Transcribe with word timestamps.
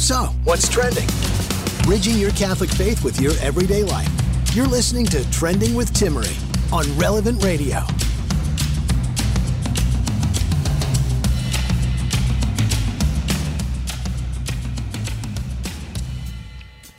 So, 0.00 0.30
what's 0.44 0.66
trending? 0.66 1.06
Bridging 1.82 2.16
your 2.16 2.30
Catholic 2.30 2.70
faith 2.70 3.04
with 3.04 3.20
your 3.20 3.34
everyday 3.42 3.84
life. 3.84 4.08
You're 4.54 4.66
listening 4.66 5.04
to 5.06 5.30
Trending 5.30 5.74
with 5.74 5.92
Timmerie 5.92 6.72
on 6.72 6.86
Relevant 6.98 7.44
Radio. 7.44 7.80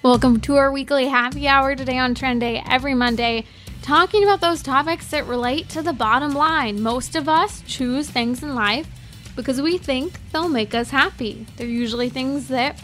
Welcome 0.03 0.39
to 0.41 0.57
our 0.57 0.71
weekly 0.71 1.07
happy 1.07 1.47
hour 1.47 1.75
today 1.75 1.97
on 1.97 2.13
Trend 2.13 2.41
Day, 2.41 2.61
every 2.69 2.93
Monday, 2.93 3.45
talking 3.81 4.23
about 4.23 4.41
those 4.41 4.61
topics 4.61 5.07
that 5.07 5.25
relate 5.25 5.67
to 5.69 5.81
the 5.81 5.91
bottom 5.91 6.35
line. 6.35 6.79
Most 6.79 7.15
of 7.15 7.27
us 7.27 7.63
choose 7.65 8.11
things 8.11 8.43
in 8.43 8.53
life 8.53 8.87
because 9.35 9.59
we 9.59 9.79
think 9.79 10.19
they'll 10.31 10.47
make 10.47 10.75
us 10.75 10.91
happy. 10.91 11.47
They're 11.57 11.65
usually 11.65 12.09
things 12.09 12.47
that 12.49 12.79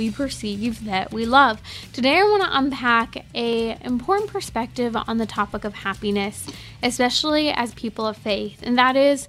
we 0.00 0.10
perceive 0.10 0.86
that 0.86 1.12
we 1.12 1.26
love. 1.26 1.60
Today 1.92 2.18
I 2.18 2.22
want 2.22 2.42
to 2.42 2.56
unpack 2.56 3.22
a 3.34 3.76
important 3.84 4.30
perspective 4.30 4.96
on 4.96 5.18
the 5.18 5.26
topic 5.26 5.62
of 5.62 5.74
happiness, 5.74 6.46
especially 6.82 7.50
as 7.50 7.74
people 7.74 8.06
of 8.06 8.16
faith, 8.16 8.60
and 8.62 8.78
that 8.78 8.96
is 8.96 9.28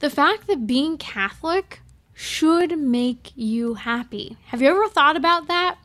the 0.00 0.10
fact 0.10 0.48
that 0.48 0.66
being 0.66 0.98
Catholic 0.98 1.80
should 2.12 2.76
make 2.76 3.30
you 3.36 3.74
happy. 3.74 4.36
Have 4.46 4.60
you 4.60 4.68
ever 4.68 4.88
thought 4.88 5.16
about 5.16 5.46
that? 5.46 5.76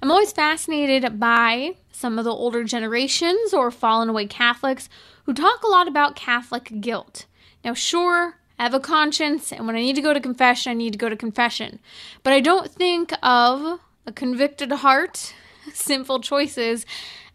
I'm 0.00 0.10
always 0.10 0.32
fascinated 0.32 1.20
by 1.20 1.74
some 1.92 2.18
of 2.18 2.24
the 2.24 2.32
older 2.32 2.64
generations 2.64 3.52
or 3.52 3.70
fallen 3.70 4.08
away 4.08 4.24
Catholics 4.24 4.88
who 5.24 5.34
talk 5.34 5.62
a 5.62 5.68
lot 5.68 5.88
about 5.88 6.16
Catholic 6.16 6.80
guilt. 6.80 7.26
Now, 7.62 7.74
sure, 7.74 8.38
I 8.58 8.62
have 8.62 8.74
a 8.74 8.80
conscience, 8.80 9.52
and 9.52 9.66
when 9.66 9.76
I 9.76 9.80
need 9.80 9.96
to 9.96 10.02
go 10.02 10.14
to 10.14 10.20
confession, 10.20 10.70
I 10.70 10.74
need 10.74 10.92
to 10.92 10.98
go 10.98 11.08
to 11.08 11.16
confession. 11.16 11.78
But 12.22 12.32
I 12.32 12.40
don't 12.40 12.70
think 12.70 13.12
of 13.22 13.80
a 14.06 14.12
convicted 14.12 14.72
heart, 14.72 15.34
sinful 15.72 16.20
choices, 16.20 16.86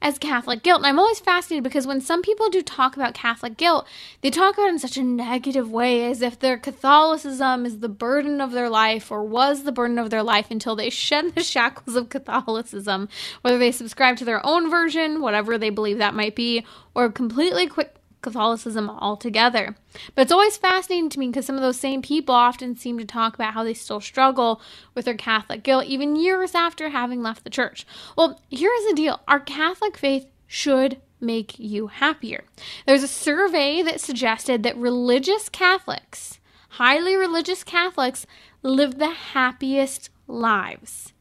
as 0.01 0.17
Catholic 0.17 0.63
guilt. 0.63 0.79
And 0.79 0.87
I'm 0.87 0.99
always 0.99 1.19
fascinated 1.19 1.63
because 1.63 1.85
when 1.85 2.01
some 2.01 2.21
people 2.21 2.49
do 2.49 2.61
talk 2.61 2.95
about 2.95 3.13
Catholic 3.13 3.55
guilt, 3.55 3.87
they 4.21 4.31
talk 4.31 4.55
about 4.55 4.67
it 4.67 4.71
in 4.71 4.79
such 4.79 4.97
a 4.97 5.03
negative 5.03 5.69
way, 5.69 6.09
as 6.09 6.21
if 6.21 6.39
their 6.39 6.57
Catholicism 6.57 7.65
is 7.65 7.79
the 7.79 7.89
burden 7.89 8.41
of 8.41 8.51
their 8.51 8.69
life 8.69 9.11
or 9.11 9.23
was 9.23 9.63
the 9.63 9.71
burden 9.71 9.99
of 9.99 10.09
their 10.09 10.23
life 10.23 10.49
until 10.49 10.75
they 10.75 10.89
shed 11.01 11.35
the 11.35 11.43
shackles 11.43 11.95
of 11.95 12.09
Catholicism, 12.09 13.09
whether 13.41 13.57
they 13.57 13.71
subscribe 13.71 14.17
to 14.17 14.25
their 14.25 14.43
own 14.45 14.69
version, 14.69 15.21
whatever 15.21 15.57
they 15.57 15.69
believe 15.69 15.99
that 15.99 16.15
might 16.15 16.35
be, 16.35 16.65
or 16.95 17.11
completely 17.11 17.67
quit 17.67 17.95
Catholicism 18.21 18.89
altogether. 18.89 19.75
But 20.15 20.23
it's 20.23 20.31
always 20.31 20.57
fascinating 20.57 21.09
to 21.09 21.19
me 21.19 21.27
because 21.27 21.45
some 21.45 21.55
of 21.55 21.61
those 21.61 21.79
same 21.79 22.01
people 22.01 22.35
often 22.35 22.75
seem 22.75 22.97
to 22.97 23.05
talk 23.05 23.35
about 23.35 23.53
how 23.53 23.63
they 23.63 23.73
still 23.73 24.01
struggle 24.01 24.61
with 24.93 25.05
their 25.05 25.15
Catholic 25.15 25.63
guilt 25.63 25.85
even 25.85 26.15
years 26.15 26.55
after 26.55 26.89
having 26.89 27.21
left 27.21 27.43
the 27.43 27.49
church. 27.49 27.85
Well, 28.15 28.39
here's 28.49 28.85
the 28.87 28.95
deal 28.95 29.19
our 29.27 29.39
Catholic 29.39 29.97
faith 29.97 30.27
should 30.47 31.01
make 31.19 31.59
you 31.59 31.87
happier. 31.87 32.43
There's 32.85 33.03
a 33.03 33.07
survey 33.07 33.81
that 33.83 34.01
suggested 34.01 34.63
that 34.63 34.77
religious 34.77 35.49
Catholics, 35.49 36.39
highly 36.69 37.15
religious 37.15 37.63
Catholics, 37.63 38.25
live 38.63 38.97
the 38.97 39.11
happiest 39.11 40.09
lives. 40.27 41.13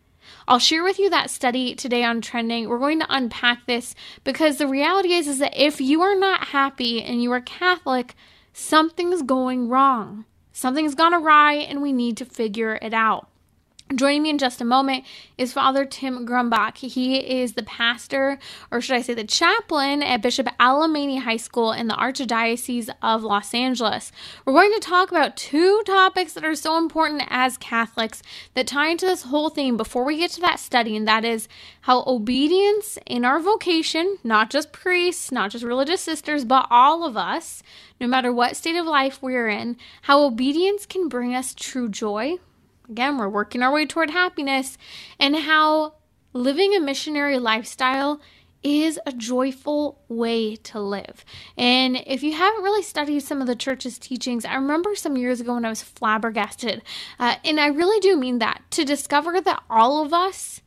I'll 0.50 0.58
share 0.58 0.82
with 0.82 0.98
you 0.98 1.08
that 1.10 1.30
study 1.30 1.76
today 1.76 2.02
on 2.02 2.20
trending. 2.20 2.68
We're 2.68 2.80
going 2.80 2.98
to 2.98 3.06
unpack 3.08 3.66
this 3.66 3.94
because 4.24 4.58
the 4.58 4.66
reality 4.66 5.12
is 5.12 5.28
is 5.28 5.38
that 5.38 5.56
if 5.56 5.80
you 5.80 6.02
are 6.02 6.18
not 6.18 6.48
happy 6.48 7.00
and 7.04 7.22
you 7.22 7.30
are 7.30 7.40
Catholic, 7.40 8.16
something's 8.52 9.22
going 9.22 9.68
wrong. 9.68 10.24
Something's 10.50 10.96
gone 10.96 11.14
awry 11.14 11.52
and 11.52 11.80
we 11.80 11.92
need 11.92 12.16
to 12.16 12.24
figure 12.24 12.80
it 12.82 12.92
out. 12.92 13.29
Joining 13.92 14.22
me 14.22 14.30
in 14.30 14.38
just 14.38 14.60
a 14.60 14.64
moment 14.64 15.04
is 15.36 15.52
Father 15.52 15.84
Tim 15.84 16.24
Grumbach. 16.24 16.76
He 16.76 17.16
is 17.16 17.54
the 17.54 17.64
pastor, 17.64 18.38
or 18.70 18.80
should 18.80 18.94
I 18.94 19.02
say 19.02 19.14
the 19.14 19.24
chaplain, 19.24 20.00
at 20.04 20.22
Bishop 20.22 20.46
Alemany 20.60 21.20
High 21.20 21.38
School 21.38 21.72
in 21.72 21.88
the 21.88 21.94
Archdiocese 21.94 22.88
of 23.02 23.24
Los 23.24 23.52
Angeles. 23.52 24.12
We're 24.44 24.52
going 24.52 24.72
to 24.74 24.78
talk 24.78 25.10
about 25.10 25.36
two 25.36 25.82
topics 25.84 26.34
that 26.34 26.44
are 26.44 26.54
so 26.54 26.78
important 26.78 27.24
as 27.30 27.56
Catholics 27.56 28.22
that 28.54 28.68
tie 28.68 28.90
into 28.90 29.06
this 29.06 29.24
whole 29.24 29.50
thing 29.50 29.76
before 29.76 30.04
we 30.04 30.18
get 30.18 30.30
to 30.32 30.40
that 30.42 30.60
study, 30.60 30.96
and 30.96 31.08
that 31.08 31.24
is 31.24 31.48
how 31.80 32.04
obedience 32.06 32.96
in 33.06 33.24
our 33.24 33.40
vocation, 33.40 34.18
not 34.22 34.50
just 34.50 34.70
priests, 34.70 35.32
not 35.32 35.50
just 35.50 35.64
religious 35.64 36.00
sisters, 36.00 36.44
but 36.44 36.68
all 36.70 37.04
of 37.04 37.16
us, 37.16 37.60
no 38.00 38.06
matter 38.06 38.32
what 38.32 38.56
state 38.56 38.76
of 38.76 38.86
life 38.86 39.20
we're 39.20 39.48
in, 39.48 39.76
how 40.02 40.22
obedience 40.22 40.86
can 40.86 41.08
bring 41.08 41.34
us 41.34 41.52
true 41.56 41.88
joy 41.88 42.38
Again, 42.90 43.18
we're 43.18 43.28
working 43.28 43.62
our 43.62 43.72
way 43.72 43.86
toward 43.86 44.10
happiness, 44.10 44.76
and 45.18 45.36
how 45.36 45.94
living 46.32 46.74
a 46.74 46.80
missionary 46.80 47.38
lifestyle 47.38 48.20
is 48.62 48.98
a 49.06 49.12
joyful 49.12 50.02
way 50.08 50.56
to 50.56 50.80
live. 50.80 51.24
And 51.56 52.02
if 52.06 52.22
you 52.22 52.32
haven't 52.32 52.62
really 52.62 52.82
studied 52.82 53.20
some 53.20 53.40
of 53.40 53.46
the 53.46 53.56
church's 53.56 53.98
teachings, 53.98 54.44
I 54.44 54.54
remember 54.54 54.94
some 54.94 55.16
years 55.16 55.40
ago 55.40 55.54
when 55.54 55.64
I 55.64 55.70
was 55.70 55.82
flabbergasted, 55.82 56.82
uh, 57.18 57.36
and 57.44 57.60
I 57.60 57.68
really 57.68 58.00
do 58.00 58.16
mean 58.16 58.38
that, 58.40 58.62
to 58.72 58.84
discover 58.84 59.40
that 59.40 59.62
all 59.70 60.04
of 60.04 60.12
us 60.12 60.60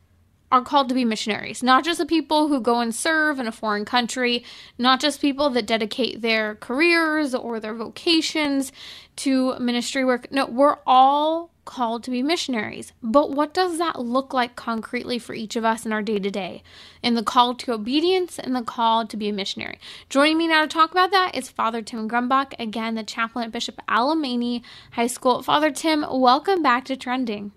are 0.50 0.62
called 0.62 0.88
to 0.88 0.94
be 0.94 1.04
missionaries, 1.04 1.62
not 1.62 1.84
just 1.84 1.98
the 1.98 2.06
people 2.06 2.48
who 2.48 2.60
go 2.60 2.80
and 2.80 2.94
serve 2.94 3.38
in 3.38 3.46
a 3.46 3.52
foreign 3.52 3.84
country, 3.84 4.44
not 4.78 5.00
just 5.00 5.20
people 5.20 5.50
that 5.50 5.66
dedicate 5.66 6.22
their 6.22 6.54
careers 6.54 7.34
or 7.34 7.60
their 7.60 7.74
vocations 7.74 8.72
to 9.16 9.58
ministry 9.58 10.04
work. 10.04 10.30
No, 10.32 10.46
we're 10.46 10.78
all 10.86 11.53
called 11.64 12.04
to 12.04 12.10
be 12.10 12.22
missionaries. 12.22 12.92
But 13.02 13.30
what 13.30 13.54
does 13.54 13.78
that 13.78 14.00
look 14.00 14.32
like 14.32 14.56
concretely 14.56 15.18
for 15.18 15.34
each 15.34 15.56
of 15.56 15.64
us 15.64 15.84
in 15.84 15.92
our 15.92 16.02
day 16.02 16.18
to 16.18 16.30
day? 16.30 16.62
In 17.02 17.14
the 17.14 17.22
call 17.22 17.54
to 17.54 17.72
obedience 17.72 18.38
and 18.38 18.54
the 18.54 18.62
call 18.62 19.06
to 19.06 19.16
be 19.16 19.28
a 19.28 19.32
missionary. 19.32 19.78
Joining 20.08 20.38
me 20.38 20.48
now 20.48 20.62
to 20.62 20.68
talk 20.68 20.90
about 20.90 21.10
that 21.10 21.34
is 21.34 21.48
Father 21.48 21.82
Tim 21.82 22.08
Grumbach, 22.08 22.54
again, 22.58 22.94
the 22.94 23.02
chaplain 23.02 23.46
at 23.46 23.52
Bishop 23.52 23.80
Alemany 23.88 24.62
High 24.92 25.06
School. 25.06 25.42
Father 25.42 25.70
Tim, 25.70 26.04
welcome 26.10 26.62
back 26.62 26.84
to 26.86 26.96
Trending. 26.96 27.52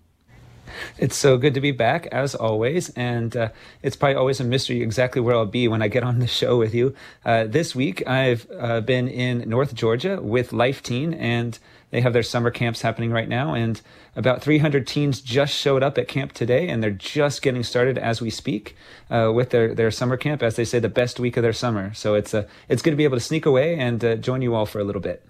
It's 0.98 1.16
so 1.16 1.38
good 1.38 1.54
to 1.54 1.62
be 1.62 1.72
back, 1.72 2.08
as 2.08 2.36
always. 2.36 2.90
And 2.90 3.36
uh, 3.36 3.50
it's 3.82 3.96
probably 3.96 4.16
always 4.16 4.40
a 4.40 4.44
mystery 4.44 4.82
exactly 4.82 5.22
where 5.22 5.36
I'll 5.36 5.46
be 5.46 5.68
when 5.68 5.82
I 5.82 5.88
get 5.88 6.04
on 6.04 6.20
the 6.20 6.28
show 6.28 6.58
with 6.58 6.74
you. 6.74 6.96
Uh, 7.26 7.46
this 7.46 7.76
week, 7.76 8.06
I've 8.08 8.48
uh, 8.58 8.82
been 8.82 9.08
in 9.08 9.48
North 9.50 9.74
Georgia 9.74 10.22
with 10.22 10.54
Life 10.54 10.84
Teen, 10.84 11.14
and 11.14 11.58
they 11.90 12.02
have 12.02 12.14
their 12.14 12.24
summer 12.24 12.52
camps 12.52 12.82
happening 12.82 13.12
right 13.12 13.30
now. 13.30 13.54
And 13.54 13.82
about 14.16 14.42
300 14.42 14.86
teens 14.86 15.22
just 15.22 15.54
showed 15.54 15.84
up 15.84 15.98
at 15.98 16.08
camp 16.08 16.34
today, 16.34 16.68
and 16.70 16.84
they're 16.84 16.92
just 16.92 17.42
getting 17.42 17.64
started 17.64 17.98
as 17.98 18.22
we 18.22 18.30
speak 18.30 18.76
uh, 19.10 19.32
with 19.34 19.52
their, 19.52 19.74
their 19.74 19.92
summer 19.92 20.18
camp, 20.18 20.44
as 20.44 20.56
they 20.56 20.66
say, 20.66 20.80
the 20.80 20.90
best 20.90 21.20
week 21.20 21.38
of 21.38 21.44
their 21.44 21.54
summer. 21.54 21.94
So 21.94 22.16
it's, 22.16 22.34
uh, 22.34 22.48
it's 22.68 22.82
good 22.82 22.92
to 22.92 22.98
be 22.98 23.04
able 23.04 23.18
to 23.18 23.24
sneak 23.24 23.46
away 23.46 23.78
and 23.78 24.04
uh, 24.04 24.16
join 24.16 24.42
you 24.42 24.56
all 24.56 24.66
for 24.66 24.80
a 24.80 24.84
little 24.84 25.02
bit. 25.02 25.26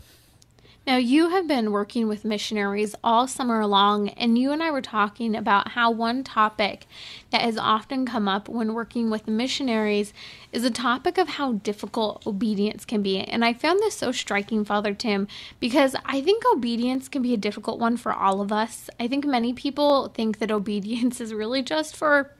Now, 0.87 0.95
you 0.95 1.31
have 1.31 1.49
been 1.49 1.73
working 1.73 2.07
with 2.07 2.23
missionaries 2.23 2.95
all 3.03 3.27
summer 3.27 3.65
long, 3.65 4.07
and 4.07 4.37
you 4.37 4.53
and 4.53 4.63
I 4.63 4.71
were 4.71 4.81
talking 4.81 5.35
about 5.35 5.71
how 5.71 5.91
one 5.91 6.23
topic 6.23 6.87
that 7.29 7.41
has 7.41 7.57
often 7.57 8.05
come 8.05 8.29
up 8.29 8.47
when 8.47 8.73
working 8.73 9.09
with 9.09 9.27
missionaries 9.27 10.13
is 10.53 10.63
a 10.63 10.71
topic 10.71 11.17
of 11.17 11.27
how 11.27 11.51
difficult 11.55 12.25
obedience 12.25 12.85
can 12.85 13.03
be. 13.03 13.19
And 13.19 13.43
I 13.43 13.51
found 13.51 13.79
this 13.81 13.95
so 13.95 14.13
striking, 14.13 14.63
Father 14.63 14.93
Tim, 14.93 15.27
because 15.59 15.93
I 16.05 16.21
think 16.21 16.43
obedience 16.53 17.09
can 17.09 17.21
be 17.21 17.33
a 17.33 17.37
difficult 17.37 17.79
one 17.79 17.97
for 17.97 18.13
all 18.13 18.39
of 18.39 18.53
us. 18.53 18.89
I 18.97 19.09
think 19.09 19.25
many 19.25 19.51
people 19.51 20.07
think 20.07 20.39
that 20.39 20.51
obedience 20.51 21.19
is 21.19 21.33
really 21.33 21.63
just 21.63 21.97
for 21.97 22.31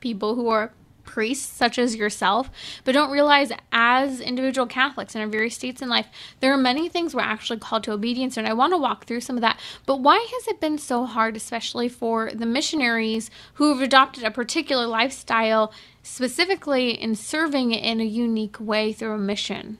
people 0.00 0.34
who 0.34 0.48
are 0.48 0.72
priests 1.06 1.46
such 1.46 1.78
as 1.78 1.96
yourself, 1.96 2.50
but 2.84 2.92
don't 2.92 3.10
realize 3.10 3.50
as 3.72 4.20
individual 4.20 4.66
Catholics 4.66 5.14
in 5.14 5.20
our 5.20 5.26
various 5.26 5.54
states 5.54 5.80
in 5.80 5.88
life, 5.88 6.06
there 6.40 6.52
are 6.52 6.58
many 6.58 6.88
things 6.88 7.14
we're 7.14 7.22
actually 7.22 7.58
called 7.58 7.84
to 7.84 7.92
obedience. 7.92 8.36
And 8.36 8.46
I 8.46 8.52
want 8.52 8.72
to 8.72 8.78
walk 8.78 9.06
through 9.06 9.20
some 9.20 9.36
of 9.36 9.42
that. 9.42 9.58
But 9.86 10.00
why 10.00 10.16
has 10.16 10.48
it 10.48 10.60
been 10.60 10.78
so 10.78 11.06
hard, 11.06 11.36
especially 11.36 11.88
for 11.88 12.30
the 12.32 12.46
missionaries 12.46 13.30
who 13.54 13.72
have 13.72 13.80
adopted 13.80 14.24
a 14.24 14.30
particular 14.30 14.86
lifestyle, 14.86 15.72
specifically 16.02 16.90
in 16.90 17.14
serving 17.14 17.72
in 17.72 18.00
a 18.00 18.04
unique 18.04 18.60
way 18.60 18.92
through 18.92 19.12
a 19.12 19.18
mission? 19.18 19.78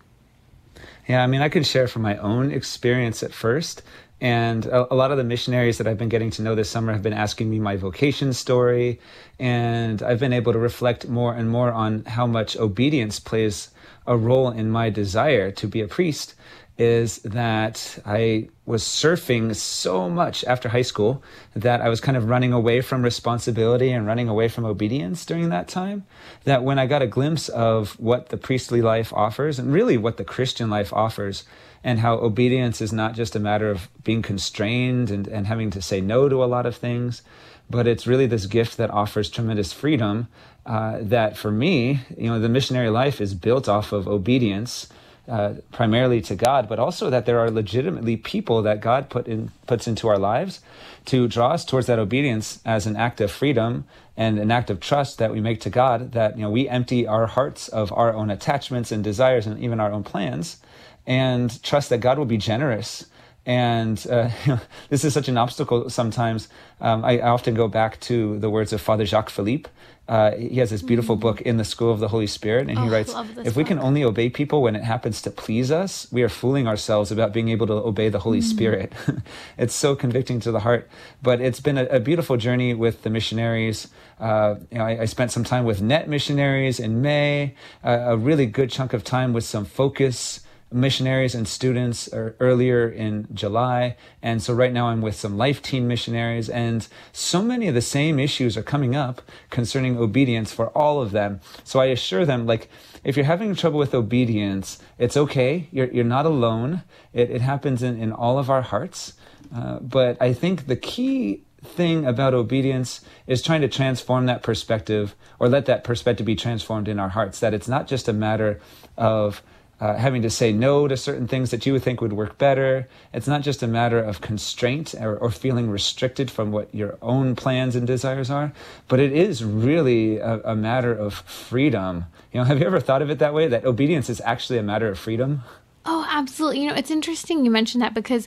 Yeah, 1.08 1.22
I 1.22 1.26
mean, 1.26 1.40
I 1.40 1.49
can 1.49 1.62
share 1.62 1.87
from 1.87 2.02
my 2.02 2.17
own 2.17 2.50
experience 2.50 3.22
at 3.22 3.32
first. 3.32 3.82
And 4.21 4.65
a, 4.67 4.93
a, 4.93 4.97
lot 4.97 5.11
of 5.11 5.19
the 5.19 5.25
missionaries 5.25 5.79
that 5.79 5.87
I've 5.87 5.99
been 5.99 6.09
getting 6.09 6.31
to 6.33 6.43
know 6.43 6.55
this 6.55 6.71
summer 6.71 6.93
have 6.93 7.03
been 7.03 7.13
asking 7.13 7.51
me 7.51 7.59
my 7.59 7.77
vocation 7.77 8.33
story. 8.33 8.99
And 9.39 10.03
I've 10.03 10.21
been 10.21 10.33
able 10.33 10.53
to 10.55 10.59
reflect 10.59 11.07
more 11.07 11.35
and 11.35 11.51
more 11.51 11.71
on 11.71 12.05
how 12.05 12.27
much 12.27 12.57
obedience 12.57 13.21
plays 13.21 13.71
a 14.07 14.17
role 14.17 14.51
in 14.51 14.71
my 14.71 14.89
desire 14.89 15.51
to 15.51 15.67
be 15.67 15.81
a 15.81 15.89
priest 15.89 16.35
is 16.79 17.19
that 17.19 17.99
I 18.05 18.49
was 18.67 18.83
surfing 18.83 19.55
so 19.57 20.11
much 20.11 20.45
after 20.45 20.69
high 20.69 20.83
school 20.83 21.23
that 21.55 21.81
I 21.81 21.89
was 21.89 22.03
kind 22.03 22.17
of 22.17 22.29
running 22.29 22.53
away 22.53 22.83
from 22.83 23.03
responsibility 23.03 23.91
and 23.91 24.07
running 24.07 24.29
away 24.29 24.49
from 24.49 24.67
obedience 24.67 25.25
during 25.25 25.49
that 25.49 25.69
time. 25.69 26.05
That 26.45 26.65
when 26.65 26.79
I 26.79 26.87
got 26.87 27.01
a 27.01 27.07
glimpse 27.07 27.49
of 27.49 27.99
what 27.99 28.29
the 28.29 28.37
priestly 28.37 28.83
life 28.83 29.13
offers 29.15 29.59
and 29.59 29.73
really 29.73 29.97
what 29.97 30.19
the 30.19 30.25
Christian 30.25 30.69
life 30.69 30.93
offers, 30.93 31.45
and 31.87 32.00
how 32.00 32.15
obedience 32.17 32.81
is 32.81 32.93
not 32.93 33.15
just 33.15 33.37
a 33.37 33.38
matter 33.38 33.71
of 33.71 33.88
being 34.03 34.21
constrained 34.21 35.09
and, 35.09 35.29
and 35.29 35.47
having 35.47 35.71
to 35.71 35.81
say 35.81 36.00
no 36.00 36.29
to 36.29 36.43
a 36.43 36.47
lot 36.47 36.67
of 36.67 36.75
things, 36.77 37.23
but 37.71 37.87
it's 37.87 38.09
really 38.09 38.27
this 38.27 38.47
gift 38.47 38.77
that 38.77 38.91
offers 38.91 39.31
tremendous 39.31 39.73
freedom. 39.73 40.27
Uh, 40.67 40.99
that 41.00 41.37
for 41.37 41.53
me, 41.53 42.00
you 42.19 42.29
know, 42.29 42.41
the 42.41 42.49
missionary 42.49 42.91
life 42.91 43.21
is 43.21 43.35
built 43.35 43.69
off 43.69 43.93
of 43.93 44.09
obedience 44.09 44.88
uh, 45.29 45.55
primarily 45.71 46.21
to 46.21 46.35
God, 46.35 46.69
but 46.69 46.81
also 46.81 47.09
that 47.09 47.25
there 47.25 47.38
are 47.38 47.53
legitimately 47.53 48.17
people 48.17 48.62
that 48.62 48.81
God 48.81 49.09
put 49.09 49.29
in 49.29 49.53
puts 49.69 49.87
into 49.87 50.09
our 50.09 50.19
lives 50.19 50.61
to 51.06 51.29
draw 51.29 51.53
us 51.53 51.65
towards 51.65 51.87
that 51.87 52.00
obedience 52.00 52.61
as 52.65 52.87
an 52.87 52.97
act 52.97 53.21
of 53.21 53.31
freedom 53.31 53.85
and 54.17 54.41
an 54.41 54.50
act 54.50 54.71
of 54.71 54.81
trust 54.81 55.19
that 55.19 55.32
we 55.32 55.41
make 55.41 55.61
to 55.61 55.71
God. 55.71 56.12
That 56.12 56.37
you 56.37 56.43
know 56.43 56.50
we 56.50 56.69
empty 56.69 57.06
our 57.06 57.27
hearts 57.27 57.69
of 57.69 57.93
our 57.93 58.12
own 58.12 58.31
attachments 58.31 58.91
and 58.91 59.05
desires 59.05 59.47
and 59.47 59.61
even 59.61 59.79
our 59.79 59.93
own 59.93 60.05
plans, 60.05 60.59
and 61.06 61.62
trust 61.62 61.91
that 61.91 61.99
God 61.99 62.19
will 62.19 62.26
be 62.26 62.38
generous. 62.38 63.06
And 63.44 64.05
uh, 64.11 64.31
this 64.88 65.05
is 65.05 65.14
such 65.14 65.29
an 65.29 65.38
obstacle 65.38 65.88
sometimes. 65.88 66.49
Um, 66.81 67.05
I, 67.05 67.19
I 67.19 67.29
often 67.29 67.55
go 67.55 67.69
back 67.69 68.00
to 68.00 68.38
the 68.38 68.50
words 68.50 68.73
of 68.73 68.81
Father 68.81 69.06
Jacques 69.06 69.31
Philippe, 69.31 69.70
uh, 70.08 70.37
he 70.37 70.58
has 70.58 70.70
this 70.70 70.82
beautiful 70.82 71.17
mm. 71.17 71.20
book 71.20 71.41
in 71.41 71.56
the 71.56 71.64
school 71.64 71.91
of 71.91 71.99
the 71.99 72.08
holy 72.08 72.29
spirit 72.29 72.69
and 72.69 72.79
he 72.79 72.85
oh, 72.85 72.88
writes 72.88 73.12
if 73.38 73.56
we 73.56 73.64
book. 73.64 73.69
can 73.69 73.79
only 73.81 74.05
obey 74.05 74.31
people 74.31 74.62
when 74.62 74.76
it 74.76 74.85
happens 74.85 75.20
to 75.20 75.31
please 75.31 75.70
us 75.70 76.06
we 76.12 76.23
are 76.23 76.29
fooling 76.29 76.69
ourselves 76.69 77.11
about 77.11 77.32
being 77.32 77.49
able 77.49 77.67
to 77.67 77.73
obey 77.73 78.08
the 78.08 78.20
holy 78.20 78.38
mm. 78.38 78.44
spirit 78.44 78.93
it's 79.58 79.75
so 79.75 79.97
convicting 79.97 80.38
to 80.38 80.53
the 80.53 80.61
heart 80.61 80.88
but 81.23 81.41
it's 81.41 81.58
been 81.58 81.76
a, 81.76 81.87
a 81.87 81.99
beautiful 81.99 82.37
journey 82.37 82.73
with 82.73 83.03
the 83.03 83.11
missionaries 83.11 83.88
uh, 84.20 84.55
you 84.70 84.79
know, 84.79 84.85
I, 84.85 85.03
I, 85.03 85.05
spent 85.05 85.31
some 85.32 85.44
time 85.44 85.64
with 85.64 85.82
net 85.82 86.08
missionaries 86.08 86.79
in 86.79 87.03
may 87.03 87.55
uh, 87.85 88.05
a 88.06 88.17
really 88.17 88.47
good 88.47 88.70
chunk 88.70 88.93
of 88.93 89.03
time 89.03 89.32
with 89.32 89.44
some 89.44 89.64
focus 89.64 90.41
missionaries 90.73 91.35
and 91.35 91.47
students 91.47 92.09
earlier 92.13 92.89
in 92.89 93.29
July. 93.33 93.97
And 94.21 94.43
so 94.43 94.53
right 94.53 94.73
now 94.73 94.89
I'm 94.89 95.01
with 95.01 95.15
some 95.15 95.37
Life 95.37 95.63
Teen 95.63 95.87
missionaries, 95.87 96.49
and 96.49 96.87
so 97.13 97.43
many 97.43 97.69
of 97.69 97.75
the 97.75 97.81
same 97.81 98.19
issues 98.19 98.57
are 98.57 98.63
coming 98.63 98.97
up 98.97 99.23
concerning 99.51 99.97
obedience 99.97 100.53
for 100.53 100.69
all 100.77 101.01
of 101.01 101.13
them. 101.13 101.41
So 101.65 101.81
I 101.81 101.87
assure 101.87 102.25
them, 102.25 102.47
like, 102.47 102.69
if 103.05 103.17
you're 103.17 103.27
having 103.27 103.55
trouble 103.55 103.79
with 103.79 103.95
obedience, 103.95 104.79
it's 104.99 105.17
okay. 105.17 105.69
You're, 105.71 105.91
you're 105.93 106.05
not 106.05 106.27
alone. 106.27 106.83
It, 107.13 107.31
it 107.31 107.41
happens 107.41 107.83
in, 107.83 108.01
in 108.01 108.13
all 108.13 108.39
of 108.39 108.51
our 108.51 108.63
hearts. 108.63 109.13
Uh, 109.55 109.79
but 109.79 110.21
I 110.21 110.33
think 110.33 110.67
the 110.67 110.77
key 110.77 111.45
thing 111.63 112.05
about 112.05 112.35
obedience 112.35 113.01
is 113.27 113.43
trying 113.43 113.61
to 113.61 113.69
transform 113.69 114.27
that 114.27 114.43
perspective 114.43 115.15
or 115.39 115.49
let 115.49 115.67
that 115.67 115.85
perspective 115.85 116.27
be 116.27 116.37
transformed 116.37 116.89
in 116.89 116.99
our 116.99 117.09
hearts 117.09 117.41
that 117.41 117.55
it's 117.55 117.69
not 117.69 117.87
just 117.87 118.09
a 118.09 118.13
matter 118.13 118.61
of 118.97 119.43
uh, 119.81 119.94
having 119.94 120.23
to 120.23 120.31
say 120.31 120.52
no 120.52 120.88
to 120.88 120.96
certain 120.96 121.28
things 121.28 121.50
that 121.50 121.67
you 121.67 121.73
would 121.73 121.82
think 121.82 122.00
would 122.00 122.12
work 122.12 122.38
better. 122.38 122.88
It's 123.12 123.26
not 123.26 123.43
just 123.43 123.62
a 123.62 123.67
matter 123.67 123.99
of 123.99 124.20
constraint 124.20 124.94
or, 124.94 125.17
or, 125.17 125.31
feeling 125.31 125.70
restricted 125.70 126.31
from 126.31 126.50
what 126.50 126.75
your 126.75 126.96
own 127.02 127.37
plans 127.37 127.76
and 127.76 127.87
desires 127.87 128.31
are, 128.31 128.52
but 128.88 129.00
it 129.00 129.12
is 129.12 129.44
really 129.44 130.17
a, 130.17 130.40
a 130.44 130.56
matter 130.56 130.94
of 130.94 131.14
freedom. 131.14 132.06
You 132.32 132.40
know, 132.40 132.44
have 132.44 132.58
you 132.58 132.67
ever 132.67 132.81
thought 132.81 133.02
of 133.02 133.11
it 133.11 133.19
that 133.19 133.34
way? 133.34 133.49
That 133.49 133.64
obedience 133.64 134.08
is 134.08 134.20
actually 134.25 134.58
a 134.58 134.62
matter 134.62 134.88
of 134.88 134.99
freedom? 134.99 135.43
Oh, 135.84 136.06
absolutely. 136.11 136.62
You 136.62 136.70
know, 136.70 136.75
it's 136.75 136.90
interesting 136.90 137.44
you 137.44 137.50
mentioned 137.50 137.82
that 137.82 137.94
because 137.94 138.26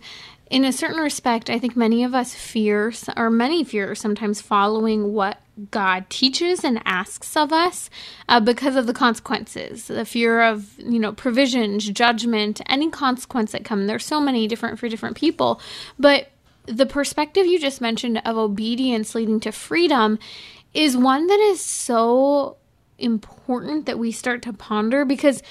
in 0.49 0.65
a 0.65 0.71
certain 0.71 0.99
respect, 0.99 1.49
I 1.49 1.59
think 1.59 1.75
many 1.75 2.03
of 2.03 2.15
us 2.15 2.33
fear, 2.33 2.91
or 3.15 3.29
many 3.29 3.63
fear 3.63 3.93
sometimes 3.93 4.41
following 4.41 5.13
what 5.13 5.39
God 5.69 6.09
teaches 6.09 6.63
and 6.63 6.81
asks 6.85 7.37
of 7.37 7.53
us 7.53 7.89
uh, 8.27 8.39
because 8.39 8.75
of 8.75 8.87
the 8.87 8.93
consequences, 8.93 9.87
the 9.87 10.05
fear 10.05 10.41
of, 10.41 10.77
you 10.79 10.99
know, 10.99 11.11
provisions, 11.11 11.87
judgment, 11.89 12.61
any 12.65 12.89
consequence 12.89 13.51
that 13.51 13.63
come. 13.63 13.85
There's 13.85 14.05
so 14.05 14.19
many 14.19 14.47
different 14.47 14.79
for 14.79 14.89
different 14.89 15.17
people. 15.17 15.61
But 15.99 16.31
the 16.65 16.85
perspective 16.85 17.45
you 17.45 17.59
just 17.59 17.81
mentioned 17.81 18.21
of 18.25 18.37
obedience 18.37 19.13
leading 19.13 19.39
to 19.41 19.51
freedom 19.51 20.17
is 20.73 20.97
one 20.97 21.27
that 21.27 21.39
is 21.39 21.61
so 21.61 22.57
important 22.97 23.85
that 23.85 23.99
we 23.99 24.11
start 24.11 24.41
to 24.43 24.53
ponder 24.53 25.05
because 25.05 25.41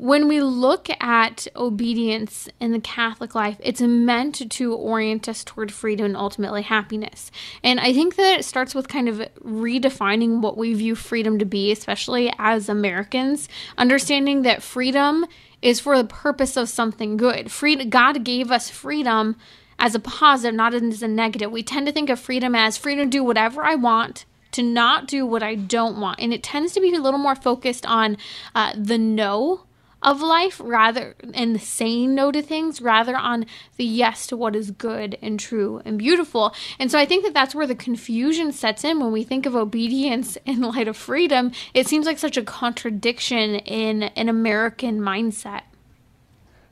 when 0.00 0.28
we 0.28 0.40
look 0.40 0.88
at 0.98 1.46
obedience 1.54 2.48
in 2.58 2.72
the 2.72 2.80
Catholic 2.80 3.34
life, 3.34 3.58
it's 3.60 3.82
meant 3.82 4.50
to 4.50 4.72
orient 4.74 5.28
us 5.28 5.44
toward 5.44 5.70
freedom 5.70 6.06
and 6.06 6.16
ultimately 6.16 6.62
happiness. 6.62 7.30
And 7.62 7.78
I 7.78 7.92
think 7.92 8.16
that 8.16 8.38
it 8.38 8.46
starts 8.46 8.74
with 8.74 8.88
kind 8.88 9.10
of 9.10 9.18
redefining 9.44 10.40
what 10.40 10.56
we 10.56 10.72
view 10.72 10.94
freedom 10.94 11.38
to 11.38 11.44
be, 11.44 11.70
especially 11.70 12.32
as 12.38 12.70
Americans, 12.70 13.46
understanding 13.76 14.40
that 14.40 14.62
freedom 14.62 15.26
is 15.60 15.80
for 15.80 15.98
the 15.98 16.08
purpose 16.08 16.56
of 16.56 16.70
something 16.70 17.18
good. 17.18 17.52
Freedom, 17.52 17.90
God 17.90 18.24
gave 18.24 18.50
us 18.50 18.70
freedom 18.70 19.36
as 19.78 19.94
a 19.94 20.00
positive, 20.00 20.54
not 20.54 20.72
as 20.72 21.02
a 21.02 21.08
negative. 21.08 21.50
We 21.50 21.62
tend 21.62 21.86
to 21.88 21.92
think 21.92 22.08
of 22.08 22.18
freedom 22.18 22.54
as 22.54 22.78
freedom 22.78 23.10
to 23.10 23.18
do 23.18 23.22
whatever 23.22 23.64
I 23.64 23.74
want 23.74 24.24
to 24.52 24.62
not 24.62 25.06
do 25.06 25.26
what 25.26 25.42
I 25.42 25.56
don't 25.56 26.00
want. 26.00 26.20
And 26.20 26.32
it 26.32 26.42
tends 26.42 26.72
to 26.72 26.80
be 26.80 26.94
a 26.94 27.00
little 27.00 27.20
more 27.20 27.36
focused 27.36 27.84
on 27.84 28.16
uh, 28.54 28.72
the 28.74 28.96
no 28.98 29.66
of 30.02 30.20
life 30.20 30.60
rather 30.62 31.14
and 31.34 31.60
saying 31.60 32.14
no 32.14 32.32
to 32.32 32.42
things 32.42 32.80
rather 32.80 33.16
on 33.16 33.46
the 33.76 33.84
yes 33.84 34.26
to 34.26 34.36
what 34.36 34.56
is 34.56 34.70
good 34.70 35.16
and 35.20 35.38
true 35.38 35.82
and 35.84 35.98
beautiful. 35.98 36.54
And 36.78 36.90
so 36.90 36.98
i 36.98 37.06
think 37.06 37.24
that 37.24 37.34
that's 37.34 37.54
where 37.54 37.66
the 37.66 37.74
confusion 37.74 38.52
sets 38.52 38.84
in. 38.84 39.00
When 39.00 39.12
we 39.12 39.24
think 39.24 39.46
of 39.46 39.56
obedience 39.56 40.36
in 40.46 40.60
light 40.60 40.88
of 40.88 40.96
freedom 40.96 41.52
it 41.74 41.86
seems 41.86 42.06
like 42.06 42.18
such 42.18 42.36
a 42.36 42.42
contradiction 42.42 43.56
in 43.56 44.04
an 44.04 44.28
american 44.28 45.00
mindset 45.00 45.62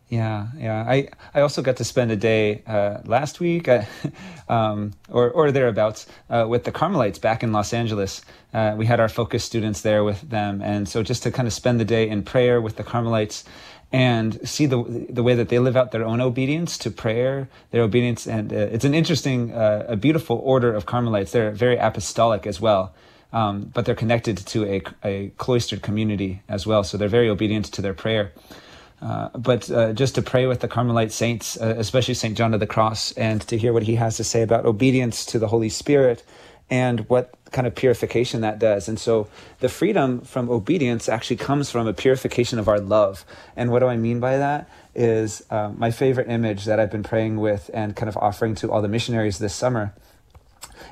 yeah, 0.09 0.47
yeah. 0.57 0.85
I, 0.89 1.09
I 1.35 1.43
also 1.43 1.61
got 1.61 1.77
to 1.77 1.85
spend 1.85 2.11
a 2.11 2.17
day 2.17 2.63
uh, 2.67 2.99
last 3.05 3.41
week, 3.41 3.69
uh, 3.69 3.83
um, 4.49 4.95
or 5.11 5.31
or 5.31 5.53
thereabouts, 5.53 6.07
uh, 6.31 6.47
with 6.49 6.65
the 6.65 6.73
Carmelites 6.73 7.19
back 7.19 7.43
in 7.43 7.53
Los 7.53 7.75
Angeles. 7.75 8.23
Uh, 8.55 8.75
we 8.77 8.87
had 8.87 9.01
our 9.01 9.11
focus 9.11 9.45
students 9.45 9.83
there 9.83 10.05
with 10.05 10.31
them, 10.31 10.63
and 10.63 10.89
so 10.89 11.03
just 11.03 11.23
to 11.25 11.31
kind 11.31 11.47
of 11.47 11.53
spend 11.53 11.79
the 11.79 11.85
day 11.85 12.09
in 12.09 12.23
prayer 12.23 12.59
with 12.61 12.77
the 12.77 12.85
Carmelites, 12.85 13.45
and 13.93 14.49
see 14.49 14.65
the 14.65 14.83
the 15.11 15.23
way 15.23 15.35
that 15.35 15.51
they 15.51 15.59
live 15.59 15.77
out 15.77 15.93
their 15.93 16.05
own 16.05 16.23
obedience 16.23 16.79
to 16.79 16.91
prayer, 16.91 17.47
their 17.71 17.83
obedience, 17.83 18.27
and 18.27 18.51
uh, 18.51 18.57
it's 18.57 18.87
an 18.87 18.95
interesting, 18.95 19.53
uh, 19.53 19.85
a 19.89 19.97
beautiful 19.97 20.41
order 20.43 20.73
of 20.75 20.87
Carmelites. 20.87 21.33
They're 21.33 21.51
very 21.51 21.77
apostolic 21.77 22.47
as 22.47 22.61
well. 22.61 22.95
Um, 23.31 23.71
but 23.75 23.85
they're 23.85 23.95
connected 23.95 24.39
to 24.39 24.65
a, 24.65 24.83
a 25.05 25.29
cloistered 25.37 25.83
community 25.83 26.41
as 26.49 26.67
well, 26.67 26.83
so 26.83 26.97
they're 26.97 27.09
very 27.09 27.29
obedient 27.29 27.67
to 27.67 27.83
their 27.83 27.93
prayer. 27.93 28.33
Uh, 29.01 29.29
but 29.31 29.71
uh, 29.71 29.93
just 29.93 30.17
to 30.17 30.23
pray 30.23 30.47
with 30.47 30.61
the 30.61 30.69
Carmelite 30.69 31.13
saints, 31.13 31.57
uh, 31.61 31.75
especially 31.79 32.15
St. 32.15 32.37
John 32.37 32.53
of 32.53 32.61
the 32.61 32.67
Cross, 32.67 33.13
and 33.13 33.41
to 33.43 33.57
hear 33.57 33.73
what 33.73 33.85
he 33.85 33.95
has 33.95 34.17
to 34.17 34.25
say 34.25 34.43
about 34.43 34.67
obedience 34.67 35.25
to 35.27 35.39
the 35.39 35.49
Holy 35.49 35.69
Spirit 35.69 36.25
and 36.71 37.09
what 37.09 37.33
kind 37.51 37.67
of 37.67 37.75
purification 37.75 38.43
that 38.43 38.59
does. 38.59 38.89
And 38.89 38.99
so 38.99 39.29
the 39.61 39.69
freedom 39.69 40.21
from 40.21 40.51
obedience 40.51 41.09
actually 41.09 41.37
comes 41.37 41.71
from 41.71 41.87
a 41.87 41.95
purification 41.95 42.59
of 42.59 42.69
our 42.69 42.79
love. 42.79 43.25
And 43.57 43.71
what 43.71 43.79
do 43.79 43.87
I 43.87 43.97
mean 43.97 44.21
by 44.21 44.37
that? 44.37 44.69
Is 44.95 45.45
uh, 45.51 45.71
my 45.77 45.91
favorite 45.91 46.29
image 46.29 46.65
that 46.67 46.79
I've 46.79 46.91
been 46.91 47.03
praying 47.03 47.39
with 47.39 47.71
and 47.73 47.97
kind 47.97 48.09
of 48.09 48.17
offering 48.19 48.55
to 48.57 48.71
all 48.71 48.83
the 48.83 48.89
missionaries 48.89 49.39
this 49.39 49.55
summer 49.55 49.95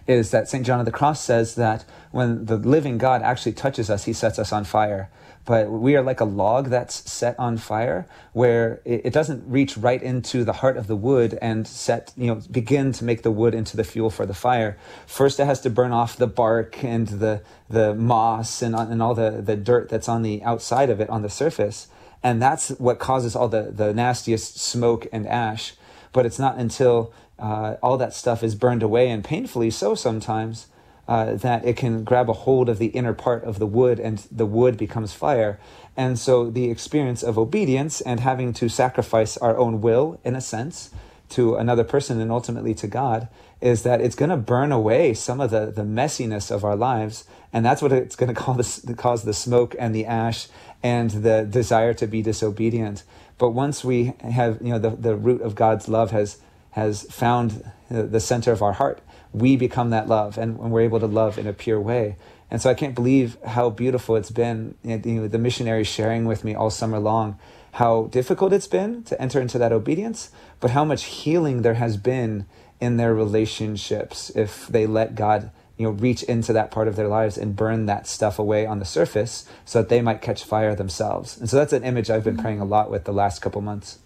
is 0.07 0.31
that 0.31 0.49
St. 0.49 0.65
John 0.65 0.79
of 0.79 0.87
the 0.87 0.93
Cross 0.93 1.23
says 1.23 1.57
that 1.57 1.85
when 2.13 2.47
the 2.47 2.57
living 2.57 2.97
God 2.97 3.23
actually 3.23 3.53
touches 3.53 3.91
us, 3.91 4.05
he 4.05 4.13
sets 4.13 4.39
us 4.39 4.53
on 4.53 4.65
fire. 4.65 5.11
But 5.47 5.71
we 5.71 5.95
are 5.97 6.03
like 6.03 6.21
a 6.21 6.25
log 6.25 6.67
that's 6.67 7.09
set 7.11 7.39
on 7.39 7.57
fire, 7.57 8.07
where 8.33 8.81
it, 8.85 9.13
doesn't 9.13 9.49
reach 9.49 9.77
right 9.79 10.03
into 10.03 10.43
the 10.43 10.55
heart 10.55 10.77
of 10.77 10.89
the 10.89 10.97
wood 10.97 11.39
and 11.41 11.67
set, 11.67 12.13
you 12.17 12.27
know, 12.27 12.41
begin 12.51 12.91
to 12.93 13.05
make 13.05 13.23
the 13.23 13.31
wood 13.31 13.55
into 13.55 13.77
the 13.77 13.85
fuel 13.85 14.11
for 14.11 14.27
the 14.27 14.35
fire. 14.35 14.77
First, 15.07 15.39
it 15.39 15.47
has 15.47 15.61
to 15.61 15.71
burn 15.71 15.93
off 15.93 16.17
the 16.17 16.27
bark 16.27 16.83
and 16.83 17.07
the, 17.07 17.43
the 17.71 17.95
moss 17.95 18.61
and, 18.61 18.75
and 18.75 19.01
all 19.01 19.15
the, 19.15 19.41
the 19.41 19.57
dirt 19.57 19.89
that's 19.89 20.09
on 20.09 20.23
the 20.23 20.43
outside 20.43 20.91
of 20.91 21.01
it 21.01 21.09
on 21.09 21.23
the 21.23 21.31
surface. 21.31 21.87
And 22.25 22.43
that's 22.43 22.71
what 22.71 22.99
causes 22.99 23.37
all 23.37 23.49
the, 23.49 23.71
the 23.71 23.95
nastiest 23.95 24.59
smoke 24.59 25.07
and 25.13 25.29
ash. 25.29 25.75
But 26.13 26.27
it's 26.27 26.41
not 26.41 26.59
until 26.59 27.13
uh, 27.39 27.77
all 27.83 27.97
that 27.99 28.15
stuff 28.15 28.43
is 28.43 28.57
burned 28.57 28.83
away, 28.83 29.11
and 29.11 29.23
painfully 29.23 29.71
so 29.71 29.95
sometimes, 29.95 30.67
uh, 31.09 31.35
that 31.35 31.65
it 31.65 31.77
can 31.77 32.05
grab 32.05 32.29
a 32.29 32.33
hold 32.33 32.69
of 32.69 32.79
the 32.79 32.87
inner 32.87 33.13
part 33.13 33.45
of 33.45 33.59
the 33.59 33.67
wood 33.67 34.01
and 34.01 34.27
the 34.31 34.47
wood 34.47 34.77
becomes 34.77 35.13
fire. 35.13 35.59
And 35.97 36.19
so 36.19 36.51
the 36.51 36.71
experience 36.71 37.23
of 37.23 37.39
obedience 37.39 38.01
and 38.01 38.21
having 38.21 38.53
to 38.55 38.69
sacrifice 38.69 39.37
our 39.37 39.57
own 39.57 39.81
will, 39.81 40.21
in 40.25 40.35
a 40.35 40.41
sense, 40.41 40.91
to 41.31 41.57
another 41.57 41.85
person 41.85 42.21
and 42.21 42.31
ultimately 42.31 42.75
to 42.75 42.87
God 42.87 43.29
is 43.61 43.83
that 43.85 44.01
it's 44.01 44.15
going 44.15 44.31
to 44.31 44.37
burn 44.37 44.71
away 44.71 45.15
some 45.15 45.41
of 45.41 45.51
the, 45.51 45.67
the 45.67 45.83
messiness 45.83 46.51
of 46.51 46.65
our 46.65 46.77
lives. 46.77 47.25
And 47.53 47.65
that's 47.65 47.81
what 47.81 47.93
it's 47.93 48.17
going 48.17 48.35
to 48.35 48.83
the, 48.85 48.95
cause 48.95 49.23
the 49.23 49.35
smoke 49.35 49.75
and 49.79 49.95
the 49.95 50.05
ash 50.07 50.49
and 50.83 51.11
the 51.11 51.45
desire 51.49 51.95
to 51.95 52.07
be 52.07 52.23
disobedient. 52.23 53.03
But 53.39 53.51
once 53.51 53.83
we 53.83 54.15
have, 54.21 54.61
you 54.61 54.71
know, 54.71 54.79
the, 54.79 54.91
the 54.91 55.17
root 55.17 55.41
of 55.41 55.55
God's 55.55 55.89
love 55.89 56.11
has, 56.11 56.39
has 56.73 57.03
found 57.05 57.71
the 57.89 58.21
center 58.21 58.53
of 58.53 58.63
our 58.63 58.75
heart, 58.75 59.01
we 59.37 59.55
become 59.55 59.91
that 59.91 60.09
love 60.09 60.39
and, 60.39 60.59
and 60.59 60.71
we're 60.71 60.81
able 60.81 60.99
to 60.99 61.07
love 61.07 61.39
in 61.39 61.47
a 61.47 61.53
pure 61.53 61.81
way. 61.81 62.17
And 62.51 62.63
so 62.63 62.71
I 62.71 62.75
can't 62.75 62.95
believe 62.95 63.37
how 63.45 63.69
beautiful 63.69 64.17
it's 64.17 64.31
been, 64.31 64.77
you 64.83 64.99
know, 64.99 65.29
the 65.29 65.39
missionaries 65.39 65.89
sharing 65.89 66.25
with 66.25 66.43
me 66.43 66.55
all 66.55 66.71
summer 66.71 66.99
long, 66.99 67.39
how 67.73 68.05
difficult 68.05 68.55
it's 68.55 68.67
been 68.67 69.03
to 69.05 69.21
enter 69.21 69.41
into 69.41 69.59
that 69.59 69.73
obedience, 69.73 70.31
but 70.59 70.71
how 70.71 70.85
much 70.85 71.05
healing 71.05 71.63
there 71.63 71.75
has 71.75 71.99
been 71.99 72.47
in 72.81 72.97
their 72.97 73.15
relationships 73.15 74.31
if 74.31 74.67
they 74.69 74.87
let 74.87 75.15
God 75.15 75.51
you 75.77 75.85
know 75.85 75.91
reach 75.91 76.23
into 76.23 76.55
that 76.55 76.71
part 76.71 76.89
of 76.89 76.97
their 76.97 77.09
lives 77.09 77.37
and 77.37 77.55
burn 77.55 77.85
that 77.85 78.07
stuff 78.07 78.39
away 78.39 78.65
on 78.65 78.79
the 78.79 78.85
surface 78.87 79.47
so 79.67 79.83
that 79.83 79.91
they 79.91 80.01
might 80.01 80.23
catch 80.23 80.43
fire 80.43 80.75
themselves 80.75 81.39
and 81.39 81.51
so 81.51 81.57
that's 81.59 81.75
an 81.75 81.85
image 81.85 82.09
i've 82.09 82.25
been 82.25 82.35
mm-hmm. 82.35 82.43
praying 82.43 82.61
a 82.61 82.65
lot 82.65 82.91
with 82.91 83.05
the 83.05 83.13
last 83.13 83.43
couple 83.43 83.61
months 83.61 83.99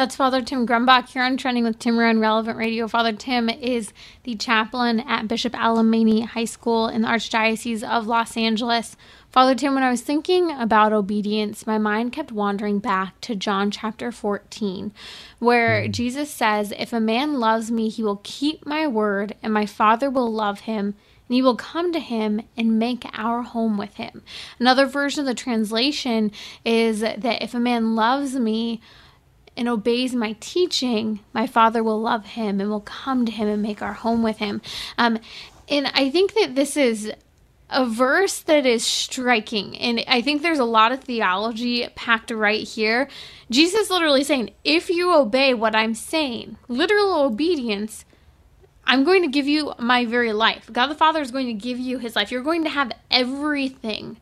that's 0.00 0.16
Father 0.16 0.40
Tim 0.40 0.66
Grumbach 0.66 1.10
here 1.10 1.22
on 1.22 1.36
Trending 1.36 1.64
with 1.64 1.78
Tim 1.78 1.98
on 1.98 2.20
Relevant 2.20 2.56
Radio. 2.56 2.88
Father 2.88 3.12
Tim 3.12 3.50
is 3.50 3.92
the 4.22 4.34
chaplain 4.34 5.00
at 5.00 5.28
Bishop 5.28 5.52
Alemany 5.52 6.24
High 6.24 6.46
School 6.46 6.88
in 6.88 7.02
the 7.02 7.08
Archdiocese 7.08 7.82
of 7.82 8.06
Los 8.06 8.34
Angeles. 8.34 8.96
Father 9.28 9.54
Tim, 9.54 9.74
when 9.74 9.82
I 9.82 9.90
was 9.90 10.00
thinking 10.00 10.52
about 10.52 10.94
obedience, 10.94 11.66
my 11.66 11.76
mind 11.76 12.14
kept 12.14 12.32
wandering 12.32 12.78
back 12.78 13.20
to 13.20 13.36
John 13.36 13.70
chapter 13.70 14.10
14, 14.10 14.90
where 15.38 15.82
mm. 15.82 15.90
Jesus 15.90 16.30
says, 16.30 16.72
If 16.78 16.94
a 16.94 16.98
man 16.98 17.34
loves 17.38 17.70
me, 17.70 17.90
he 17.90 18.02
will 18.02 18.22
keep 18.22 18.64
my 18.64 18.86
word, 18.86 19.34
and 19.42 19.52
my 19.52 19.66
Father 19.66 20.08
will 20.08 20.32
love 20.32 20.60
him 20.60 20.94
and 21.28 21.34
he 21.34 21.42
will 21.42 21.56
come 21.56 21.92
to 21.92 22.00
him 22.00 22.40
and 22.56 22.78
make 22.78 23.04
our 23.12 23.42
home 23.42 23.76
with 23.76 23.94
him. 23.96 24.22
Another 24.58 24.86
version 24.86 25.20
of 25.20 25.26
the 25.26 25.34
translation 25.34 26.32
is 26.64 27.00
that 27.00 27.42
if 27.42 27.54
a 27.54 27.60
man 27.60 27.94
loves 27.94 28.34
me, 28.34 28.80
and 29.56 29.68
obeys 29.68 30.14
my 30.14 30.36
teaching, 30.40 31.20
my 31.32 31.46
Father 31.46 31.82
will 31.82 32.00
love 32.00 32.24
him 32.24 32.60
and 32.60 32.70
will 32.70 32.80
come 32.80 33.26
to 33.26 33.32
him 33.32 33.48
and 33.48 33.62
make 33.62 33.82
our 33.82 33.92
home 33.92 34.22
with 34.22 34.38
him. 34.38 34.62
Um, 34.96 35.18
and 35.68 35.88
I 35.88 36.10
think 36.10 36.34
that 36.34 36.54
this 36.54 36.76
is 36.76 37.12
a 37.70 37.86
verse 37.86 38.40
that 38.40 38.66
is 38.66 38.84
striking. 38.84 39.76
And 39.78 40.02
I 40.08 40.20
think 40.20 40.42
there's 40.42 40.58
a 40.58 40.64
lot 40.64 40.92
of 40.92 41.04
theology 41.04 41.86
packed 41.94 42.30
right 42.30 42.66
here. 42.66 43.08
Jesus 43.50 43.90
literally 43.90 44.24
saying, 44.24 44.50
if 44.64 44.90
you 44.90 45.14
obey 45.14 45.54
what 45.54 45.76
I'm 45.76 45.94
saying, 45.94 46.56
literal 46.68 47.14
obedience, 47.22 48.04
I'm 48.84 49.04
going 49.04 49.22
to 49.22 49.28
give 49.28 49.46
you 49.46 49.72
my 49.78 50.04
very 50.04 50.32
life. 50.32 50.68
God 50.72 50.88
the 50.88 50.94
Father 50.96 51.20
is 51.20 51.30
going 51.30 51.46
to 51.46 51.52
give 51.52 51.78
you 51.78 51.98
his 51.98 52.16
life. 52.16 52.32
You're 52.32 52.42
going 52.42 52.64
to 52.64 52.70
have 52.70 52.92
everything 53.10 54.16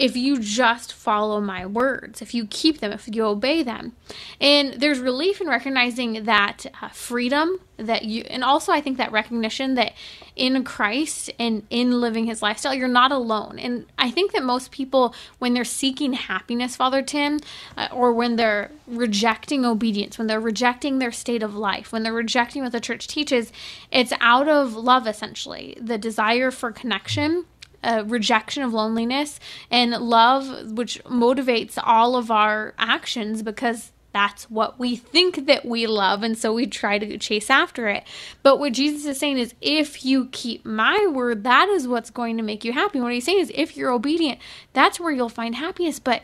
if 0.00 0.16
you 0.16 0.38
just 0.38 0.94
follow 0.94 1.42
my 1.42 1.66
words, 1.66 2.22
if 2.22 2.32
you 2.32 2.46
keep 2.46 2.80
them, 2.80 2.90
if 2.90 3.06
you 3.06 3.22
obey 3.22 3.62
them. 3.62 3.92
And 4.40 4.72
there's 4.80 4.98
relief 4.98 5.42
in 5.42 5.46
recognizing 5.46 6.24
that 6.24 6.64
uh, 6.80 6.88
freedom 6.88 7.60
that 7.76 8.06
you, 8.06 8.22
and 8.30 8.42
also 8.42 8.72
I 8.72 8.80
think 8.80 8.96
that 8.96 9.12
recognition 9.12 9.74
that 9.74 9.92
in 10.36 10.64
Christ 10.64 11.30
and 11.38 11.66
in 11.68 12.00
living 12.00 12.24
his 12.24 12.40
lifestyle, 12.40 12.72
you're 12.72 12.88
not 12.88 13.12
alone. 13.12 13.58
And 13.58 13.84
I 13.98 14.10
think 14.10 14.32
that 14.32 14.42
most 14.42 14.70
people, 14.70 15.14
when 15.38 15.52
they're 15.52 15.64
seeking 15.64 16.14
happiness, 16.14 16.76
Father 16.76 17.02
Tim, 17.02 17.38
uh, 17.76 17.88
or 17.92 18.10
when 18.14 18.36
they're 18.36 18.70
rejecting 18.86 19.66
obedience, 19.66 20.16
when 20.16 20.28
they're 20.28 20.40
rejecting 20.40 20.98
their 20.98 21.12
state 21.12 21.42
of 21.42 21.54
life, 21.54 21.92
when 21.92 22.04
they're 22.04 22.12
rejecting 22.14 22.62
what 22.62 22.72
the 22.72 22.80
church 22.80 23.06
teaches, 23.06 23.52
it's 23.90 24.14
out 24.18 24.48
of 24.48 24.74
love 24.74 25.06
essentially, 25.06 25.76
the 25.78 25.98
desire 25.98 26.50
for 26.50 26.72
connection 26.72 27.44
a 27.82 28.04
rejection 28.04 28.62
of 28.62 28.72
loneliness 28.72 29.40
and 29.70 29.92
love 29.92 30.72
which 30.72 31.02
motivates 31.04 31.78
all 31.82 32.16
of 32.16 32.30
our 32.30 32.74
actions 32.78 33.42
because 33.42 33.92
that's 34.12 34.50
what 34.50 34.78
we 34.78 34.96
think 34.96 35.46
that 35.46 35.64
we 35.64 35.86
love 35.86 36.22
and 36.22 36.36
so 36.36 36.52
we 36.52 36.66
try 36.66 36.98
to 36.98 37.16
chase 37.16 37.48
after 37.48 37.88
it. 37.88 38.04
But 38.42 38.58
what 38.58 38.72
jesus 38.72 39.06
is 39.06 39.18
saying 39.18 39.38
is 39.38 39.54
if 39.60 40.04
you 40.04 40.28
keep 40.32 40.64
my 40.64 41.06
word 41.06 41.44
that 41.44 41.68
is 41.68 41.86
what's 41.86 42.10
going 42.10 42.36
to 42.36 42.42
make 42.42 42.64
you 42.64 42.72
happy. 42.72 43.00
What 43.00 43.12
he's 43.12 43.24
saying 43.24 43.40
is 43.40 43.52
if 43.54 43.76
you're 43.76 43.92
obedient 43.92 44.38
that's 44.72 45.00
where 45.00 45.12
you'll 45.12 45.28
find 45.28 45.54
happiness 45.54 45.98
but 45.98 46.22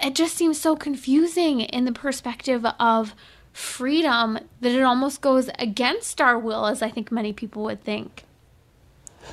it 0.00 0.14
just 0.14 0.36
seems 0.36 0.60
so 0.60 0.76
confusing 0.76 1.60
in 1.60 1.84
the 1.84 1.92
perspective 1.92 2.66
of 2.78 3.14
freedom 3.52 4.38
that 4.60 4.72
it 4.72 4.82
almost 4.82 5.22
goes 5.22 5.48
against 5.58 6.20
our 6.20 6.38
will 6.38 6.66
as 6.66 6.82
i 6.82 6.90
think 6.90 7.10
many 7.10 7.32
people 7.32 7.64
would 7.64 7.82
think 7.82 8.25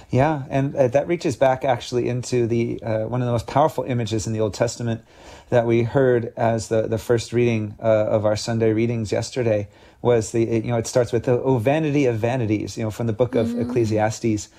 yeah, 0.10 0.44
and 0.50 0.76
uh, 0.76 0.88
that 0.90 1.08
reaches 1.08 1.36
back 1.36 1.66
actually 1.66 2.08
into 2.08 2.48
the 2.48 2.82
uh, 2.84 3.08
one 3.08 3.22
of 3.22 3.26
the 3.26 3.32
most 3.32 3.48
powerful 3.48 3.84
images 3.84 4.28
in 4.28 4.34
the 4.34 4.40
Old 4.40 4.54
Testament 4.54 5.02
that 5.50 5.66
we 5.66 5.84
heard 5.84 6.34
as 6.38 6.68
the, 6.68 6.88
the 6.88 6.98
first 6.98 7.34
reading 7.34 7.76
uh, 7.82 7.86
of 7.86 8.26
our 8.26 8.36
Sunday 8.36 8.74
readings 8.74 9.12
yesterday 9.12 9.68
was 10.02 10.32
the 10.32 10.44
you 10.44 10.72
know 10.72 10.78
it 10.78 10.88
starts 10.88 11.12
with 11.12 11.24
the 11.24 11.32
oh 11.32 11.58
vanity 11.58 12.06
of 12.06 12.18
vanities 12.18 12.78
you 12.78 12.84
know 12.84 12.92
from 12.92 13.08
the 13.08 13.14
book 13.14 13.36
of 13.36 13.48
mm. 13.48 13.68
Ecclesiastes. 13.68 14.50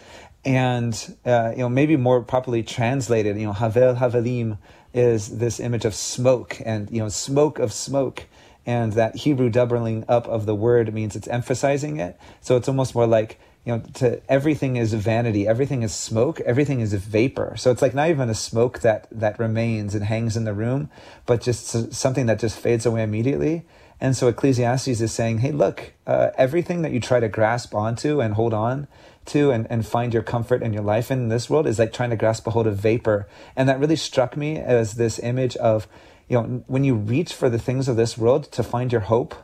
And 0.46 1.16
uh, 1.24 1.52
you 1.52 1.58
know 1.58 1.68
maybe 1.68 1.96
more 1.96 2.22
properly 2.22 2.62
translated 2.62 3.38
you 3.38 3.46
know 3.46 3.52
havel 3.52 3.94
havalim 3.94 4.58
is 4.92 5.38
this 5.38 5.58
image 5.60 5.84
of 5.84 5.94
smoke 5.94 6.60
and 6.64 6.90
you 6.90 7.00
know 7.00 7.08
smoke 7.08 7.58
of 7.58 7.72
smoke. 7.72 8.26
And 8.66 8.94
that 8.94 9.14
Hebrew 9.14 9.50
doubling 9.50 10.06
up 10.08 10.26
of 10.26 10.46
the 10.46 10.54
word 10.54 10.94
means 10.94 11.14
it's 11.14 11.28
emphasizing 11.28 12.00
it. 12.00 12.18
So 12.40 12.56
it's 12.56 12.66
almost 12.66 12.94
more 12.94 13.06
like 13.06 13.38
you 13.64 13.72
know, 13.72 13.82
to 13.94 14.20
everything 14.30 14.76
is 14.76 14.92
vanity, 14.92 15.48
everything 15.48 15.82
is 15.82 15.94
smoke, 15.94 16.40
everything 16.40 16.80
is 16.80 16.92
vapor. 16.92 17.54
So 17.56 17.70
it's 17.70 17.80
like 17.80 17.94
not 17.94 18.10
even 18.10 18.28
a 18.28 18.34
smoke 18.34 18.80
that 18.80 19.06
that 19.10 19.38
remains 19.38 19.94
and 19.94 20.04
hangs 20.04 20.36
in 20.36 20.44
the 20.44 20.52
room, 20.52 20.90
but 21.24 21.40
just 21.40 21.92
something 21.94 22.26
that 22.26 22.38
just 22.38 22.58
fades 22.58 22.84
away 22.84 23.02
immediately. 23.02 23.64
And 24.00 24.14
so 24.14 24.28
Ecclesiastes 24.28 25.00
is 25.00 25.12
saying, 25.12 25.38
hey, 25.38 25.52
look, 25.52 25.94
uh, 26.06 26.30
everything 26.36 26.82
that 26.82 26.92
you 26.92 27.00
try 27.00 27.20
to 27.20 27.28
grasp 27.28 27.74
onto 27.74 28.20
and 28.20 28.34
hold 28.34 28.52
on 28.52 28.86
to 29.26 29.50
and, 29.50 29.66
and 29.70 29.86
find 29.86 30.12
your 30.12 30.22
comfort 30.22 30.62
in 30.62 30.74
your 30.74 30.82
life 30.82 31.10
in 31.10 31.28
this 31.28 31.48
world 31.48 31.66
is 31.66 31.78
like 31.78 31.92
trying 31.92 32.10
to 32.10 32.16
grasp 32.16 32.46
a 32.46 32.50
hold 32.50 32.66
of 32.66 32.76
vapor. 32.76 33.26
And 33.56 33.68
that 33.68 33.78
really 33.78 33.96
struck 33.96 34.36
me 34.36 34.58
as 34.58 34.94
this 34.94 35.18
image 35.18 35.56
of, 35.56 35.88
you 36.28 36.36
know, 36.36 36.64
when 36.66 36.84
you 36.84 36.94
reach 36.94 37.32
for 37.32 37.48
the 37.48 37.58
things 37.58 37.88
of 37.88 37.96
this 37.96 38.18
world 38.18 38.50
to 38.52 38.62
find 38.62 38.92
your 38.92 39.02
hope, 39.02 39.34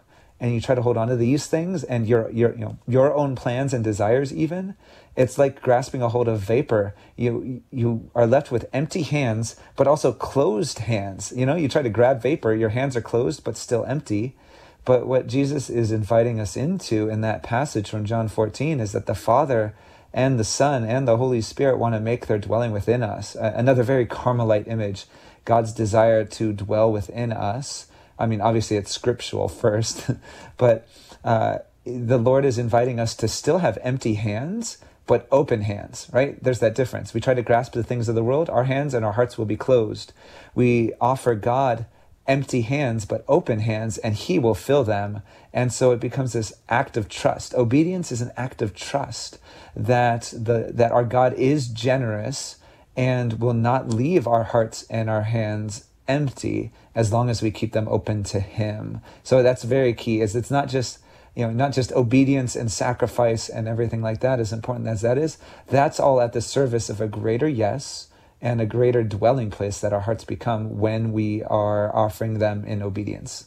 and 0.40 0.54
you 0.54 0.60
try 0.60 0.74
to 0.74 0.82
hold 0.82 0.96
on 0.96 1.08
to 1.08 1.16
these 1.16 1.46
things 1.46 1.84
and 1.84 2.06
your 2.06 2.30
your 2.30 2.52
you 2.54 2.60
know 2.60 2.78
your 2.88 3.14
own 3.14 3.36
plans 3.36 3.74
and 3.74 3.84
desires 3.84 4.32
even 4.32 4.74
it's 5.16 5.38
like 5.38 5.60
grasping 5.60 6.02
a 6.02 6.08
hold 6.08 6.28
of 6.28 6.40
vapor. 6.40 6.94
You 7.16 7.62
you 7.70 8.10
are 8.14 8.26
left 8.26 8.50
with 8.50 8.68
empty 8.72 9.02
hands 9.02 9.56
but 9.76 9.86
also 9.86 10.12
closed 10.12 10.80
hands. 10.80 11.32
You 11.34 11.46
know 11.46 11.56
you 11.56 11.68
try 11.68 11.82
to 11.82 11.90
grab 11.90 12.22
vapor 12.22 12.54
your 12.54 12.70
hands 12.70 12.96
are 12.96 13.02
closed 13.02 13.44
but 13.44 13.56
still 13.56 13.84
empty. 13.84 14.36
But 14.84 15.06
what 15.06 15.26
Jesus 15.26 15.68
is 15.68 15.92
inviting 15.92 16.40
us 16.40 16.56
into 16.56 17.08
in 17.10 17.20
that 17.20 17.42
passage 17.42 17.90
from 17.90 18.06
John 18.06 18.28
14 18.28 18.80
is 18.80 18.92
that 18.92 19.06
the 19.06 19.14
Father 19.14 19.74
and 20.12 20.38
the 20.38 20.44
Son 20.44 20.84
and 20.84 21.06
the 21.06 21.18
Holy 21.18 21.42
Spirit 21.42 21.78
want 21.78 21.94
to 21.94 22.00
make 22.00 22.26
their 22.26 22.38
dwelling 22.38 22.72
within 22.72 23.02
us. 23.02 23.34
Another 23.34 23.82
very 23.82 24.06
Carmelite 24.06 24.66
image, 24.66 25.04
God's 25.44 25.72
desire 25.72 26.24
to 26.24 26.54
dwell 26.54 26.90
within 26.90 27.30
us 27.30 27.88
I 28.20 28.26
mean, 28.26 28.40
obviously 28.40 28.76
it's 28.76 28.90
scriptural 28.90 29.48
first, 29.64 30.10
but 30.56 30.86
uh, 31.24 31.58
the 31.84 32.18
Lord 32.18 32.44
is 32.44 32.58
inviting 32.58 33.00
us 33.00 33.14
to 33.16 33.28
still 33.28 33.58
have 33.58 33.78
empty 33.82 34.14
hands, 34.14 34.78
but 35.06 35.26
open 35.32 35.62
hands, 35.62 36.08
right? 36.12 36.42
There's 36.42 36.60
that 36.60 36.74
difference. 36.74 37.14
We 37.14 37.20
try 37.20 37.34
to 37.34 37.42
grasp 37.42 37.72
the 37.72 37.82
things 37.82 38.08
of 38.08 38.14
the 38.14 38.22
world, 38.22 38.48
our 38.48 38.64
hands 38.64 38.94
and 38.94 39.04
our 39.04 39.12
hearts 39.12 39.36
will 39.36 39.46
be 39.46 39.56
closed. 39.56 40.12
We 40.54 40.92
offer 41.00 41.34
God 41.34 41.86
empty 42.26 42.60
hands, 42.60 43.06
but 43.06 43.24
open 43.26 43.60
hands, 43.60 43.98
and 43.98 44.14
He 44.14 44.38
will 44.38 44.54
fill 44.54 44.84
them. 44.84 45.22
And 45.52 45.72
so 45.72 45.90
it 45.90 45.98
becomes 45.98 46.32
this 46.32 46.52
act 46.68 46.96
of 46.96 47.08
trust. 47.08 47.54
Obedience 47.54 48.12
is 48.12 48.20
an 48.20 48.30
act 48.36 48.62
of 48.62 48.74
trust 48.74 49.38
that 49.74 50.32
the 50.36 50.70
that 50.74 50.92
our 50.92 51.04
God 51.04 51.32
is 51.34 51.66
generous 51.66 52.56
and 52.96 53.40
will 53.40 53.54
not 53.54 53.88
leave 53.88 54.28
our 54.28 54.44
hearts 54.44 54.84
and 54.90 55.10
our 55.10 55.22
hands 55.22 55.86
empty 56.08 56.72
as 56.94 57.12
long 57.12 57.30
as 57.30 57.42
we 57.42 57.50
keep 57.50 57.72
them 57.72 57.88
open 57.88 58.22
to 58.24 58.40
Him. 58.40 59.00
So 59.22 59.42
that's 59.42 59.64
very 59.64 59.94
key. 59.94 60.20
Is 60.20 60.34
it's 60.36 60.50
not 60.50 60.68
just 60.68 60.98
you 61.34 61.46
know 61.46 61.52
not 61.52 61.72
just 61.72 61.92
obedience 61.92 62.56
and 62.56 62.70
sacrifice 62.70 63.48
and 63.48 63.68
everything 63.68 64.02
like 64.02 64.20
that 64.20 64.40
as 64.40 64.52
important 64.52 64.88
as 64.88 65.00
that 65.02 65.16
is 65.18 65.38
that's 65.68 66.00
all 66.00 66.20
at 66.20 66.32
the 66.32 66.40
service 66.40 66.90
of 66.90 67.00
a 67.00 67.08
greater 67.08 67.48
yes 67.48 68.08
and 68.42 68.60
a 68.60 68.66
greater 68.66 69.04
dwelling 69.04 69.50
place 69.50 69.80
that 69.80 69.92
our 69.92 70.00
hearts 70.00 70.24
become 70.24 70.78
when 70.78 71.12
we 71.12 71.42
are 71.44 71.94
offering 71.94 72.38
them 72.38 72.64
in 72.64 72.82
obedience 72.82 73.46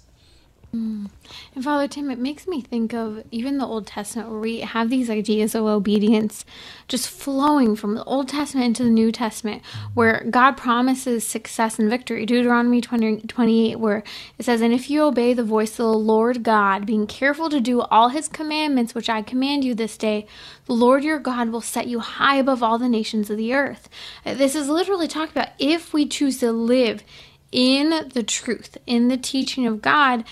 Mm. 0.75 1.11
And 1.53 1.63
Father 1.63 1.87
Tim, 1.87 2.09
it 2.09 2.17
makes 2.17 2.47
me 2.47 2.59
think 2.59 2.93
of 2.93 3.23
even 3.29 3.59
the 3.59 3.65
Old 3.65 3.85
Testament 3.85 4.29
where 4.29 4.39
we 4.39 4.61
have 4.61 4.89
these 4.89 5.07
ideas 5.07 5.53
of 5.53 5.65
obedience 5.65 6.45
just 6.87 7.07
flowing 7.07 7.75
from 7.75 7.93
the 7.93 8.03
Old 8.05 8.27
Testament 8.27 8.65
into 8.65 8.83
the 8.83 8.89
New 8.89 9.11
Testament, 9.11 9.61
where 9.93 10.25
God 10.31 10.57
promises 10.57 11.27
success 11.27 11.77
and 11.77 11.91
victory. 11.91 12.25
Deuteronomy 12.25 12.81
20, 12.81 13.21
28, 13.21 13.75
where 13.75 14.03
it 14.39 14.45
says, 14.45 14.61
And 14.61 14.73
if 14.73 14.89
you 14.89 15.03
obey 15.03 15.33
the 15.33 15.43
voice 15.43 15.73
of 15.73 15.77
the 15.77 15.93
Lord 15.93 16.41
God, 16.41 16.87
being 16.87 17.05
careful 17.05 17.49
to 17.49 17.61
do 17.61 17.81
all 17.81 18.09
his 18.09 18.27
commandments 18.27 18.95
which 18.95 19.09
I 19.09 19.21
command 19.21 19.63
you 19.63 19.75
this 19.75 19.95
day, 19.95 20.25
the 20.65 20.73
Lord 20.73 21.03
your 21.03 21.19
God 21.19 21.49
will 21.49 21.61
set 21.61 21.85
you 21.85 21.99
high 21.99 22.37
above 22.37 22.63
all 22.63 22.79
the 22.79 22.89
nations 22.89 23.29
of 23.29 23.37
the 23.37 23.53
earth. 23.53 23.89
This 24.25 24.55
is 24.55 24.69
literally 24.69 25.07
talking 25.07 25.33
about 25.33 25.53
if 25.59 25.93
we 25.93 26.07
choose 26.07 26.39
to 26.39 26.51
live 26.51 27.03
in 27.51 28.09
the 28.13 28.23
truth, 28.23 28.77
in 28.87 29.09
the 29.09 29.17
teaching 29.17 29.67
of 29.67 29.79
God 29.79 30.23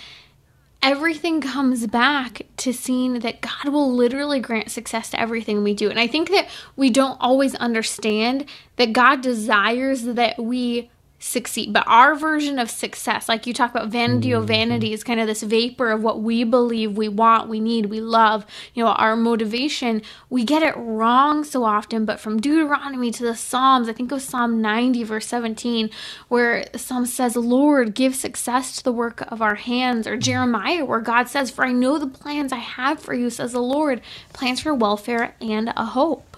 everything 0.84 1.42
comes 1.42 1.86
back 1.88 2.42
to 2.58 2.74
seeing 2.74 3.20
that 3.20 3.42
God 3.42 3.72
will 3.72 3.94
literally 3.94 4.40
grant 4.40 4.72
success 4.72 5.10
to 5.12 5.20
everything 5.20 5.64
we 5.64 5.74
do. 5.74 5.90
And 5.90 6.00
I 6.00 6.08
think 6.08 6.30
that 6.30 6.48
we 6.76 6.90
don't 6.90 7.18
always 7.20 7.56
understand 7.56 8.46
that 8.78 8.94
God 8.94 9.22
desires 9.22 10.04
that 10.04 10.42
we 10.42 10.90
succeed. 11.22 11.72
But 11.72 11.84
our 11.88 12.16
version 12.16 12.58
of 12.58 12.70
success, 12.70 13.30
like 13.30 13.46
you 13.46 13.54
talk 13.54 13.72
about 13.72 13.90
vanity 13.90 14.30
mm-hmm. 14.30 14.42
of 14.42 14.48
vanity, 14.48 14.92
is 14.92 15.04
kind 15.04 15.20
of 15.20 15.28
this 15.28 15.44
vapor 15.44 15.92
of 15.92 16.02
what 16.04 16.22
we 16.22 16.44
believe 16.44 16.98
we 16.98 17.08
want, 17.08 17.48
we 17.48 17.60
need, 17.60 17.86
we 17.86 18.02
love, 18.02 18.46
you 18.74 18.84
know, 18.84 18.92
our 18.92 19.16
motivation. 19.16 20.02
We 20.30 20.44
get 20.44 20.64
it 20.64 20.76
wrong 20.76 21.44
so 21.44 21.64
often. 21.64 22.06
But 22.06 22.20
from 22.20 22.42
Deuteronomy 22.42 23.12
to 23.12 23.24
the 23.24 23.36
Psalms, 23.36 23.88
I 23.88 23.94
think 23.94 24.12
of 24.12 24.22
Psalm 24.22 24.62
90, 24.62 25.04
verse 25.04 25.28
17, 25.28 25.92
where 26.28 26.66
the 26.74 26.80
Psalm 26.80 27.06
says, 27.06 27.36
Lord, 27.36 27.94
give 27.94 28.16
success 28.16 28.76
to 28.78 28.84
the 28.84 28.92
work 28.92 29.22
of 29.32 29.42
our 29.42 29.56
hands. 29.56 30.08
Or 30.08 30.18
Jeremiah, 30.18 30.84
where 30.84 31.00
God 31.00 31.30
says, 31.30 31.52
For 31.52 31.64
I 31.64 31.72
know 31.72 32.00
the 32.00 32.08
plans 32.08 32.52
I 32.52 32.58
have 32.58 33.00
for 33.00 33.14
you, 33.14 33.30
says 33.30 33.52
the 33.52 33.62
Lord, 33.62 34.02
plans 34.34 34.62
for 34.62 34.74
welfare 34.74 35.36
and 35.40 35.72
a 35.78 35.86
hope. 35.86 36.31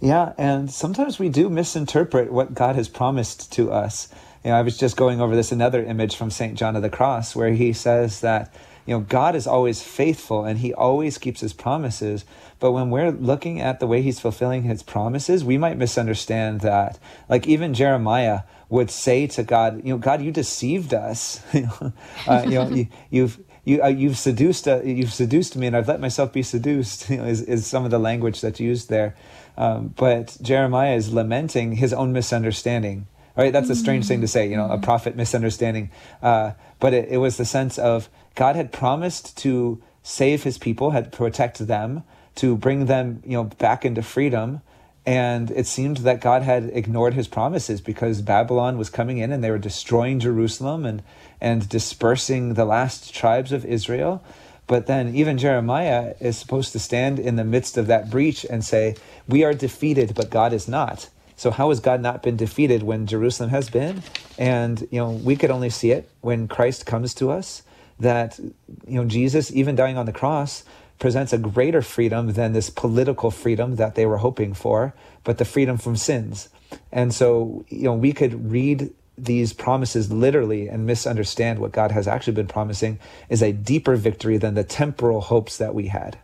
Yeah, 0.00 0.32
and 0.36 0.70
sometimes 0.70 1.18
we 1.18 1.28
do 1.28 1.48
misinterpret 1.48 2.32
what 2.32 2.54
God 2.54 2.76
has 2.76 2.88
promised 2.88 3.52
to 3.52 3.72
us. 3.72 4.08
You 4.44 4.50
know, 4.50 4.56
I 4.56 4.62
was 4.62 4.76
just 4.76 4.96
going 4.96 5.20
over 5.20 5.34
this 5.34 5.52
another 5.52 5.82
image 5.82 6.16
from 6.16 6.30
St. 6.30 6.54
John 6.54 6.76
of 6.76 6.82
the 6.82 6.90
Cross 6.90 7.34
where 7.34 7.52
he 7.52 7.72
says 7.72 8.20
that, 8.20 8.54
you 8.84 8.94
know, 8.94 9.00
God 9.00 9.34
is 9.34 9.46
always 9.46 9.82
faithful 9.82 10.44
and 10.44 10.58
he 10.58 10.74
always 10.74 11.16
keeps 11.16 11.40
his 11.40 11.54
promises. 11.54 12.26
But 12.60 12.72
when 12.72 12.90
we're 12.90 13.10
looking 13.10 13.60
at 13.60 13.80
the 13.80 13.86
way 13.86 14.02
he's 14.02 14.20
fulfilling 14.20 14.64
his 14.64 14.82
promises, 14.82 15.42
we 15.42 15.56
might 15.56 15.78
misunderstand 15.78 16.60
that. 16.60 16.98
Like 17.28 17.46
even 17.46 17.72
Jeremiah 17.72 18.40
would 18.68 18.90
say 18.90 19.26
to 19.28 19.42
God, 19.42 19.82
you 19.84 19.94
know, 19.94 19.98
God, 19.98 20.20
you 20.20 20.30
deceived 20.30 20.92
us. 20.92 21.42
uh, 22.26 22.44
you 22.44 22.50
know, 22.50 22.68
you, 22.70 22.88
you've 23.10 23.40
you 23.64 23.82
uh, 23.82 23.88
you've 23.88 24.18
seduced 24.18 24.68
uh, 24.68 24.82
you've 24.82 25.12
seduced 25.12 25.56
me 25.56 25.66
and 25.66 25.76
I've 25.76 25.88
let 25.88 26.00
myself 26.00 26.32
be 26.32 26.42
seduced 26.42 27.08
you 27.10 27.18
know, 27.18 27.24
is, 27.24 27.42
is 27.42 27.66
some 27.66 27.84
of 27.84 27.90
the 27.90 27.98
language 27.98 28.40
that's 28.40 28.60
used 28.60 28.88
there 28.88 29.14
um, 29.56 29.94
but 29.96 30.36
Jeremiah 30.42 30.94
is 30.94 31.12
lamenting 31.12 31.76
his 31.76 31.92
own 31.92 32.12
misunderstanding. 32.12 33.06
Right? 33.36 33.52
That's 33.52 33.70
a 33.70 33.74
strange 33.74 34.06
thing 34.06 34.20
to 34.20 34.28
say, 34.28 34.48
you 34.48 34.56
know, 34.56 34.70
a 34.70 34.78
prophet 34.78 35.16
misunderstanding. 35.16 35.90
Uh, 36.22 36.52
but 36.78 36.94
it, 36.94 37.08
it 37.08 37.16
was 37.16 37.36
the 37.36 37.44
sense 37.44 37.78
of 37.78 38.08
God 38.36 38.54
had 38.54 38.70
promised 38.70 39.36
to 39.38 39.82
save 40.04 40.44
his 40.44 40.56
people, 40.56 40.90
had 40.90 41.10
protect 41.10 41.58
them, 41.66 42.04
to 42.36 42.56
bring 42.56 42.86
them, 42.86 43.22
you 43.24 43.32
know, 43.32 43.44
back 43.44 43.84
into 43.84 44.02
freedom. 44.02 44.60
And 45.04 45.50
it 45.50 45.66
seemed 45.66 45.98
that 45.98 46.20
God 46.20 46.42
had 46.42 46.70
ignored 46.72 47.14
his 47.14 47.26
promises 47.26 47.80
because 47.80 48.22
Babylon 48.22 48.78
was 48.78 48.88
coming 48.88 49.18
in 49.18 49.32
and 49.32 49.42
they 49.42 49.50
were 49.50 49.58
destroying 49.58 50.20
Jerusalem 50.20 50.86
and, 50.86 51.02
and 51.40 51.68
dispersing 51.68 52.54
the 52.54 52.64
last 52.64 53.14
tribes 53.14 53.52
of 53.52 53.64
Israel. 53.64 54.22
But 54.66 54.86
then 54.86 55.14
even 55.14 55.36
Jeremiah 55.38 56.14
is 56.20 56.38
supposed 56.38 56.72
to 56.72 56.78
stand 56.78 57.18
in 57.18 57.36
the 57.36 57.44
midst 57.44 57.76
of 57.76 57.86
that 57.88 58.10
breach 58.10 58.44
and 58.48 58.64
say, 58.64 58.96
We 59.28 59.44
are 59.44 59.54
defeated, 59.54 60.14
but 60.14 60.30
God 60.30 60.52
is 60.52 60.68
not. 60.68 61.10
So 61.36 61.50
how 61.50 61.68
has 61.68 61.80
God 61.80 62.00
not 62.00 62.22
been 62.22 62.36
defeated 62.36 62.82
when 62.82 63.06
Jerusalem 63.06 63.50
has 63.50 63.68
been? 63.68 64.02
And 64.38 64.86
you 64.90 64.98
know, 64.98 65.10
we 65.10 65.36
could 65.36 65.50
only 65.50 65.70
see 65.70 65.90
it 65.90 66.08
when 66.20 66.48
Christ 66.48 66.86
comes 66.86 67.14
to 67.14 67.30
us 67.30 67.62
that 68.00 68.38
you 68.38 69.00
know 69.00 69.04
Jesus 69.04 69.52
even 69.52 69.76
dying 69.76 69.96
on 69.96 70.06
the 70.06 70.12
cross 70.12 70.64
presents 70.98 71.32
a 71.32 71.38
greater 71.38 71.82
freedom 71.82 72.32
than 72.32 72.52
this 72.52 72.70
political 72.70 73.30
freedom 73.30 73.76
that 73.76 73.94
they 73.94 74.06
were 74.06 74.18
hoping 74.18 74.54
for, 74.54 74.94
but 75.24 75.38
the 75.38 75.44
freedom 75.44 75.76
from 75.76 75.96
sins. 75.96 76.48
And 76.92 77.12
so, 77.12 77.64
you 77.68 77.82
know, 77.82 77.94
we 77.94 78.12
could 78.12 78.50
read 78.50 78.92
these 79.16 79.52
promises 79.52 80.12
literally 80.12 80.68
and 80.68 80.86
misunderstand 80.86 81.58
what 81.58 81.72
God 81.72 81.92
has 81.92 82.08
actually 82.08 82.34
been 82.34 82.48
promising 82.48 82.98
is 83.28 83.42
a 83.42 83.52
deeper 83.52 83.96
victory 83.96 84.38
than 84.38 84.54
the 84.54 84.64
temporal 84.64 85.20
hopes 85.20 85.56
that 85.58 85.74
we 85.74 85.86
had. 85.86 86.18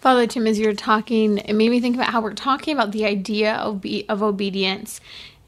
Father 0.00 0.26
Tim, 0.26 0.46
as 0.46 0.58
you're 0.58 0.74
talking, 0.74 1.38
it 1.38 1.54
made 1.54 1.70
me 1.70 1.80
think 1.80 1.96
about 1.96 2.10
how 2.10 2.20
we're 2.20 2.34
talking 2.34 2.74
about 2.74 2.92
the 2.92 3.04
idea 3.04 3.54
of, 3.54 3.84
of 4.08 4.22
obedience 4.22 5.00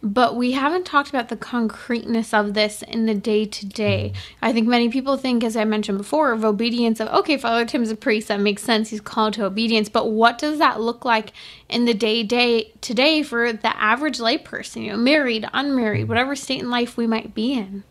but 0.03 0.35
we 0.35 0.53
haven't 0.53 0.87
talked 0.87 1.11
about 1.11 1.29
the 1.29 1.37
concreteness 1.37 2.33
of 2.33 2.55
this 2.55 2.83
in 2.83 3.05
the 3.07 3.15
day 3.15 3.45
to 3.45 3.67
day. 3.67 4.13
I 4.41 4.53
think 4.53 4.67
many 4.67 4.89
people 4.89 5.17
think, 5.17 5.45
as 5.45 5.57
I 5.57 5.65
mentioned 5.65 5.99
before, 5.99 6.33
of 6.33 6.45
obedience 6.45 7.01
of, 7.01 7.09
okay, 7.09 7.37
Father 7.37 7.67
Tim's 7.67 7.91
a 7.91 7.97
priest, 7.97 8.29
that 8.29 8.41
makes 8.41 8.63
sense, 8.63 8.89
he's 8.89 9.01
called 9.01 9.35
to 9.35 9.45
obedience. 9.45 9.89
But 9.91 10.11
what 10.11 10.39
does 10.39 10.59
that 10.59 10.81
look 10.81 11.05
like 11.05 11.33
in 11.69 11.85
the 11.85 11.95
day 11.95 12.23
day 12.23 12.73
today 12.81 13.23
for 13.23 13.53
the 13.53 13.77
average 13.77 14.19
layperson, 14.19 14.85
you 14.85 14.93
know, 14.93 14.97
married, 14.97 15.47
unmarried, 15.53 16.09
whatever 16.09 16.35
state 16.35 16.61
in 16.61 16.71
life 16.71 16.97
we 16.97 17.07
might 17.07 17.35
be 17.35 17.53
in? 17.53 17.85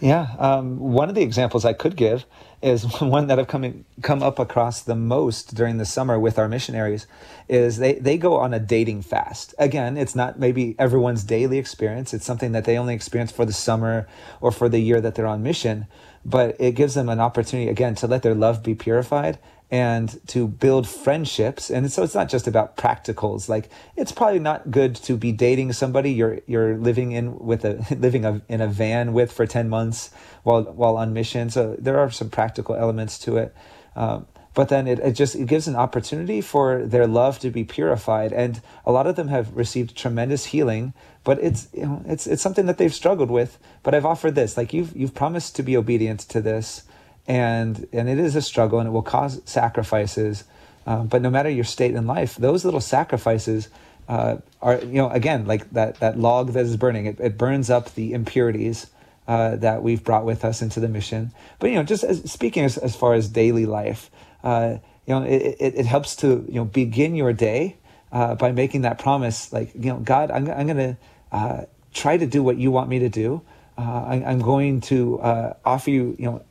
Yeah, 0.00 0.34
um, 0.38 0.78
one 0.78 1.08
of 1.08 1.14
the 1.14 1.22
examples 1.22 1.64
I 1.64 1.72
could 1.72 1.96
give 1.96 2.26
is 2.64 2.84
one 3.00 3.26
that 3.26 3.38
I've 3.38 3.46
come 3.46 3.84
come 4.02 4.22
up 4.22 4.38
across 4.38 4.80
the 4.80 4.96
most 4.96 5.54
during 5.54 5.76
the 5.76 5.84
summer 5.84 6.18
with 6.18 6.38
our 6.38 6.48
missionaries 6.48 7.06
is 7.48 7.76
they 7.76 7.94
they 7.94 8.16
go 8.16 8.38
on 8.38 8.54
a 8.54 8.58
dating 8.58 9.02
fast. 9.02 9.54
Again, 9.58 9.96
it's 9.96 10.14
not 10.14 10.38
maybe 10.38 10.74
everyone's 10.78 11.24
daily 11.24 11.58
experience. 11.58 12.14
It's 12.14 12.24
something 12.24 12.52
that 12.52 12.64
they 12.64 12.78
only 12.78 12.94
experience 12.94 13.30
for 13.30 13.44
the 13.44 13.52
summer 13.52 14.08
or 14.40 14.50
for 14.50 14.68
the 14.68 14.80
year 14.80 15.00
that 15.02 15.14
they're 15.14 15.26
on 15.26 15.42
mission, 15.42 15.86
but 16.24 16.56
it 16.58 16.72
gives 16.72 16.94
them 16.94 17.08
an 17.08 17.20
opportunity 17.20 17.70
again 17.70 17.94
to 17.96 18.06
let 18.06 18.22
their 18.22 18.34
love 18.34 18.62
be 18.62 18.74
purified 18.74 19.38
and 19.74 20.20
to 20.28 20.46
build 20.46 20.86
friendships. 20.86 21.68
And 21.68 21.90
so 21.90 22.04
it's 22.04 22.14
not 22.14 22.28
just 22.28 22.46
about 22.46 22.76
practicals. 22.76 23.48
Like 23.48 23.70
it's 23.96 24.12
probably 24.12 24.38
not 24.38 24.70
good 24.70 24.94
to 24.94 25.16
be 25.16 25.32
dating 25.32 25.72
somebody 25.72 26.12
you're 26.12 26.38
you're 26.46 26.78
living 26.78 27.10
in 27.10 27.36
with 27.40 27.64
a 27.64 27.84
living 27.98 28.24
a, 28.24 28.40
in 28.48 28.60
a 28.60 28.68
van 28.68 29.12
with 29.12 29.32
for 29.32 29.48
ten 29.48 29.68
months 29.68 30.10
while 30.44 30.62
while 30.62 30.96
on 30.96 31.12
mission. 31.12 31.50
So 31.50 31.74
there 31.76 31.98
are 31.98 32.08
some 32.12 32.30
practical 32.30 32.76
elements 32.76 33.18
to 33.20 33.36
it. 33.36 33.52
Um, 33.96 34.26
but 34.54 34.68
then 34.68 34.86
it, 34.86 35.00
it 35.00 35.12
just 35.14 35.34
it 35.34 35.48
gives 35.48 35.66
an 35.66 35.74
opportunity 35.74 36.40
for 36.40 36.86
their 36.86 37.08
love 37.08 37.40
to 37.40 37.50
be 37.50 37.64
purified 37.64 38.32
and 38.32 38.62
a 38.86 38.92
lot 38.92 39.08
of 39.08 39.16
them 39.16 39.26
have 39.26 39.56
received 39.56 39.96
tremendous 39.96 40.46
healing 40.46 40.94
but 41.24 41.42
it's 41.42 41.66
you 41.72 41.84
know 41.84 42.00
it's 42.06 42.28
it's 42.28 42.42
something 42.42 42.66
that 42.66 42.78
they've 42.78 42.94
struggled 42.94 43.30
with 43.30 43.58
but 43.82 43.94
i've 43.94 44.06
offered 44.06 44.36
this 44.36 44.56
like 44.56 44.72
you've 44.72 44.94
you've 44.96 45.14
promised 45.14 45.56
to 45.56 45.62
be 45.62 45.76
obedient 45.76 46.20
to 46.20 46.40
this 46.40 46.84
and 47.26 47.86
and 47.92 48.08
it 48.08 48.18
is 48.18 48.36
a 48.36 48.42
struggle 48.42 48.78
and 48.78 48.88
it 48.88 48.92
will 48.92 49.02
cause 49.02 49.40
sacrifices. 49.44 50.44
Um, 50.86 51.06
but 51.06 51.22
no 51.22 51.30
matter 51.30 51.48
your 51.48 51.64
state 51.64 51.94
in 51.94 52.06
life 52.06 52.36
those 52.36 52.64
little 52.64 52.80
sacrifices 52.80 53.68
uh, 54.08 54.36
are 54.60 54.78
you 54.80 54.94
know 54.94 55.08
again 55.08 55.46
like 55.46 55.70
that 55.70 56.00
that 56.00 56.18
log 56.18 56.52
that 56.52 56.66
is 56.66 56.76
burning 56.76 57.06
it, 57.06 57.18
it 57.20 57.38
burns 57.38 57.70
up 57.70 57.94
the 57.94 58.12
impurities 58.12 58.90
uh, 59.26 59.56
that 59.56 59.82
we've 59.82 60.04
brought 60.04 60.26
with 60.26 60.44
us 60.44 60.60
into 60.60 60.80
the 60.80 60.88
mission. 60.88 61.32
But 61.58 61.70
you 61.70 61.76
know 61.76 61.84
just 61.84 62.04
as, 62.04 62.30
speaking 62.30 62.64
as, 62.64 62.76
as 62.76 62.94
far 62.94 63.14
as 63.14 63.28
daily 63.28 63.64
life 63.64 64.10
uh, 64.42 64.76
you 65.06 65.14
know 65.14 65.22
it, 65.22 65.56
it, 65.58 65.74
it, 65.76 65.86
helps 65.86 66.16
to 66.16 66.44
you 66.48 66.56
know 66.56 66.66
begin 66.66 67.14
your 67.14 67.32
day 67.32 67.76
uh, 68.12 68.34
by 68.34 68.52
making 68.52 68.82
that 68.82 68.98
promise 68.98 69.52
like 69.52 69.74
you 69.74 69.90
know 69.90 69.98
god 69.98 70.30
i'm, 70.30 70.50
I'm 70.50 70.66
to 70.66 70.96
uh, 71.32 71.62
try 71.94 72.18
to 72.18 72.26
do 72.26 72.42
what 72.42 72.58
you 72.58 72.70
want 72.70 72.88
me 72.88 72.98
to 73.00 73.08
do. 73.08 73.42
I, 73.76 74.16
am 74.16 74.40
going 74.40 74.82
to 74.82 75.18
offer 75.64 75.90
you 75.90 76.14
you 76.18 76.26
know 76.26 76.44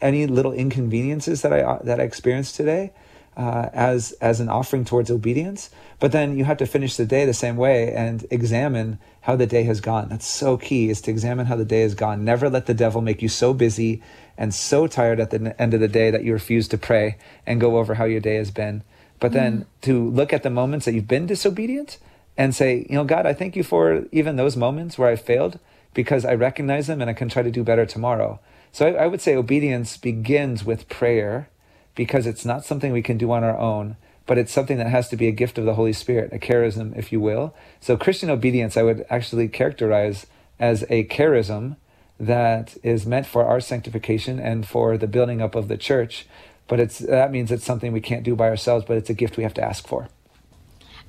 any 0.00 0.26
little 0.26 0.52
inconveniences 0.52 1.42
that 1.42 1.52
I 1.52 1.78
that 1.84 2.00
I 2.00 2.04
experienced 2.04 2.56
today, 2.56 2.92
uh, 3.36 3.68
as 3.72 4.12
as 4.20 4.40
an 4.40 4.48
offering 4.48 4.84
towards 4.84 5.10
obedience. 5.10 5.70
But 5.98 6.12
then 6.12 6.36
you 6.36 6.44
have 6.44 6.58
to 6.58 6.66
finish 6.66 6.96
the 6.96 7.06
day 7.06 7.24
the 7.26 7.34
same 7.34 7.56
way 7.56 7.92
and 7.92 8.26
examine 8.30 8.98
how 9.22 9.36
the 9.36 9.46
day 9.46 9.64
has 9.64 9.80
gone. 9.80 10.08
That's 10.08 10.26
so 10.26 10.56
key 10.56 10.88
is 10.88 11.00
to 11.02 11.10
examine 11.10 11.46
how 11.46 11.56
the 11.56 11.64
day 11.64 11.82
has 11.82 11.94
gone. 11.94 12.24
Never 12.24 12.48
let 12.48 12.66
the 12.66 12.74
devil 12.74 13.02
make 13.02 13.20
you 13.20 13.28
so 13.28 13.52
busy 13.52 14.02
and 14.38 14.54
so 14.54 14.86
tired 14.86 15.20
at 15.20 15.30
the 15.30 15.54
end 15.60 15.74
of 15.74 15.80
the 15.80 15.88
day 15.88 16.10
that 16.10 16.24
you 16.24 16.32
refuse 16.32 16.68
to 16.68 16.78
pray 16.78 17.18
and 17.46 17.60
go 17.60 17.76
over 17.76 17.94
how 17.94 18.04
your 18.04 18.20
day 18.20 18.36
has 18.36 18.50
been. 18.50 18.82
But 19.18 19.32
then 19.32 19.60
mm. 19.60 19.66
to 19.82 20.08
look 20.10 20.32
at 20.32 20.42
the 20.42 20.50
moments 20.50 20.86
that 20.86 20.94
you've 20.94 21.06
been 21.06 21.26
disobedient 21.26 21.98
and 22.38 22.54
say, 22.54 22.86
you 22.88 22.94
know, 22.96 23.04
God, 23.04 23.26
I 23.26 23.34
thank 23.34 23.54
you 23.54 23.62
for 23.62 24.06
even 24.10 24.36
those 24.36 24.56
moments 24.56 24.96
where 24.96 25.10
I 25.10 25.16
failed 25.16 25.58
because 25.92 26.24
I 26.24 26.34
recognize 26.34 26.86
them 26.86 27.02
and 27.02 27.10
I 27.10 27.12
can 27.14 27.28
try 27.28 27.42
to 27.42 27.50
do 27.50 27.62
better 27.62 27.84
tomorrow. 27.84 28.40
So 28.72 28.86
I, 28.86 29.04
I 29.04 29.06
would 29.06 29.20
say 29.20 29.34
obedience 29.34 29.96
begins 29.96 30.64
with 30.64 30.88
prayer 30.88 31.48
because 31.94 32.26
it's 32.26 32.44
not 32.44 32.64
something 32.64 32.92
we 32.92 33.02
can 33.02 33.18
do 33.18 33.32
on 33.32 33.44
our 33.44 33.58
own, 33.58 33.96
but 34.26 34.38
it's 34.38 34.52
something 34.52 34.78
that 34.78 34.86
has 34.86 35.08
to 35.08 35.16
be 35.16 35.26
a 35.26 35.32
gift 35.32 35.58
of 35.58 35.64
the 35.64 35.74
Holy 35.74 35.92
Spirit, 35.92 36.32
a 36.32 36.38
charism, 36.38 36.96
if 36.96 37.12
you 37.12 37.20
will. 37.20 37.54
So 37.80 37.96
Christian 37.96 38.30
obedience, 38.30 38.76
I 38.76 38.82
would 38.82 39.04
actually 39.10 39.48
characterize 39.48 40.26
as 40.58 40.84
a 40.88 41.04
charism 41.04 41.76
that 42.18 42.76
is 42.82 43.06
meant 43.06 43.26
for 43.26 43.44
our 43.44 43.60
sanctification 43.60 44.38
and 44.38 44.68
for 44.68 44.98
the 44.98 45.06
building 45.06 45.40
up 45.40 45.54
of 45.54 45.68
the 45.68 45.78
church. 45.78 46.26
But 46.68 46.78
it's 46.78 46.98
that 46.98 47.32
means 47.32 47.50
it's 47.50 47.64
something 47.64 47.92
we 47.92 48.00
can't 48.00 48.22
do 48.22 48.36
by 48.36 48.48
ourselves, 48.48 48.84
but 48.86 48.96
it's 48.96 49.10
a 49.10 49.14
gift 49.14 49.36
we 49.36 49.42
have 49.42 49.54
to 49.54 49.64
ask 49.64 49.88
for. 49.88 50.08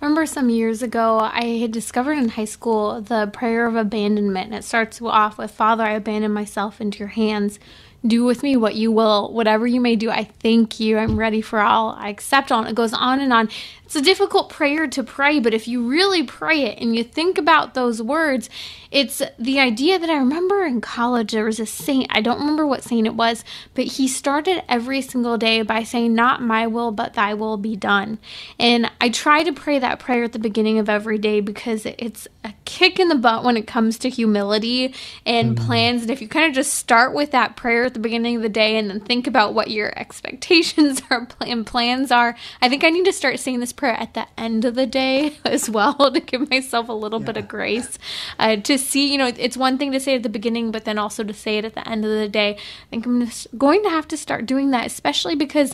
Remember 0.02 0.26
some 0.26 0.50
years 0.50 0.82
ago, 0.82 1.20
I 1.20 1.60
had 1.60 1.72
discovered 1.72 2.18
in 2.18 2.30
high 2.30 2.46
school 2.46 3.02
the 3.02 3.30
prayer 3.32 3.68
of 3.68 3.76
abandonment. 3.76 4.48
And 4.48 4.56
It 4.56 4.64
starts 4.64 5.00
off 5.00 5.38
with 5.38 5.52
Father, 5.52 5.84
I 5.84 5.92
abandon 5.92 6.34
myself 6.34 6.82
into 6.82 7.00
your 7.00 7.10
hands 7.10 7.60
do 8.06 8.24
with 8.24 8.42
me 8.42 8.58
what 8.58 8.76
you 8.76 8.92
will, 8.92 9.32
whatever 9.32 9.68
you 9.68 9.80
may 9.80 9.96
do. 9.96 10.10
I 10.10 10.24
thank 10.24 10.80
you. 10.80 10.98
I'm 10.98 11.18
ready 11.18 11.42
for 11.42 11.60
all. 11.60 11.92
I 11.92 12.10
accept 12.10 12.52
all. 12.52 12.62
And 12.62 12.70
it 12.70 12.76
goes 12.76 12.94
on 12.94 13.20
and 13.20 13.32
on. 13.32 13.50
It's 13.92 13.98
a 13.98 14.02
difficult 14.02 14.48
prayer 14.48 14.88
to 14.88 15.04
pray, 15.04 15.42
but 15.42 15.54
if 15.54 15.68
you 15.68 15.86
really 15.86 16.24
pray 16.24 16.62
it 16.62 16.80
and 16.80 16.96
you 16.96 17.04
think 17.04 17.38
about 17.38 17.74
those 17.74 18.02
words, 18.02 18.50
it's 18.90 19.22
the 19.38 19.60
idea 19.60 20.00
that 20.00 20.10
I 20.10 20.16
remember 20.18 20.64
in 20.64 20.80
college 20.80 21.32
there 21.32 21.46
was 21.46 21.60
a 21.60 21.66
saint, 21.66 22.08
I 22.10 22.22
don't 22.22 22.40
remember 22.40 22.66
what 22.66 22.84
saint 22.84 23.08
it 23.08 23.16
was, 23.16 23.44
but 23.74 23.86
he 23.86 24.08
started 24.08 24.64
every 24.70 25.02
single 25.02 25.38
day 25.38 25.62
by 25.62 25.84
saying, 25.84 26.14
Not 26.14 26.42
my 26.42 26.68
will, 26.68 26.92
but 26.92 27.14
thy 27.14 27.34
will 27.34 27.58
be 27.58 27.76
done. 27.76 28.20
And 28.60 28.92
I 29.00 29.10
try 29.10 29.44
to 29.44 29.54
pray 29.54 29.80
that 29.80 30.00
prayer 30.00 30.26
at 30.26 30.34
the 30.34 30.40
beginning 30.40 30.78
of 30.78 30.90
every 30.90 31.18
day 31.18 31.40
because 31.40 31.86
it's 31.86 32.28
a 32.44 32.54
kick 32.66 33.00
in 33.00 33.08
the 33.08 33.16
butt 33.16 33.44
when 33.44 33.56
it 33.56 33.68
comes 33.68 33.98
to 34.00 34.10
humility 34.10 34.94
and 35.26 35.56
mm-hmm. 35.56 35.66
plans. 35.66 36.02
And 36.02 36.12
if 36.12 36.22
you 36.22 36.28
kind 36.28 36.48
of 36.48 36.54
just 36.54 36.74
start 36.74 37.14
with 37.14 37.32
that 37.32 37.56
prayer 37.56 37.86
at 37.86 37.94
the 37.94 38.00
beginning 38.00 38.36
of 38.38 38.42
the 38.42 38.50
day 38.50 38.78
and 38.78 38.90
then 38.90 39.00
think 39.00 39.26
about 39.26 39.54
what 39.54 39.72
your 39.72 39.92
expectations 40.00 41.02
are 41.10 41.28
and 41.40 41.66
plans 41.66 42.12
are, 42.12 42.36
I 42.62 42.68
think 42.68 42.84
I 42.84 42.90
need 42.90 43.06
to 43.06 43.14
start 43.14 43.40
saying 43.40 43.62
this 43.62 43.74
prayer 43.82 44.00
at 44.00 44.14
the 44.14 44.28
end 44.38 44.64
of 44.64 44.76
the 44.76 44.86
day 44.86 45.36
as 45.46 45.68
well 45.68 45.96
to 46.12 46.20
give 46.20 46.48
myself 46.52 46.88
a 46.88 46.94
little 46.94 47.20
yeah. 47.20 47.26
bit 47.26 47.38
of 47.38 47.48
grace. 47.48 47.98
Uh, 48.38 48.56
to 48.58 48.78
see, 48.78 49.12
you 49.12 49.18
know, 49.18 49.34
it's 49.36 49.58
one 49.58 49.80
thing 49.80 49.92
to 49.92 50.00
say 50.00 50.16
at 50.16 50.22
the 50.22 50.30
beginning, 50.30 50.70
but 50.70 50.86
then 50.86 51.00
also 51.00 51.24
to 51.24 51.34
say 51.34 51.58
it 51.58 51.66
at 51.66 51.74
the 51.74 51.90
end 51.90 52.06
of 52.06 52.12
the 52.12 52.30
day. 52.30 52.52
I 52.52 52.90
think 52.92 53.08
I'm 53.08 53.28
going 53.58 53.82
to 53.82 53.90
have 53.90 54.08
to 54.10 54.18
start 54.18 54.46
doing 54.46 54.70
that, 54.70 54.86
especially 54.86 55.36
because 55.36 55.74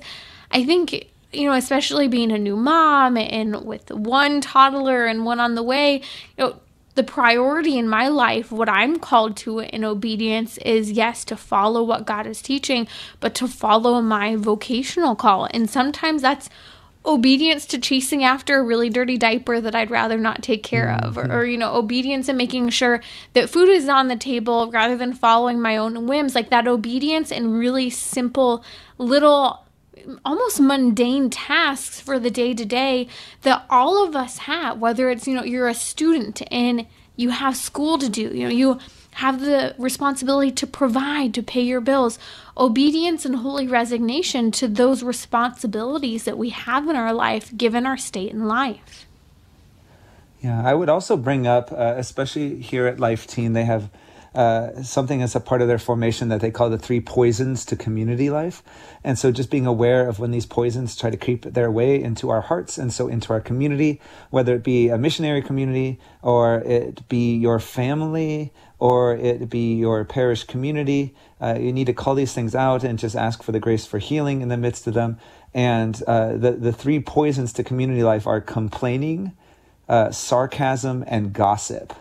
I 0.52 0.64
think 0.64 1.10
you 1.34 1.46
know, 1.46 1.54
especially 1.54 2.08
being 2.08 2.32
a 2.32 2.38
new 2.38 2.56
mom 2.56 3.18
and 3.18 3.66
with 3.66 3.92
one 3.92 4.40
toddler 4.40 5.06
and 5.06 5.26
one 5.26 5.42
on 5.42 5.56
the 5.56 5.62
way, 5.62 5.96
you 6.38 6.46
know, 6.46 6.62
the 6.96 7.04
priority 7.04 7.78
in 7.78 7.90
my 7.90 8.08
life, 8.08 8.50
what 8.50 8.70
I'm 8.70 8.98
called 8.98 9.36
to 9.38 9.60
in 9.60 9.84
obedience 9.84 10.58
is 10.60 10.90
yes, 10.94 11.26
to 11.26 11.36
follow 11.36 11.84
what 11.84 12.06
God 12.06 12.26
is 12.26 12.42
teaching, 12.42 12.88
but 13.20 13.36
to 13.36 13.48
follow 13.50 14.02
my 14.02 14.38
vocational 14.38 15.16
call. 15.16 15.50
And 15.52 15.70
sometimes 15.70 16.22
that's 16.22 16.50
obedience 17.06 17.66
to 17.68 17.80
chasing 17.80 18.24
after 18.24 18.60
a 18.60 18.64
really 18.64 18.90
dirty 18.90 19.18
diaper 19.18 19.62
that 19.62 19.76
I'd 19.76 19.92
rather 19.92 20.18
not 20.18 20.44
take 20.44 20.64
care 20.64 20.92
of, 21.02 21.18
or, 21.18 21.24
mm-hmm. 21.24 21.32
or, 21.32 21.46
you 21.46 21.58
know, 21.58 21.76
obedience 21.76 22.28
and 22.28 22.38
making 22.38 22.70
sure 22.70 23.02
that 23.34 23.50
food 23.50 23.70
is 23.70 23.88
on 23.88 24.08
the 24.08 24.16
table 24.16 24.70
rather 24.72 24.98
than 24.98 25.14
following 25.14 25.62
my 25.62 25.78
own 25.78 26.08
whims. 26.08 26.36
Like 26.36 26.50
that 26.50 26.68
obedience 26.68 27.32
and 27.32 27.58
really 27.58 27.90
simple 27.90 28.64
little 28.98 29.66
almost 30.24 30.60
mundane 30.60 31.30
tasks 31.30 32.00
for 32.00 32.20
the 32.20 32.32
day 32.32 32.54
to 32.54 32.66
day 32.66 33.08
that 33.42 33.66
all 33.70 34.06
of 34.06 34.16
us 34.16 34.38
have 34.40 34.80
whether 34.80 35.10
it's 35.10 35.28
you 35.28 35.34
know 35.34 35.44
you're 35.44 35.68
a 35.68 35.74
student 35.74 36.42
and 36.52 36.86
you 37.16 37.30
have 37.30 37.58
school 37.58 37.98
to 37.98 38.08
do 38.08 38.22
you 38.22 38.48
know 38.48 38.54
you 38.54 38.80
have 39.18 39.42
the 39.42 39.74
responsibility 39.80 40.52
to 40.52 40.68
provide, 40.68 41.34
to 41.34 41.42
pay 41.42 41.62
your 41.62 41.82
bills. 41.82 42.20
Obedience 42.56 43.26
and 43.26 43.38
holy 43.38 43.68
resignation 43.68 44.52
to 44.52 44.68
those 44.68 45.02
responsibilities 45.02 46.26
that 46.26 46.38
we 46.38 46.50
have 46.50 46.88
in 46.88 46.96
our 46.96 47.12
life, 47.12 47.56
given 47.58 47.88
our 47.88 47.98
state 47.98 48.32
in 48.32 48.48
life. 48.48 49.08
Yeah, 50.40 50.62
I 50.64 50.76
would 50.76 50.88
also 50.88 51.18
bring 51.18 51.48
up, 51.48 51.72
uh, 51.72 51.96
especially 51.98 52.62
here 52.62 52.86
at 52.86 53.00
Life 53.00 53.26
Teen, 53.26 53.54
they 53.54 53.66
have 53.66 53.90
uh, 54.36 54.84
something 54.84 55.24
as 55.24 55.36
a 55.36 55.40
part 55.40 55.64
of 55.64 55.68
their 55.68 55.80
formation 55.80 56.30
that 56.30 56.40
they 56.40 56.52
call 56.52 56.70
the 56.70 56.78
three 56.78 57.00
poisons 57.02 57.66
to 57.66 57.76
community 57.76 58.30
life. 58.30 58.62
And 59.04 59.18
so 59.18 59.32
just 59.32 59.50
being 59.50 59.66
aware 59.66 60.08
of 60.08 60.20
when 60.20 60.30
these 60.30 60.46
poisons 60.46 60.96
try 60.96 61.10
to 61.10 61.18
creep 61.18 61.42
their 61.42 61.72
way 61.72 62.00
into 62.00 62.30
our 62.30 62.42
hearts 62.42 62.78
and 62.78 62.94
so 62.94 63.08
into 63.08 63.34
our 63.34 63.42
community, 63.42 64.00
whether 64.30 64.54
it 64.54 64.64
be 64.64 64.90
a 64.90 64.98
missionary 65.00 65.42
community 65.42 66.00
or 66.22 66.60
it 66.60 67.08
be 67.10 67.36
your 67.36 67.58
family 67.58 68.54
or 68.80 69.16
it 69.16 69.50
be 69.50 69.76
your 69.76 70.06
parish 70.06 70.44
community. 70.44 71.16
Uh, 71.42 71.58
you 71.60 71.74
need 71.74 71.86
to 71.86 71.94
call 71.94 72.16
these 72.16 72.34
things 72.34 72.54
out 72.54 72.84
and 72.84 73.00
just 73.00 73.16
ask 73.16 73.42
for 73.42 73.52
the 73.52 73.60
grace 73.60 73.86
for 73.86 73.98
healing 73.98 74.42
in 74.42 74.50
the 74.50 74.58
midst 74.58 74.88
of 74.88 74.94
them. 74.94 75.18
And 75.54 76.02
uh, 76.06 76.38
the, 76.38 76.52
the 76.52 76.74
three 76.74 77.00
poisons 77.00 77.54
to 77.54 77.64
community 77.64 78.04
life 78.04 78.28
are 78.28 78.42
complaining, 78.42 79.34
uh, 79.90 80.12
sarcasm, 80.12 81.04
and 81.08 81.34
gossip. 81.34 81.94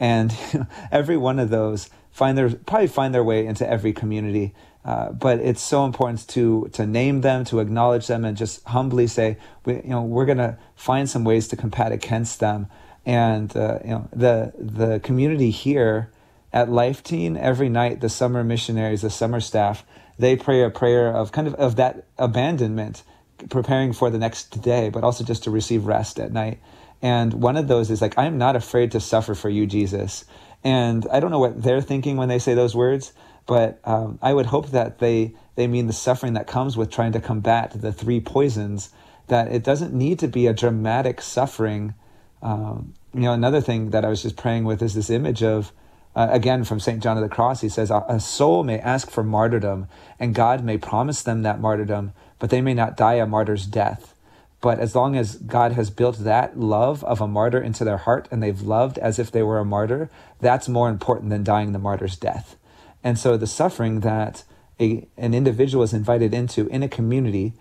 And 0.00 0.34
every 0.92 1.16
one 1.16 1.38
of 1.38 1.50
those 1.50 1.90
find 2.10 2.36
their 2.36 2.50
probably 2.50 2.86
find 2.86 3.14
their 3.14 3.24
way 3.24 3.46
into 3.46 3.68
every 3.68 3.92
community. 3.92 4.54
Uh, 4.84 5.12
but 5.12 5.38
it's 5.38 5.62
so 5.62 5.84
important 5.84 6.26
to 6.28 6.68
to 6.72 6.86
name 6.86 7.20
them, 7.20 7.44
to 7.44 7.60
acknowledge 7.60 8.06
them, 8.06 8.24
and 8.24 8.36
just 8.36 8.64
humbly 8.64 9.06
say, 9.06 9.36
we, 9.64 9.74
you 9.74 9.90
know, 9.90 10.02
we're 10.02 10.26
going 10.26 10.38
to 10.38 10.58
find 10.74 11.08
some 11.08 11.24
ways 11.24 11.48
to 11.48 11.56
combat 11.56 11.92
against 11.92 12.40
them. 12.40 12.66
And 13.04 13.54
uh, 13.56 13.78
you 13.84 13.90
know, 13.90 14.08
the 14.12 14.52
the 14.58 15.00
community 15.00 15.50
here 15.50 16.10
at 16.52 16.70
Life 16.70 17.02
Teen 17.02 17.36
every 17.36 17.68
night, 17.68 18.00
the 18.00 18.08
summer 18.08 18.44
missionaries, 18.44 19.02
the 19.02 19.10
summer 19.10 19.40
staff, 19.40 19.84
they 20.18 20.36
pray 20.36 20.62
a 20.62 20.70
prayer 20.70 21.14
of 21.14 21.32
kind 21.32 21.46
of 21.46 21.54
of 21.54 21.76
that 21.76 22.04
abandonment, 22.18 23.02
preparing 23.48 23.92
for 23.92 24.10
the 24.10 24.18
next 24.18 24.60
day, 24.62 24.90
but 24.90 25.02
also 25.04 25.24
just 25.24 25.44
to 25.44 25.50
receive 25.50 25.86
rest 25.86 26.18
at 26.18 26.32
night. 26.32 26.60
And 27.00 27.34
one 27.34 27.56
of 27.56 27.66
those 27.66 27.90
is 27.90 28.00
like, 28.00 28.16
I 28.16 28.26
am 28.26 28.38
not 28.38 28.54
afraid 28.54 28.92
to 28.92 29.00
suffer 29.00 29.34
for 29.34 29.48
you, 29.48 29.66
Jesus. 29.66 30.24
And 30.62 31.06
I 31.10 31.18
don't 31.18 31.32
know 31.32 31.40
what 31.40 31.60
they're 31.60 31.80
thinking 31.80 32.16
when 32.16 32.28
they 32.28 32.38
say 32.38 32.54
those 32.54 32.76
words, 32.76 33.12
but 33.46 33.80
um, 33.84 34.20
I 34.22 34.32
would 34.32 34.46
hope 34.46 34.70
that 34.70 35.00
they 35.00 35.34
they 35.56 35.66
mean 35.66 35.86
the 35.86 35.92
suffering 35.92 36.34
that 36.34 36.46
comes 36.46 36.76
with 36.76 36.90
trying 36.90 37.12
to 37.12 37.20
combat 37.20 37.72
the 37.74 37.92
three 37.92 38.20
poisons. 38.20 38.90
That 39.26 39.50
it 39.50 39.64
doesn't 39.64 39.92
need 39.92 40.18
to 40.20 40.28
be 40.28 40.46
a 40.46 40.52
dramatic 40.52 41.20
suffering. 41.20 41.94
Um, 42.42 42.94
you 43.14 43.22
know, 43.22 43.32
another 43.32 43.60
thing 43.60 43.90
that 43.90 44.04
I 44.04 44.08
was 44.08 44.22
just 44.22 44.36
praying 44.36 44.64
with 44.64 44.82
is 44.82 44.94
this 44.94 45.10
image 45.10 45.42
of 45.42 45.72
uh, 46.14 46.28
again, 46.30 46.64
from 46.64 46.80
St. 46.80 47.02
John 47.02 47.16
of 47.16 47.22
the 47.22 47.34
Cross, 47.34 47.62
he 47.62 47.68
says, 47.68 47.90
A 47.90 48.20
soul 48.20 48.64
may 48.64 48.78
ask 48.78 49.10
for 49.10 49.22
martyrdom, 49.22 49.88
and 50.18 50.34
God 50.34 50.62
may 50.62 50.76
promise 50.76 51.22
them 51.22 51.42
that 51.42 51.60
martyrdom, 51.60 52.12
but 52.38 52.50
they 52.50 52.60
may 52.60 52.74
not 52.74 52.96
die 52.96 53.14
a 53.14 53.26
martyr's 53.26 53.66
death. 53.66 54.14
But 54.60 54.78
as 54.78 54.94
long 54.94 55.16
as 55.16 55.36
God 55.36 55.72
has 55.72 55.90
built 55.90 56.18
that 56.18 56.58
love 56.58 57.02
of 57.04 57.20
a 57.20 57.26
martyr 57.26 57.60
into 57.60 57.82
their 57.82 57.96
heart 57.96 58.28
and 58.30 58.40
they've 58.40 58.60
loved 58.60 58.96
as 58.98 59.18
if 59.18 59.32
they 59.32 59.42
were 59.42 59.58
a 59.58 59.64
martyr, 59.64 60.08
that's 60.40 60.68
more 60.68 60.88
important 60.88 61.30
than 61.30 61.42
dying 61.42 61.72
the 61.72 61.80
martyr's 61.80 62.16
death. 62.16 62.56
And 63.02 63.18
so 63.18 63.36
the 63.36 63.48
suffering 63.48 64.00
that 64.00 64.44
a, 64.78 65.08
an 65.16 65.34
individual 65.34 65.82
is 65.82 65.92
invited 65.92 66.32
into 66.32 66.68
in 66.68 66.84
a 66.84 66.88
community 66.88 67.54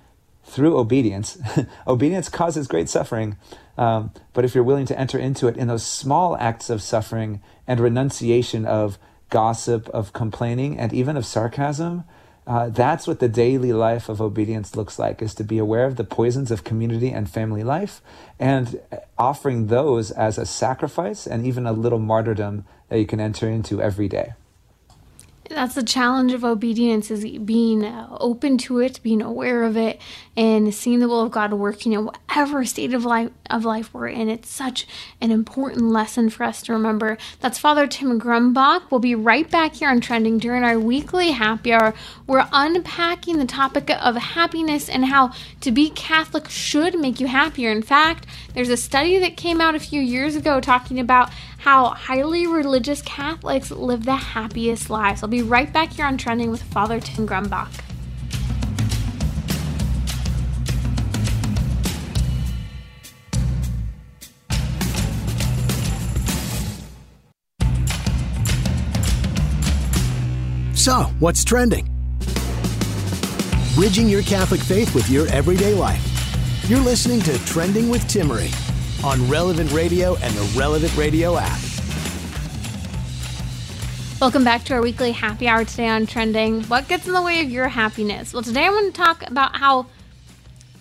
through 0.43 0.77
obedience, 0.77 1.39
obedience 1.87 2.29
causes 2.29 2.67
great 2.67 2.87
suffering. 2.87 3.35
Um, 3.77 4.11
but 4.33 4.45
if 4.45 4.53
you're 4.53 4.63
willing 4.63 4.85
to 4.87 4.99
enter 4.99 5.17
into 5.17 5.47
it 5.47 5.57
in 5.57 5.67
those 5.67 5.85
small 5.85 6.37
acts 6.37 6.69
of 6.69 6.81
suffering 6.81 7.41
and 7.67 7.79
renunciation 7.79 8.65
of 8.65 8.97
gossip, 9.29 9.87
of 9.89 10.13
complaining, 10.13 10.77
and 10.77 10.93
even 10.93 11.17
of 11.17 11.25
sarcasm, 11.25 12.03
uh, 12.47 12.69
that's 12.69 13.07
what 13.07 13.19
the 13.19 13.29
daily 13.29 13.71
life 13.71 14.09
of 14.09 14.19
obedience 14.19 14.75
looks 14.75 14.97
like 14.97 15.21
is 15.21 15.35
to 15.35 15.43
be 15.43 15.57
aware 15.57 15.85
of 15.85 15.95
the 15.95 16.03
poisons 16.03 16.49
of 16.49 16.63
community 16.63 17.11
and 17.11 17.29
family 17.29 17.63
life 17.63 18.01
and 18.39 18.79
offering 19.17 19.67
those 19.67 20.09
as 20.11 20.37
a 20.37 20.45
sacrifice 20.45 21.27
and 21.27 21.45
even 21.45 21.67
a 21.67 21.71
little 21.71 21.99
martyrdom 21.99 22.65
that 22.89 22.99
you 22.99 23.05
can 23.05 23.19
enter 23.19 23.47
into 23.47 23.81
every 23.81 24.07
day 24.07 24.33
that's 25.53 25.75
the 25.75 25.83
challenge 25.83 26.33
of 26.33 26.43
obedience 26.43 27.11
is 27.11 27.25
being 27.39 27.85
open 28.19 28.57
to 28.57 28.79
it 28.79 29.01
being 29.03 29.21
aware 29.21 29.63
of 29.63 29.77
it 29.77 29.99
and 30.35 30.73
seeing 30.73 30.99
the 30.99 31.07
will 31.07 31.21
of 31.21 31.31
god 31.31 31.53
working 31.53 31.93
in 31.93 32.05
whatever 32.05 32.63
state 32.65 32.93
of 32.93 33.05
life 33.05 33.29
of 33.49 33.65
life 33.65 33.93
we're 33.93 34.07
in. 34.07 34.29
It's 34.29 34.49
such 34.49 34.87
an 35.19 35.29
important 35.29 35.83
lesson 35.83 36.29
for 36.29 36.43
us 36.43 36.61
to 36.63 36.73
remember. 36.73 37.17
That's 37.39 37.59
father 37.59 37.85
tim 37.85 38.19
grumbach. 38.19 38.83
We'll 38.89 38.99
be 38.99 39.15
right 39.15 39.49
back 39.49 39.75
here 39.75 39.89
on 39.89 40.01
trending 40.01 40.37
during 40.37 40.63
our 40.63 40.79
weekly 40.79 41.31
happy 41.31 41.73
hour. 41.73 41.93
We're 42.27 42.47
unpacking 42.51 43.37
the 43.37 43.45
topic 43.45 43.89
of 43.89 44.15
happiness 44.15 44.89
and 44.89 45.05
how 45.05 45.33
to 45.61 45.71
be 45.71 45.89
catholic 45.89 46.49
should 46.49 46.99
make 46.99 47.19
you 47.19 47.27
happier. 47.27 47.71
In 47.71 47.81
fact 47.81 48.25
there's 48.53 48.69
a 48.69 48.77
study 48.77 49.19
that 49.19 49.37
came 49.37 49.61
out 49.61 49.75
a 49.75 49.79
few 49.79 50.01
years 50.01 50.35
ago 50.35 50.59
talking 50.59 50.99
about 50.99 51.29
how 51.61 51.89
highly 51.89 52.47
religious 52.47 53.03
Catholics 53.03 53.69
live 53.69 54.03
the 54.03 54.15
happiest 54.15 54.89
lives. 54.89 55.21
I'll 55.21 55.29
be 55.29 55.43
right 55.43 55.71
back 55.71 55.93
here 55.93 56.07
on 56.07 56.17
Trending 56.17 56.49
with 56.49 56.63
Father 56.63 56.99
Tim 56.99 57.27
Grumbach. 57.27 57.69
So, 70.75 71.03
what's 71.19 71.43
trending? 71.43 71.85
Bridging 73.75 74.09
your 74.09 74.23
Catholic 74.23 74.61
faith 74.61 74.95
with 74.95 75.07
your 75.11 75.27
everyday 75.27 75.75
life. 75.75 76.03
You're 76.67 76.79
listening 76.79 77.21
to 77.21 77.37
Trending 77.45 77.87
with 77.89 78.01
Timmerie 78.05 78.70
on 79.03 79.27
Relevant 79.27 79.71
Radio 79.71 80.15
and 80.17 80.33
the 80.35 80.59
Relevant 80.59 80.95
Radio 80.95 81.37
app. 81.37 81.59
Welcome 84.19 84.43
back 84.43 84.63
to 84.65 84.75
our 84.75 84.81
weekly 84.81 85.11
happy 85.11 85.47
hour 85.47 85.65
today 85.65 85.87
on 85.87 86.05
Trending. 86.05 86.61
What 86.65 86.87
gets 86.87 87.07
in 87.07 87.13
the 87.13 87.21
way 87.23 87.41
of 87.41 87.49
your 87.49 87.69
happiness? 87.69 88.31
Well, 88.31 88.43
today 88.43 88.65
I 88.65 88.69
want 88.69 88.93
to 88.93 89.01
talk 89.01 89.27
about 89.27 89.55
how 89.55 89.87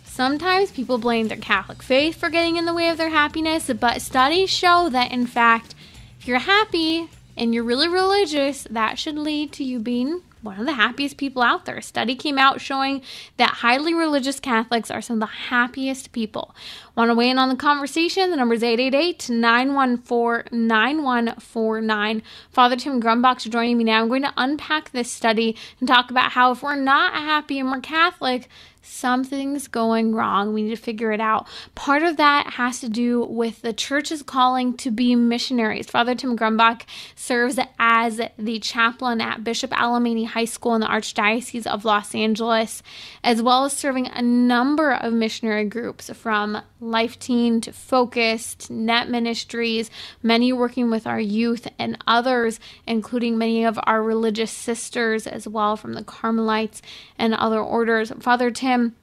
sometimes 0.04 0.70
people 0.70 0.98
blame 0.98 1.28
their 1.28 1.38
Catholic 1.38 1.82
faith 1.82 2.16
for 2.16 2.28
getting 2.28 2.56
in 2.56 2.66
the 2.66 2.74
way 2.74 2.90
of 2.90 2.98
their 2.98 3.08
happiness, 3.08 3.70
but 3.80 4.02
studies 4.02 4.50
show 4.50 4.90
that 4.90 5.10
in 5.10 5.26
fact, 5.26 5.74
if 6.18 6.28
you're 6.28 6.40
happy 6.40 7.08
and 7.38 7.54
you're 7.54 7.64
really 7.64 7.88
religious, 7.88 8.64
that 8.64 8.98
should 8.98 9.16
lead 9.16 9.52
to 9.52 9.64
you 9.64 9.78
being 9.78 10.20
one 10.42 10.58
of 10.58 10.66
the 10.66 10.72
happiest 10.72 11.16
people 11.16 11.42
out 11.42 11.64
there. 11.64 11.76
A 11.76 11.82
study 11.82 12.14
came 12.14 12.38
out 12.38 12.60
showing 12.60 13.02
that 13.36 13.50
highly 13.50 13.94
religious 13.94 14.40
Catholics 14.40 14.90
are 14.90 15.02
some 15.02 15.22
of 15.22 15.28
the 15.28 15.34
happiest 15.48 16.12
people. 16.12 16.54
Want 16.96 17.10
to 17.10 17.14
weigh 17.14 17.30
in 17.30 17.38
on 17.38 17.48
the 17.48 17.56
conversation? 17.56 18.30
The 18.30 18.36
number 18.36 18.54
is 18.54 18.64
888 18.64 19.30
914 19.30 20.66
9149. 20.66 22.22
Father 22.50 22.76
Tim 22.76 23.00
Grumbach 23.00 23.38
is 23.38 23.44
joining 23.44 23.78
me 23.78 23.84
now. 23.84 24.02
I'm 24.02 24.08
going 24.08 24.22
to 24.22 24.32
unpack 24.36 24.90
this 24.90 25.10
study 25.10 25.56
and 25.78 25.88
talk 25.88 26.10
about 26.10 26.32
how 26.32 26.50
if 26.50 26.62
we're 26.62 26.74
not 26.74 27.14
happy 27.14 27.60
and 27.60 27.70
we're 27.70 27.80
Catholic, 27.80 28.48
something's 28.82 29.68
going 29.68 30.14
wrong. 30.14 30.52
We 30.52 30.62
need 30.62 30.70
to 30.70 30.82
figure 30.82 31.12
it 31.12 31.20
out. 31.20 31.46
Part 31.74 32.02
of 32.02 32.16
that 32.16 32.54
has 32.54 32.80
to 32.80 32.88
do 32.88 33.24
with 33.24 33.62
the 33.62 33.72
church's 33.72 34.22
calling 34.22 34.76
to 34.78 34.90
be 34.90 35.14
missionaries. 35.14 35.88
Father 35.88 36.14
Tim 36.14 36.36
Grumbach 36.36 36.82
serves 37.14 37.58
as 37.78 38.20
the 38.38 38.58
chaplain 38.58 39.20
at 39.20 39.44
Bishop 39.44 39.70
Alemany 39.70 40.26
High 40.26 40.44
School 40.44 40.74
in 40.74 40.80
the 40.80 40.86
Archdiocese 40.86 41.66
of 41.66 41.84
Los 41.84 42.14
Angeles, 42.14 42.82
as 43.22 43.42
well 43.42 43.64
as 43.64 43.72
serving 43.72 44.08
a 44.08 44.22
number 44.22 44.92
of 44.92 45.12
missionary 45.12 45.64
groups 45.64 46.10
from 46.10 46.60
Life 46.80 47.18
Teen 47.18 47.60
to 47.62 47.72
Focus 47.72 48.54
to 48.56 48.72
Net 48.72 49.08
Ministries, 49.08 49.90
many 50.22 50.52
working 50.52 50.90
with 50.90 51.06
our 51.06 51.20
youth 51.20 51.68
and 51.78 51.98
others, 52.06 52.58
including 52.86 53.36
many 53.36 53.64
of 53.64 53.78
our 53.84 54.02
religious 54.02 54.50
sisters 54.50 55.26
as 55.26 55.46
well 55.46 55.76
from 55.76 55.92
the 55.92 56.04
Carmelites 56.04 56.80
and 57.18 57.34
other 57.34 57.60
orders. 57.60 58.12
Father 58.20 58.50
Tim, 58.50 58.96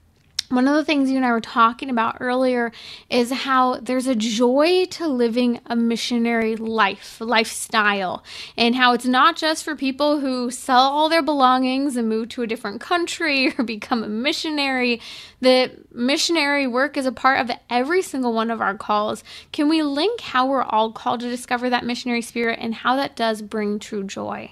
one 0.49 0.67
of 0.67 0.75
the 0.75 0.83
things 0.85 1.09
you 1.09 1.17
and 1.17 1.25
I 1.25 1.31
were 1.31 1.41
talking 1.41 1.89
about 1.89 2.17
earlier 2.21 2.71
is 3.09 3.31
how 3.31 3.79
there's 3.81 4.07
a 4.07 4.15
joy 4.15 4.85
to 4.91 5.07
living 5.07 5.59
a 5.65 5.75
missionary 5.75 6.55
life, 6.55 7.19
lifestyle, 7.19 8.23
and 8.57 8.75
how 8.75 8.93
it's 8.93 9.05
not 9.05 9.35
just 9.35 9.65
for 9.65 9.75
people 9.75 10.19
who 10.19 10.49
sell 10.49 10.79
all 10.79 11.09
their 11.09 11.21
belongings 11.21 11.97
and 11.97 12.07
move 12.07 12.29
to 12.29 12.43
a 12.43 12.47
different 12.47 12.79
country 12.79 13.53
or 13.57 13.63
become 13.63 14.03
a 14.03 14.07
missionary. 14.07 15.01
The 15.41 15.71
missionary 15.91 16.65
work 16.65 16.95
is 16.95 17.05
a 17.05 17.11
part 17.11 17.41
of 17.41 17.51
every 17.69 18.01
single 18.01 18.33
one 18.33 18.49
of 18.49 18.61
our 18.61 18.75
calls. 18.75 19.23
Can 19.51 19.67
we 19.67 19.83
link 19.83 20.21
how 20.21 20.47
we're 20.47 20.63
all 20.63 20.93
called 20.93 21.19
to 21.21 21.29
discover 21.29 21.69
that 21.69 21.85
missionary 21.85 22.21
spirit 22.21 22.59
and 22.61 22.73
how 22.73 22.95
that 22.95 23.17
does 23.17 23.41
bring 23.41 23.79
true 23.79 24.03
joy? 24.03 24.51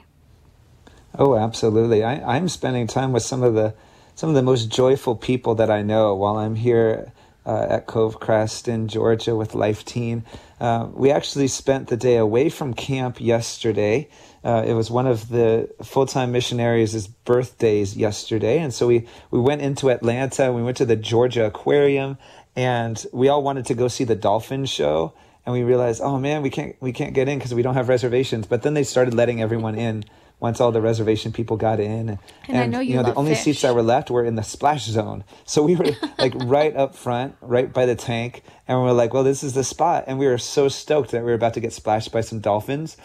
Oh, 1.18 1.38
absolutely. 1.38 2.04
I, 2.04 2.36
I'm 2.36 2.50
spending 2.50 2.88
time 2.88 3.14
with 3.14 3.24
some 3.24 3.42
of 3.42 3.54
the 3.54 3.74
some 4.16 4.30
of 4.30 4.36
the 4.36 4.42
most 4.42 4.70
joyful 4.70 5.16
people 5.16 5.56
that 5.56 5.70
I 5.70 5.82
know 5.82 6.16
while 6.16 6.38
I'm 6.38 6.56
here 6.56 7.12
uh, 7.46 7.68
at 7.70 7.86
Covecrest 7.86 8.68
in 8.68 8.88
Georgia 8.88 9.36
with 9.36 9.54
Life 9.54 9.84
Teen. 9.86 10.24
Uh, 10.60 10.88
we 10.94 11.12
actually 11.12 11.48
spent 11.48 11.90
the 11.90 11.98
day 11.98 12.16
away 12.16 12.50
from 12.50 12.74
camp 12.74 13.20
yesterday. 13.20 14.10
Uh, 14.44 14.64
it 14.66 14.74
was 14.74 14.90
one 14.90 15.06
of 15.06 15.30
the 15.30 15.70
full 15.84 16.06
time 16.06 16.32
missionaries' 16.32 17.08
birthdays 17.08 17.98
yesterday. 17.98 18.60
And 18.60 18.74
so 18.74 18.88
we, 18.88 19.06
we 19.32 19.40
went 19.40 19.62
into 19.62 19.90
Atlanta, 19.90 20.52
we 20.52 20.64
went 20.64 20.78
to 20.78 20.86
the 20.86 20.96
Georgia 20.96 21.46
Aquarium, 21.46 22.18
and 22.56 23.06
we 23.12 23.28
all 23.28 23.44
wanted 23.44 23.66
to 23.66 23.74
go 23.74 23.90
see 23.90 24.06
the 24.06 24.16
dolphin 24.16 24.66
show. 24.66 25.14
And 25.46 25.54
we 25.54 25.62
realized, 25.62 26.02
oh 26.02 26.18
man, 26.18 26.42
we 26.42 26.50
can't 26.50 26.76
we 26.80 26.92
can't 26.92 27.14
get 27.14 27.30
in 27.30 27.38
because 27.38 27.54
we 27.54 27.62
don't 27.62 27.76
have 27.76 27.90
reservations. 27.90 28.48
But 28.48 28.64
then 28.64 28.74
they 28.74 28.84
started 28.84 29.14
letting 29.14 29.42
everyone 29.42 29.76
in 29.76 30.06
once 30.40 30.60
all 30.60 30.72
the 30.72 30.82
reservation 30.82 31.32
people 31.32 31.58
got 31.58 31.80
in. 31.80 32.10
And, 32.10 32.20
and 32.48 32.58
I 32.58 32.66
know 32.66 32.80
you, 32.80 32.92
you 32.92 32.96
know 32.98 33.04
the 33.04 33.16
only 33.16 33.32
fish. 33.32 33.44
seats 33.44 33.62
that 33.62 33.74
were 33.74 33.84
left 33.84 34.10
were 34.10 34.24
in 34.24 34.36
the 34.36 34.44
splash 34.44 34.86
zone. 34.86 35.24
So 35.46 35.64
we 35.64 35.76
were 35.76 35.88
like 36.18 36.34
right 36.36 36.76
up 36.76 36.96
front, 36.96 37.36
right 37.42 37.72
by 37.72 37.86
the 37.86 37.96
tank, 37.96 38.44
and 38.68 38.82
we 38.82 38.90
are 38.90 38.94
like, 38.94 39.14
well, 39.14 39.24
this 39.24 39.44
is 39.44 39.54
the 39.54 39.64
spot. 39.64 40.06
And 40.08 40.20
we 40.20 40.28
were 40.28 40.38
so 40.38 40.68
stoked 40.68 41.12
that 41.12 41.22
we 41.22 41.28
were 41.28 41.36
about 41.36 41.54
to 41.56 41.60
get 41.60 41.74
splashed 41.74 42.12
by 42.12 42.22
some 42.22 42.40
dolphins. 42.40 42.98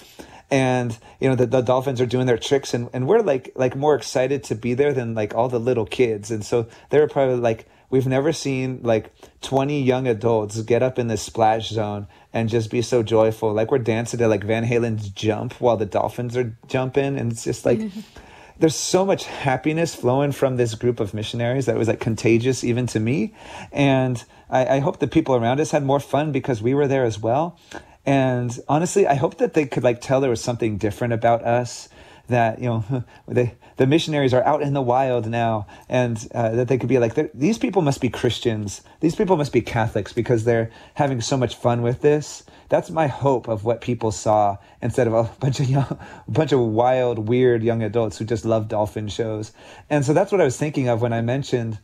And 0.52 0.98
you 1.20 1.28
know 1.28 1.36
the, 1.36 1.46
the 1.46 1.60
dolphins 1.60 2.00
are 2.00 2.06
doing 2.06 2.26
their 2.26 2.38
tricks, 2.38 2.74
and, 2.74 2.90
and 2.92 3.06
we're 3.06 3.20
like 3.20 3.52
like 3.54 3.76
more 3.76 3.94
excited 3.94 4.42
to 4.44 4.56
be 4.56 4.74
there 4.74 4.92
than 4.92 5.14
like 5.14 5.34
all 5.34 5.48
the 5.48 5.60
little 5.60 5.86
kids. 5.86 6.32
And 6.32 6.44
so 6.44 6.66
they 6.88 6.98
were 6.98 7.06
probably 7.06 7.36
like, 7.36 7.68
we've 7.88 8.06
never 8.06 8.32
seen 8.32 8.80
like 8.82 9.12
20 9.42 9.80
young 9.80 10.08
adults 10.08 10.60
get 10.62 10.82
up 10.82 10.98
in 10.98 11.06
the 11.06 11.16
splash 11.16 11.68
zone 11.68 12.08
and 12.32 12.48
just 12.48 12.70
be 12.70 12.82
so 12.82 13.02
joyful. 13.02 13.52
Like 13.52 13.70
we're 13.70 13.78
dancing 13.78 14.18
to 14.18 14.28
like 14.28 14.44
Van 14.44 14.64
Halen's 14.64 15.08
jump 15.08 15.54
while 15.60 15.76
the 15.76 15.86
dolphins 15.86 16.36
are 16.36 16.56
jumping. 16.68 17.18
And 17.18 17.32
it's 17.32 17.44
just 17.44 17.64
like, 17.64 17.80
there's 18.58 18.76
so 18.76 19.04
much 19.04 19.24
happiness 19.24 19.94
flowing 19.94 20.32
from 20.32 20.56
this 20.56 20.74
group 20.74 21.00
of 21.00 21.14
missionaries 21.14 21.66
that 21.66 21.76
was 21.76 21.88
like 21.88 22.00
contagious 22.00 22.62
even 22.62 22.86
to 22.88 23.00
me. 23.00 23.34
And 23.72 24.22
I, 24.48 24.76
I 24.76 24.78
hope 24.80 24.98
the 24.98 25.08
people 25.08 25.34
around 25.34 25.60
us 25.60 25.70
had 25.70 25.84
more 25.84 26.00
fun 26.00 26.30
because 26.30 26.62
we 26.62 26.74
were 26.74 26.86
there 26.86 27.04
as 27.04 27.18
well. 27.18 27.58
And 28.06 28.58
honestly, 28.68 29.06
I 29.06 29.14
hope 29.14 29.38
that 29.38 29.54
they 29.54 29.66
could 29.66 29.82
like 29.82 30.00
tell 30.00 30.20
there 30.20 30.30
was 30.30 30.42
something 30.42 30.78
different 30.78 31.12
about 31.12 31.42
us 31.42 31.88
that, 32.30 32.58
you 32.58 32.68
know, 32.68 33.04
they, 33.28 33.54
the 33.76 33.86
missionaries 33.86 34.34
are 34.34 34.44
out 34.44 34.62
in 34.62 34.72
the 34.72 34.82
wild 34.82 35.26
now 35.26 35.66
and 35.88 36.28
uh, 36.34 36.50
that 36.50 36.68
they 36.68 36.78
could 36.78 36.88
be 36.88 36.98
like 36.98 37.14
these 37.34 37.58
people 37.58 37.82
must 37.82 38.00
be 38.00 38.08
christians. 38.08 38.82
These 39.00 39.14
people 39.14 39.36
must 39.36 39.52
be 39.52 39.60
catholics 39.60 40.12
because 40.12 40.44
they're 40.44 40.70
having 40.94 41.20
so 41.20 41.36
much 41.36 41.54
fun 41.54 41.82
with 41.82 42.00
this. 42.00 42.44
That's 42.68 42.90
my 42.90 43.08
hope 43.08 43.48
of 43.48 43.64
what 43.64 43.80
people 43.80 44.12
saw 44.12 44.56
instead 44.80 45.06
of 45.06 45.14
a 45.14 45.22
bunch 45.40 45.60
of 45.60 45.68
young, 45.68 45.98
a 46.26 46.30
bunch 46.30 46.52
of 46.52 46.60
wild 46.60 47.28
weird 47.28 47.62
young 47.62 47.82
adults 47.82 48.18
who 48.18 48.24
just 48.24 48.44
love 48.44 48.68
dolphin 48.68 49.08
shows. 49.08 49.52
And 49.88 50.04
so 50.04 50.12
that's 50.12 50.32
what 50.32 50.40
i 50.40 50.44
was 50.44 50.56
thinking 50.56 50.88
of 50.88 51.02
when 51.02 51.12
i 51.12 51.20
mentioned 51.20 51.78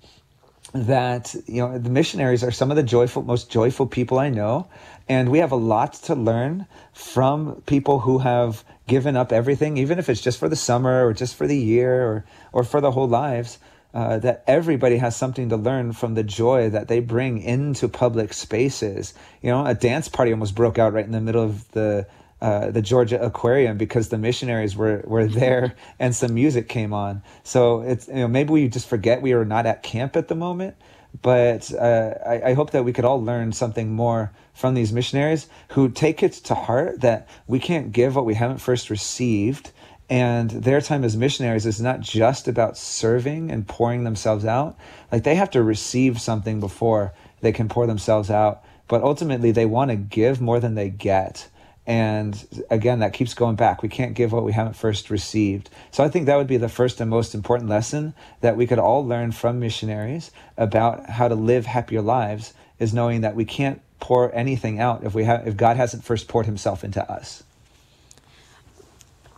that 0.74 1.34
you 1.46 1.60
know 1.62 1.78
the 1.78 1.90
missionaries 1.90 2.42
are 2.42 2.50
some 2.50 2.70
of 2.70 2.76
the 2.76 2.82
joyful 2.82 3.22
most 3.22 3.50
joyful 3.50 3.86
people 3.86 4.18
i 4.18 4.28
know 4.28 4.68
and 5.08 5.30
we 5.30 5.38
have 5.38 5.52
a 5.52 5.56
lot 5.56 5.94
to 5.94 6.14
learn 6.14 6.66
from 6.92 7.62
people 7.66 8.00
who 8.00 8.18
have 8.18 8.64
given 8.86 9.16
up 9.16 9.32
everything, 9.32 9.76
even 9.76 9.98
if 9.98 10.08
it's 10.08 10.20
just 10.20 10.38
for 10.38 10.48
the 10.48 10.56
summer 10.56 11.06
or 11.06 11.12
just 11.12 11.34
for 11.34 11.46
the 11.46 11.58
year 11.58 12.04
or, 12.04 12.24
or 12.52 12.64
for 12.64 12.80
the 12.80 12.90
whole 12.92 13.08
lives, 13.08 13.58
uh, 13.94 14.18
that 14.18 14.44
everybody 14.46 14.98
has 14.98 15.16
something 15.16 15.48
to 15.48 15.56
learn 15.56 15.92
from 15.92 16.14
the 16.14 16.22
joy 16.22 16.68
that 16.68 16.88
they 16.88 17.00
bring 17.00 17.38
into 17.38 17.88
public 17.88 18.32
spaces. 18.32 19.14
You 19.40 19.50
know, 19.50 19.64
a 19.64 19.74
dance 19.74 20.08
party 20.08 20.32
almost 20.32 20.54
broke 20.54 20.78
out 20.78 20.92
right 20.92 21.04
in 21.04 21.12
the 21.12 21.20
middle 21.20 21.42
of 21.42 21.70
the 21.72 22.06
uh, 22.38 22.70
the 22.70 22.82
Georgia 22.82 23.22
Aquarium 23.24 23.78
because 23.78 24.10
the 24.10 24.18
missionaries 24.18 24.76
were 24.76 25.02
were 25.06 25.26
there 25.42 25.74
and 25.98 26.14
some 26.14 26.34
music 26.34 26.68
came 26.68 26.92
on. 26.92 27.22
So 27.42 27.80
it's 27.80 28.08
you 28.08 28.14
know 28.16 28.28
maybe 28.28 28.50
we 28.50 28.68
just 28.68 28.88
forget 28.88 29.22
we 29.22 29.32
are 29.32 29.44
not 29.44 29.64
at 29.66 29.82
camp 29.82 30.16
at 30.16 30.28
the 30.28 30.34
moment, 30.34 30.76
but 31.22 31.72
uh, 31.72 32.14
I, 32.26 32.50
I, 32.50 32.54
hope 32.54 32.70
that 32.70 32.84
we 32.84 32.92
could 32.92 33.04
all 33.04 33.22
learn 33.22 33.52
something 33.52 33.92
more 33.92 34.32
from 34.54 34.74
these 34.74 34.92
missionaries 34.92 35.48
who 35.70 35.88
take 35.88 36.22
it 36.22 36.32
to 36.32 36.54
heart 36.54 37.00
that 37.00 37.28
we 37.46 37.58
can't 37.58 37.92
give 37.92 38.16
what 38.16 38.26
we 38.26 38.34
haven't 38.34 38.58
first 38.58 38.90
received. 38.90 39.70
And 40.08 40.50
their 40.50 40.80
time 40.80 41.04
as 41.04 41.16
missionaries 41.16 41.66
is 41.66 41.80
not 41.80 42.00
just 42.00 42.48
about 42.48 42.76
serving 42.76 43.50
and 43.50 43.66
pouring 43.66 44.04
themselves 44.04 44.44
out. 44.44 44.76
Like 45.10 45.24
they 45.24 45.34
have 45.34 45.50
to 45.50 45.62
receive 45.62 46.20
something 46.20 46.60
before 46.60 47.12
they 47.40 47.52
can 47.52 47.68
pour 47.68 47.86
themselves 47.86 48.30
out. 48.30 48.62
But 48.88 49.02
ultimately, 49.02 49.50
they 49.50 49.66
want 49.66 49.90
to 49.90 49.96
give 49.96 50.40
more 50.40 50.60
than 50.60 50.76
they 50.76 50.90
get. 50.90 51.48
And 51.86 52.64
again, 52.68 52.98
that 52.98 53.12
keeps 53.12 53.34
going 53.34 53.54
back. 53.54 53.82
We 53.82 53.88
can't 53.88 54.14
give 54.14 54.32
what 54.32 54.44
we 54.44 54.52
haven't 54.52 54.74
first 54.74 55.08
received. 55.08 55.70
So 55.92 56.02
I 56.02 56.08
think 56.08 56.26
that 56.26 56.36
would 56.36 56.48
be 56.48 56.56
the 56.56 56.68
first 56.68 57.00
and 57.00 57.08
most 57.08 57.34
important 57.34 57.70
lesson 57.70 58.14
that 58.40 58.56
we 58.56 58.66
could 58.66 58.80
all 58.80 59.06
learn 59.06 59.32
from 59.32 59.60
missionaries 59.60 60.32
about 60.56 61.08
how 61.08 61.28
to 61.28 61.36
live 61.36 61.66
happier 61.66 62.02
lives 62.02 62.54
is 62.80 62.92
knowing 62.92 63.20
that 63.20 63.36
we 63.36 63.44
can't 63.44 63.80
pour 64.00 64.34
anything 64.34 64.80
out 64.80 65.04
if 65.04 65.14
we 65.14 65.24
have 65.24 65.46
if 65.46 65.56
God 65.56 65.76
hasn't 65.76 66.04
first 66.04 66.28
poured 66.28 66.46
himself 66.46 66.84
into 66.84 67.02
us. 67.10 67.44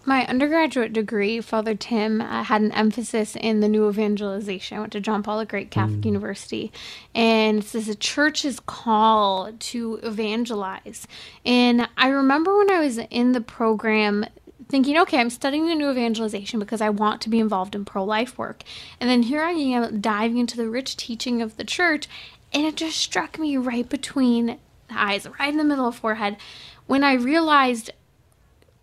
My 0.09 0.25
undergraduate 0.25 0.95
degree, 0.95 1.43
Father 1.43 1.75
Tim, 1.75 2.23
uh, 2.23 2.43
had 2.43 2.63
an 2.63 2.73
emphasis 2.73 3.37
in 3.37 3.61
the 3.61 3.69
new 3.69 3.91
evangelization. 3.91 4.79
I 4.79 4.81
went 4.81 4.93
to 4.95 5.03
John 5.03 5.23
Paul 5.23 5.37
the 5.37 5.45
Great 5.45 5.71
Catholic 5.71 6.01
mm. 6.01 6.07
University, 6.07 6.73
and 7.15 7.59
this 7.59 7.75
is 7.75 7.91
a 7.91 7.95
church's 7.95 8.59
call 8.59 9.53
to 9.53 10.01
evangelize. 10.03 11.07
And 11.45 11.91
I 11.99 12.09
remember 12.09 12.57
when 12.57 12.71
I 12.71 12.81
was 12.81 12.97
in 13.11 13.33
the 13.33 13.43
program 13.43 14.25
thinking, 14.71 14.97
okay, 14.97 15.21
I'm 15.21 15.29
studying 15.29 15.67
the 15.67 15.75
new 15.75 15.91
evangelization 15.91 16.59
because 16.59 16.81
I 16.81 16.89
want 16.89 17.21
to 17.21 17.29
be 17.29 17.39
involved 17.39 17.75
in 17.75 17.85
pro 17.85 18.03
life 18.03 18.39
work. 18.39 18.63
And 18.99 19.11
then 19.11 19.25
here 19.25 19.43
I 19.43 19.51
am 19.51 20.01
diving 20.01 20.39
into 20.39 20.57
the 20.57 20.71
rich 20.71 20.97
teaching 20.97 21.43
of 21.43 21.59
the 21.59 21.65
church, 21.65 22.09
and 22.55 22.65
it 22.65 22.77
just 22.77 22.97
struck 22.97 23.39
me 23.39 23.59
right 23.59 23.87
between 23.87 24.59
the 24.89 24.99
eyes, 24.99 25.29
right 25.39 25.51
in 25.51 25.59
the 25.59 25.65
middle 25.65 25.87
of 25.87 25.97
the 25.97 26.01
forehead, 26.01 26.39
when 26.87 27.05
I 27.05 27.13
realized 27.13 27.91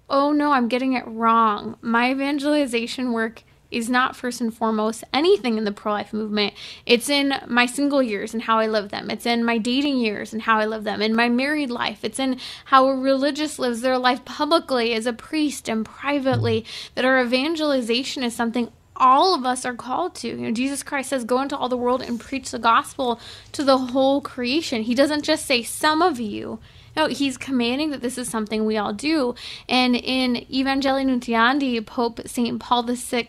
oh 0.09 0.31
no, 0.31 0.51
I'm 0.51 0.67
getting 0.67 0.93
it 0.93 1.03
wrong. 1.07 1.77
My 1.81 2.11
evangelization 2.11 3.11
work 3.11 3.43
is 3.71 3.89
not 3.89 4.15
first 4.15 4.39
and 4.39 4.53
foremost 4.55 5.03
anything 5.11 5.57
in 5.57 5.65
the 5.65 5.71
pro 5.71 5.91
life 5.91 6.13
movement. 6.13 6.53
It's 6.85 7.09
in 7.09 7.33
my 7.47 7.65
single 7.65 8.01
years 8.01 8.33
and 8.33 8.43
how 8.43 8.59
I 8.59 8.67
live 8.67 8.89
them. 8.89 9.09
It's 9.09 9.25
in 9.25 9.43
my 9.43 9.57
dating 9.57 9.97
years 9.97 10.31
and 10.31 10.43
how 10.43 10.59
I 10.59 10.65
live 10.65 10.83
them. 10.83 11.01
In 11.01 11.15
my 11.15 11.29
married 11.29 11.69
life. 11.69 12.03
It's 12.03 12.19
in 12.19 12.39
how 12.65 12.87
a 12.87 12.95
religious 12.95 13.59
lives 13.59 13.81
their 13.81 13.97
life 13.97 14.23
publicly 14.23 14.93
as 14.93 15.05
a 15.05 15.13
priest 15.13 15.67
and 15.67 15.85
privately. 15.85 16.61
Mm-hmm. 16.61 16.91
That 16.95 17.05
our 17.05 17.21
evangelization 17.21 18.23
is 18.23 18.35
something 18.35 18.71
all 18.95 19.35
of 19.35 19.45
us 19.45 19.65
are 19.65 19.73
called 19.73 20.15
to. 20.15 20.29
You 20.29 20.35
know, 20.37 20.51
Jesus 20.51 20.83
Christ 20.83 21.09
says, 21.09 21.25
Go 21.25 21.41
into 21.41 21.57
all 21.57 21.67
the 21.67 21.77
world 21.77 22.01
and 22.01 22.19
preach 22.19 22.51
the 22.51 22.59
gospel 22.59 23.19
to 23.51 23.63
the 23.63 23.77
whole 23.77 24.21
creation. 24.21 24.83
He 24.83 24.95
doesn't 24.95 25.23
just 25.23 25.45
say 25.45 25.63
some 25.63 26.01
of 26.01 26.19
you. 26.19 26.59
No, 26.95 27.07
he's 27.07 27.37
commanding 27.37 27.91
that 27.91 28.01
this 28.01 28.17
is 28.17 28.29
something 28.29 28.65
we 28.65 28.77
all 28.77 28.93
do. 28.93 29.35
And 29.67 29.95
in 29.95 30.45
Evangelii 30.51 31.05
Nuntiandi, 31.05 31.85
Pope 31.85 32.21
St. 32.25 32.59
Paul 32.59 32.83
VI, 32.83 33.27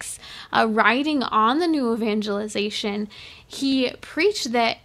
uh, 0.52 0.66
writing 0.70 1.22
on 1.22 1.58
the 1.58 1.66
new 1.66 1.92
evangelization, 1.92 3.08
he 3.46 3.90
preached 4.00 4.52
that 4.52 4.78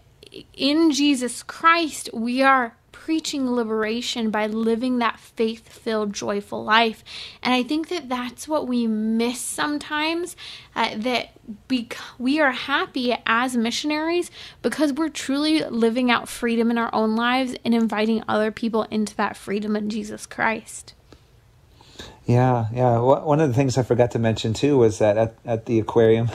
in 0.54 0.92
Jesus 0.92 1.44
Christ 1.44 2.10
we 2.14 2.42
are 2.42 2.76
preaching 3.04 3.50
liberation 3.50 4.30
by 4.30 4.46
living 4.46 5.00
that 5.00 5.20
faith 5.20 5.68
filled, 5.68 6.14
joyful 6.14 6.64
life. 6.64 7.04
And 7.42 7.52
I 7.52 7.64
think 7.64 7.90
that 7.90 8.10
that's 8.10 8.48
what 8.48 8.68
we 8.68 8.86
miss 8.86 9.40
sometimes 9.40 10.36
uh, 10.76 10.92
that 10.98 11.32
bec- 11.68 11.98
we 12.20 12.40
are 12.40 12.52
happy 12.52 13.16
as 13.26 13.58
missionaries 13.58 14.30
because 14.62 14.94
we're 14.94 15.10
truly 15.10 15.64
living 15.64 16.12
out 16.12 16.30
freedom 16.30 16.70
in 16.70 16.78
our 16.78 16.94
own 16.94 17.16
lives 17.16 17.56
and 17.66 17.74
inviting 17.74 18.24
other 18.28 18.52
people 18.52 18.84
into 18.92 19.16
that 19.16 19.36
freedom 19.36 19.76
in 19.76 19.90
Jesus 19.90 20.28
Christ. 20.28 20.94
Yeah, 22.26 22.68
yeah. 22.72 23.00
One 23.00 23.42
of 23.42 23.50
the 23.50 23.56
things 23.56 23.80
I 23.80 23.84
forgot 23.84 24.12
to 24.12 24.20
mention 24.20 24.54
too 24.54 24.78
was 24.78 25.00
that 25.00 25.18
at, 25.18 25.36
at 25.44 25.66
the 25.66 25.80
aquarium, 25.80 26.30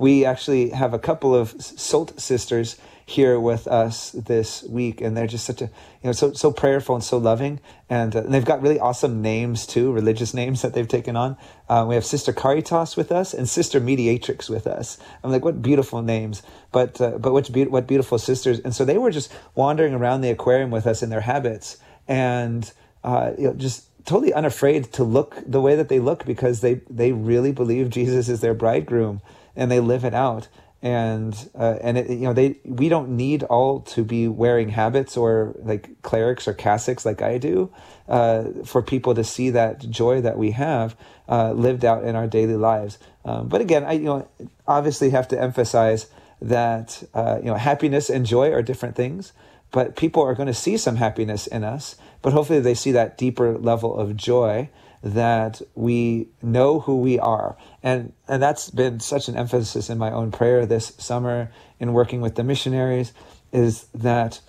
we 0.00 0.24
actually 0.24 0.70
have 0.70 0.94
a 0.94 0.98
couple 0.98 1.32
of 1.32 1.50
SOLT 1.62 2.18
sisters 2.20 2.76
here 3.08 3.40
with 3.40 3.66
us 3.66 4.10
this 4.10 4.62
week, 4.64 5.00
and 5.00 5.16
they're 5.16 5.26
just 5.26 5.46
such 5.46 5.62
a 5.62 5.64
you 5.64 6.04
know 6.04 6.12
so 6.12 6.34
so 6.34 6.52
prayerful 6.52 6.94
and 6.94 7.02
so 7.02 7.16
loving, 7.16 7.58
and, 7.88 8.14
uh, 8.14 8.20
and 8.20 8.34
they've 8.34 8.44
got 8.44 8.60
really 8.60 8.78
awesome 8.78 9.22
names 9.22 9.66
too, 9.66 9.90
religious 9.90 10.34
names 10.34 10.60
that 10.60 10.74
they've 10.74 10.86
taken 10.86 11.16
on. 11.16 11.36
Uh, 11.70 11.86
we 11.88 11.94
have 11.94 12.04
Sister 12.04 12.34
Caritas 12.34 12.96
with 12.96 13.10
us 13.10 13.32
and 13.32 13.48
Sister 13.48 13.80
Mediatrix 13.80 14.50
with 14.50 14.66
us. 14.66 14.98
I'm 15.24 15.32
like, 15.32 15.42
what 15.42 15.62
beautiful 15.62 16.02
names, 16.02 16.42
but 16.70 17.00
uh, 17.00 17.16
but 17.18 17.32
what 17.32 17.50
be- 17.50 17.64
what 17.64 17.86
beautiful 17.86 18.18
sisters, 18.18 18.60
and 18.60 18.74
so 18.74 18.84
they 18.84 18.98
were 18.98 19.10
just 19.10 19.32
wandering 19.54 19.94
around 19.94 20.20
the 20.20 20.30
aquarium 20.30 20.70
with 20.70 20.86
us 20.86 21.02
in 21.02 21.08
their 21.08 21.22
habits, 21.22 21.78
and 22.06 22.70
uh, 23.04 23.32
you 23.38 23.44
know 23.44 23.54
just 23.54 23.86
totally 24.04 24.34
unafraid 24.34 24.92
to 24.92 25.02
look 25.02 25.42
the 25.46 25.62
way 25.62 25.76
that 25.76 25.88
they 25.88 25.98
look 25.98 26.26
because 26.26 26.60
they 26.60 26.74
they 26.90 27.12
really 27.12 27.52
believe 27.52 27.88
Jesus 27.88 28.28
is 28.28 28.42
their 28.42 28.54
bridegroom 28.54 29.22
and 29.56 29.70
they 29.70 29.80
live 29.80 30.04
it 30.04 30.14
out 30.14 30.48
and 30.80 31.50
uh, 31.58 31.76
and 31.80 31.98
it, 31.98 32.10
you 32.10 32.24
know 32.24 32.32
they 32.32 32.58
we 32.64 32.88
don't 32.88 33.10
need 33.10 33.42
all 33.44 33.80
to 33.80 34.04
be 34.04 34.28
wearing 34.28 34.68
habits 34.68 35.16
or 35.16 35.54
like 35.58 36.00
clerics 36.02 36.46
or 36.46 36.54
cassocks 36.54 37.04
like 37.04 37.20
I 37.20 37.38
do 37.38 37.72
uh, 38.08 38.44
for 38.64 38.80
people 38.80 39.14
to 39.14 39.24
see 39.24 39.50
that 39.50 39.80
joy 39.90 40.20
that 40.20 40.38
we 40.38 40.52
have 40.52 40.96
uh, 41.28 41.52
lived 41.52 41.84
out 41.84 42.04
in 42.04 42.14
our 42.14 42.28
daily 42.28 42.56
lives. 42.56 42.98
Um, 43.24 43.48
but 43.48 43.60
again, 43.60 43.84
I 43.84 43.92
you 43.92 44.04
know 44.04 44.28
obviously 44.66 45.10
have 45.10 45.26
to 45.28 45.40
emphasize 45.40 46.06
that 46.40 47.02
uh, 47.12 47.38
you 47.40 47.46
know 47.46 47.56
happiness 47.56 48.08
and 48.08 48.24
joy 48.24 48.52
are 48.52 48.62
different 48.62 48.94
things. 48.94 49.32
But 49.70 49.96
people 49.96 50.22
are 50.22 50.34
going 50.34 50.46
to 50.46 50.54
see 50.54 50.78
some 50.78 50.96
happiness 50.96 51.46
in 51.46 51.62
us, 51.62 51.96
but 52.22 52.32
hopefully 52.32 52.60
they 52.60 52.72
see 52.72 52.92
that 52.92 53.18
deeper 53.18 53.58
level 53.58 53.94
of 53.94 54.16
joy 54.16 54.70
that 55.02 55.62
we 55.74 56.28
know 56.42 56.80
who 56.80 57.00
we 57.00 57.18
are. 57.18 57.56
And, 57.82 58.12
and 58.26 58.42
that's 58.42 58.70
been 58.70 59.00
such 59.00 59.28
an 59.28 59.36
emphasis 59.36 59.90
in 59.90 59.98
my 59.98 60.10
own 60.10 60.30
prayer 60.30 60.66
this 60.66 60.94
summer 60.98 61.50
in 61.78 61.92
working 61.92 62.20
with 62.20 62.34
the 62.34 62.44
missionaries 62.44 63.12
is 63.52 63.84
that, 63.94 64.40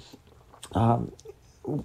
um, 0.74 1.12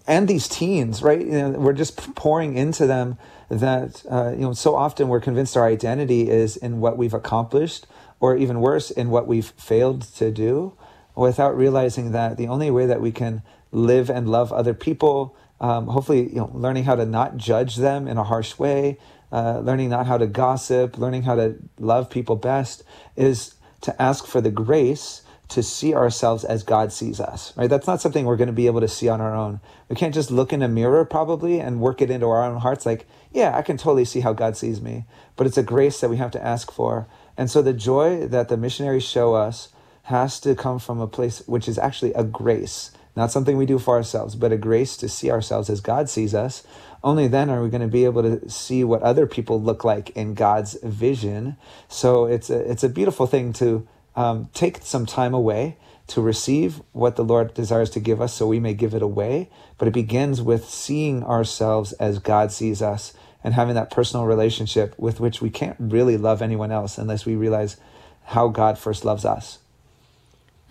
and 0.06 0.26
these 0.28 0.48
teens, 0.48 1.02
right? 1.02 1.20
You 1.20 1.32
know, 1.32 1.50
we're 1.50 1.74
just 1.74 2.14
pouring 2.14 2.56
into 2.56 2.86
them 2.86 3.18
that, 3.50 4.02
uh, 4.10 4.30
you 4.32 4.40
know, 4.40 4.52
so 4.54 4.74
often 4.74 5.08
we're 5.08 5.20
convinced 5.20 5.56
our 5.56 5.66
identity 5.66 6.30
is 6.30 6.56
in 6.56 6.80
what 6.80 6.96
we've 6.96 7.14
accomplished 7.14 7.86
or 8.20 8.36
even 8.36 8.60
worse, 8.60 8.90
in 8.90 9.10
what 9.10 9.26
we've 9.26 9.50
failed 9.58 10.02
to 10.02 10.30
do 10.30 10.76
without 11.14 11.56
realizing 11.56 12.12
that 12.12 12.36
the 12.36 12.48
only 12.48 12.70
way 12.70 12.86
that 12.86 13.00
we 13.00 13.12
can 13.12 13.42
live 13.70 14.08
and 14.08 14.28
love 14.28 14.52
other 14.52 14.74
people 14.74 15.36
um, 15.60 15.86
hopefully 15.86 16.28
you 16.28 16.36
know 16.36 16.50
learning 16.54 16.84
how 16.84 16.94
to 16.94 17.06
not 17.06 17.36
judge 17.36 17.76
them 17.76 18.06
in 18.08 18.18
a 18.18 18.24
harsh 18.24 18.58
way 18.58 18.98
uh, 19.32 19.58
learning 19.60 19.90
not 19.90 20.06
how 20.06 20.18
to 20.18 20.26
gossip 20.26 20.98
learning 20.98 21.22
how 21.22 21.34
to 21.34 21.56
love 21.78 22.10
people 22.10 22.36
best 22.36 22.82
is 23.16 23.54
to 23.80 24.00
ask 24.00 24.26
for 24.26 24.40
the 24.40 24.50
grace 24.50 25.22
to 25.48 25.62
see 25.62 25.94
ourselves 25.94 26.44
as 26.44 26.62
god 26.62 26.92
sees 26.92 27.20
us 27.20 27.52
right? 27.56 27.68
That's 27.70 27.86
not 27.86 28.00
something 28.00 28.24
we're 28.24 28.36
going 28.36 28.46
to 28.46 28.52
be 28.52 28.66
able 28.66 28.80
to 28.80 28.88
see 28.88 29.08
on 29.08 29.20
our 29.20 29.34
own. 29.34 29.60
We 29.88 29.96
can't 29.96 30.14
just 30.14 30.30
look 30.30 30.52
in 30.52 30.62
a 30.62 30.68
mirror 30.68 31.04
probably 31.04 31.60
and 31.60 31.80
work 31.80 32.00
it 32.00 32.10
into 32.10 32.26
our 32.26 32.42
own 32.42 32.60
hearts 32.60 32.86
like 32.86 33.06
yeah 33.32 33.56
i 33.56 33.62
can 33.62 33.76
totally 33.76 34.04
see 34.04 34.20
how 34.20 34.32
god 34.32 34.56
sees 34.56 34.80
me. 34.80 35.04
But 35.36 35.46
it's 35.46 35.58
a 35.58 35.62
grace 35.62 36.00
that 36.00 36.10
we 36.10 36.16
have 36.16 36.30
to 36.32 36.44
ask 36.44 36.70
for. 36.70 37.06
And 37.36 37.50
so 37.50 37.60
the 37.60 37.72
joy 37.72 38.26
that 38.28 38.48
the 38.48 38.56
missionaries 38.56 39.04
show 39.04 39.34
us 39.34 39.70
has 40.04 40.38
to 40.40 40.54
come 40.54 40.78
from 40.78 41.00
a 41.00 41.06
place 41.06 41.42
which 41.46 41.66
is 41.66 41.78
actually 41.78 42.12
a 42.12 42.24
grace 42.24 42.90
not 43.16 43.30
something 43.30 43.56
we 43.56 43.66
do 43.66 43.78
for 43.78 43.96
ourselves, 43.96 44.34
but 44.34 44.52
a 44.52 44.56
grace 44.56 44.96
to 44.98 45.08
see 45.08 45.30
ourselves 45.30 45.70
as 45.70 45.80
God 45.80 46.08
sees 46.08 46.34
us. 46.34 46.64
Only 47.02 47.28
then 47.28 47.50
are 47.50 47.62
we 47.62 47.68
going 47.68 47.80
to 47.80 47.88
be 47.88 48.04
able 48.04 48.22
to 48.22 48.48
see 48.50 48.82
what 48.82 49.02
other 49.02 49.26
people 49.26 49.60
look 49.60 49.84
like 49.84 50.10
in 50.10 50.34
God's 50.34 50.76
vision. 50.82 51.56
So 51.88 52.24
it's 52.24 52.50
a, 52.50 52.58
it's 52.70 52.82
a 52.82 52.88
beautiful 52.88 53.26
thing 53.26 53.52
to 53.54 53.86
um, 54.16 54.48
take 54.52 54.78
some 54.82 55.06
time 55.06 55.34
away 55.34 55.76
to 56.06 56.20
receive 56.20 56.82
what 56.92 57.16
the 57.16 57.24
Lord 57.24 57.54
desires 57.54 57.90
to 57.90 58.00
give 58.00 58.20
us 58.20 58.34
so 58.34 58.46
we 58.46 58.60
may 58.60 58.74
give 58.74 58.94
it 58.94 59.02
away. 59.02 59.48
But 59.78 59.88
it 59.88 59.94
begins 59.94 60.42
with 60.42 60.68
seeing 60.68 61.22
ourselves 61.22 61.92
as 61.94 62.18
God 62.18 62.52
sees 62.52 62.82
us 62.82 63.14
and 63.42 63.54
having 63.54 63.74
that 63.74 63.90
personal 63.90 64.26
relationship 64.26 64.98
with 64.98 65.20
which 65.20 65.40
we 65.40 65.50
can't 65.50 65.76
really 65.78 66.16
love 66.16 66.42
anyone 66.42 66.72
else 66.72 66.98
unless 66.98 67.26
we 67.26 67.36
realize 67.36 67.76
how 68.24 68.48
God 68.48 68.78
first 68.78 69.04
loves 69.04 69.24
us. 69.24 69.58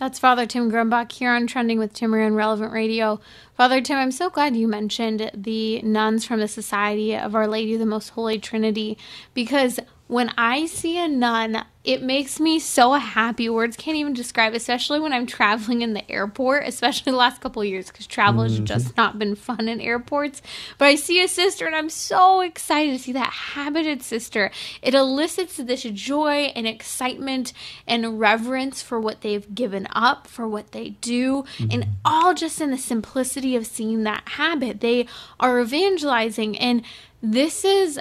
That's 0.00 0.18
Father 0.18 0.44
Tim 0.44 0.72
Grumbach 0.72 1.12
here 1.12 1.30
on 1.30 1.46
Trending 1.46 1.78
with 1.78 1.94
Timmerie 1.94 2.26
on 2.26 2.34
Relevant 2.34 2.72
Radio. 2.72 3.20
Father 3.56 3.80
Tim, 3.80 3.96
I'm 3.96 4.10
so 4.10 4.28
glad 4.28 4.56
you 4.56 4.66
mentioned 4.66 5.30
the 5.32 5.80
nuns 5.82 6.24
from 6.24 6.40
the 6.40 6.48
Society 6.48 7.16
of 7.16 7.36
Our 7.36 7.46
Lady 7.46 7.74
of 7.74 7.80
the 7.80 7.86
Most 7.86 8.08
Holy 8.10 8.38
Trinity 8.38 8.98
because 9.34 9.78
when 10.14 10.32
I 10.38 10.66
see 10.66 10.96
a 10.96 11.08
nun, 11.08 11.64
it 11.82 12.00
makes 12.00 12.38
me 12.38 12.60
so 12.60 12.92
happy. 12.92 13.48
Words 13.48 13.76
can't 13.76 13.96
even 13.96 14.12
describe, 14.12 14.54
especially 14.54 15.00
when 15.00 15.12
I'm 15.12 15.26
traveling 15.26 15.82
in 15.82 15.92
the 15.92 16.08
airport, 16.08 16.68
especially 16.68 17.10
the 17.10 17.18
last 17.18 17.40
couple 17.40 17.64
years 17.64 17.88
because 17.88 18.06
travel 18.06 18.44
has 18.44 18.54
mm-hmm. 18.54 18.64
just 18.64 18.96
not 18.96 19.18
been 19.18 19.34
fun 19.34 19.68
in 19.68 19.80
airports. 19.80 20.40
But 20.78 20.86
I 20.86 20.94
see 20.94 21.20
a 21.20 21.26
sister 21.26 21.66
and 21.66 21.74
I'm 21.74 21.90
so 21.90 22.42
excited 22.42 22.92
to 22.92 22.98
see 23.00 23.10
that 23.10 23.32
habited 23.32 24.04
sister. 24.04 24.52
It 24.82 24.94
elicits 24.94 25.56
this 25.56 25.82
joy 25.82 26.52
and 26.54 26.68
excitement 26.68 27.52
and 27.84 28.20
reverence 28.20 28.82
for 28.82 29.00
what 29.00 29.22
they've 29.22 29.52
given 29.52 29.88
up, 29.90 30.28
for 30.28 30.46
what 30.46 30.70
they 30.70 30.90
do, 30.90 31.42
mm-hmm. 31.58 31.72
and 31.72 31.88
all 32.04 32.34
just 32.34 32.60
in 32.60 32.70
the 32.70 32.78
simplicity 32.78 33.56
of 33.56 33.66
seeing 33.66 34.04
that 34.04 34.28
habit. 34.28 34.80
They 34.80 35.08
are 35.40 35.60
evangelizing, 35.60 36.56
and 36.56 36.84
this 37.20 37.64
is 37.64 37.98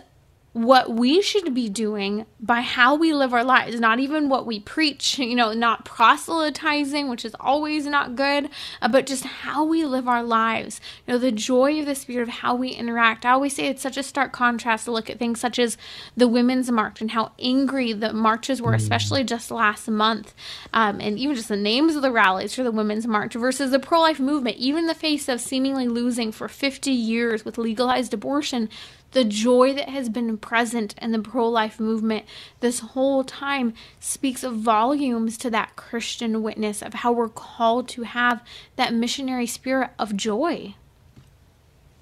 what 0.54 0.92
we 0.92 1.20
should 1.20 1.56
be 1.56 1.68
doing 1.68 2.28
by 2.40 2.62
how 2.62 2.94
we 2.94 3.12
live 3.12 3.34
our 3.34 3.44
lives, 3.44 3.80
not 3.80 4.00
even 4.00 4.30
what 4.30 4.46
we 4.46 4.60
preach, 4.60 5.18
you 5.20 5.36
know, 5.36 5.52
not 5.52 5.84
proselytizing, 5.84 7.10
which 7.10 7.26
is 7.26 7.36
always 7.40 7.88
not 7.88 8.16
good, 8.16 8.50
uh, 8.82 8.88
but 8.88 9.08
just 9.08 9.24
how 9.24 9.66
we 9.66 9.84
live 9.84 10.08
our 10.08 10.24
lives. 10.24 10.80
You 11.06 11.14
know, 11.14 11.18
the 11.18 11.32
joy 11.32 11.80
of 11.80 11.88
the 11.88 11.96
spirit 11.96 12.24
of 12.24 12.30
how 12.30 12.56
we 12.56 12.70
interact. 12.70 13.26
I 13.26 13.32
always 13.32 13.56
say 13.56 13.66
it's 13.66 13.82
such 13.82 13.98
a 13.98 14.04
stark 14.04 14.32
contrast 14.32 14.86
to 14.86 14.92
look 14.92 15.10
at 15.10 15.18
things 15.18 15.40
such 15.40 15.58
as 15.58 15.76
the 16.16 16.28
Women's 16.28 16.70
March 16.70 17.02
and 17.02 17.12
how 17.12 17.32
angry 17.40 17.92
the 17.92 18.14
marches 18.14 18.62
were, 18.62 18.74
especially 18.74 19.24
just 19.24 19.50
last 19.50 19.88
month, 19.88 20.36
um, 20.72 21.02
and 21.02 21.18
even 21.18 21.36
just 21.36 21.50
the 21.50 21.56
names 21.56 21.96
of 21.96 22.04
the 22.04 22.12
rallies 22.12 22.54
for 22.54 22.64
the 22.64 22.72
Women's 22.72 23.08
March 23.08 23.34
versus 23.34 23.72
the 23.72 23.80
pro 23.80 24.02
life 24.02 24.20
movement, 24.20 24.58
even 24.58 24.84
in 24.84 24.88
the 24.88 24.94
face 24.94 25.28
of 25.28 25.42
seemingly 25.42 25.88
losing 25.88 26.32
for 26.32 26.48
50 26.48 26.92
years 26.92 27.44
with 27.44 27.58
legalized 27.58 28.14
abortion 28.14 28.70
the 29.14 29.24
joy 29.24 29.74
that 29.74 29.90
has 29.90 30.10
been 30.10 30.38
present 30.44 30.94
in 31.02 31.12
the 31.12 31.20
pro 31.20 31.50
life 31.50 31.80
movement 31.80 32.26
this 32.60 32.80
whole 32.80 33.24
time 33.24 33.74
speaks 34.00 34.44
volumes 34.44 35.38
to 35.40 35.50
that 35.50 35.76
Christian 35.76 36.44
witness 36.44 36.84
of 36.84 36.94
how 36.94 37.12
we're 37.12 37.30
called 37.30 37.88
to 37.90 38.04
have 38.04 38.44
that 38.76 38.94
missionary 38.94 39.48
spirit 39.48 39.90
of 39.98 40.16
joy. 40.16 40.76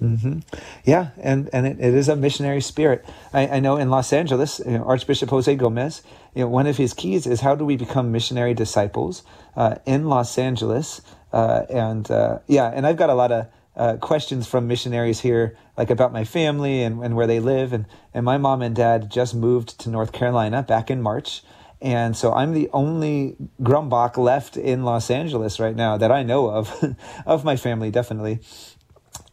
Mm-hmm. 0.02 0.40
Yeah, 0.84 1.10
and, 1.22 1.48
and 1.54 1.68
it, 1.68 1.80
it 1.80 1.94
is 1.94 2.10
a 2.10 2.16
missionary 2.16 2.62
spirit. 2.62 3.06
I, 3.34 3.48
I 3.48 3.60
know 3.60 3.78
in 3.78 3.92
Los 3.92 4.12
Angeles, 4.12 4.60
you 4.66 4.80
know, 4.80 4.84
Archbishop 4.84 5.30
Jose 5.30 5.56
Gomez, 5.56 6.02
you 6.34 6.42
know, 6.42 6.48
one 6.48 6.66
of 6.66 6.78
his 6.78 6.94
keys 6.94 7.28
is 7.28 7.42
how 7.42 7.54
do 7.54 7.64
we 7.64 7.78
become 7.78 8.12
missionary 8.12 8.56
disciples 8.56 9.22
uh, 9.56 9.76
in 9.86 10.06
Los 10.06 10.40
Angeles? 10.40 11.02
Uh, 11.32 11.66
and 11.70 12.10
uh, 12.10 12.40
yeah, 12.48 12.72
and 12.74 12.88
I've 12.88 12.98
got 12.98 13.12
a 13.12 13.14
lot 13.14 13.32
of 13.32 13.48
uh, 13.76 13.98
questions 13.98 14.48
from 14.48 14.68
missionaries 14.68 15.20
here, 15.20 15.56
like 15.82 15.90
about 15.90 16.14
my 16.14 16.24
family 16.24 16.84
and, 16.84 17.04
and 17.04 17.16
where 17.16 17.26
they 17.26 17.40
live. 17.40 17.74
And, 17.74 17.88
and 18.14 18.24
my 18.24 18.38
mom 18.38 18.62
and 18.62 18.76
dad 18.76 19.10
just 19.10 19.34
moved 19.34 19.80
to 19.80 19.90
North 19.90 20.12
Carolina 20.12 20.62
back 20.62 20.92
in 20.92 21.02
March. 21.02 21.42
And 21.82 22.16
so 22.16 22.32
I'm 22.34 22.54
the 22.54 22.70
only 22.72 23.36
Grumbach 23.60 24.16
left 24.16 24.58
in 24.58 24.84
Los 24.84 25.10
Angeles 25.10 25.60
right 25.60 25.76
now 25.76 25.98
that 25.98 26.12
I 26.12 26.22
know 26.22 26.52
of, 26.52 26.96
of 27.26 27.44
my 27.44 27.56
family, 27.56 27.90
definitely. 27.90 28.42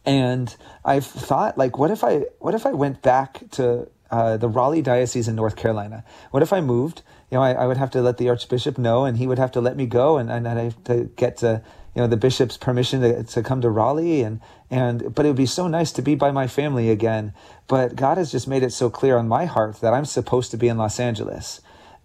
And 0.07 0.55
I've 0.83 1.05
thought, 1.05 1.55
like, 1.55 1.77
what 1.77 1.91
if 1.91 2.03
I, 2.03 2.21
what 2.39 2.55
if 2.55 2.65
I 2.65 2.71
went 2.71 3.03
back 3.03 3.47
to 3.51 3.87
uh, 4.09 4.37
the 4.37 4.49
Raleigh 4.49 4.81
diocese 4.81 5.27
in 5.27 5.35
North 5.35 5.55
Carolina? 5.55 6.03
What 6.31 6.41
if 6.41 6.51
I 6.51 6.61
moved? 6.61 7.03
You 7.29 7.37
know, 7.37 7.43
I, 7.43 7.51
I 7.51 7.67
would 7.67 7.77
have 7.77 7.91
to 7.91 8.01
let 8.01 8.17
the 8.17 8.27
archbishop 8.29 8.79
know, 8.79 9.05
and 9.05 9.19
he 9.19 9.27
would 9.27 9.37
have 9.37 9.51
to 9.51 9.61
let 9.61 9.77
me 9.77 9.85
go, 9.85 10.17
and, 10.17 10.31
and 10.31 10.47
I'd 10.47 10.57
have 10.57 10.83
to 10.85 11.11
get 11.15 11.37
to 11.37 11.61
you 11.95 12.01
know 12.01 12.07
the 12.07 12.17
bishop's 12.17 12.57
permission 12.57 13.01
to, 13.01 13.23
to 13.23 13.43
come 13.43 13.61
to 13.61 13.69
Raleigh 13.69 14.21
and 14.21 14.39
and 14.71 15.13
but 15.15 15.25
it 15.25 15.29
would 15.29 15.35
be 15.35 15.45
so 15.45 15.67
nice 15.67 15.91
to 15.93 16.01
be 16.01 16.15
by 16.15 16.31
my 16.31 16.47
family 16.47 16.89
again. 16.89 17.33
But 17.67 17.95
God 17.95 18.17
has 18.17 18.31
just 18.31 18.47
made 18.47 18.63
it 18.63 18.73
so 18.73 18.89
clear 18.89 19.17
on 19.17 19.27
my 19.27 19.45
heart 19.45 19.81
that 19.81 19.93
I'm 19.93 20.05
supposed 20.05 20.51
to 20.51 20.57
be 20.57 20.67
in 20.67 20.77
Los 20.77 20.99
Angeles. 20.99 21.61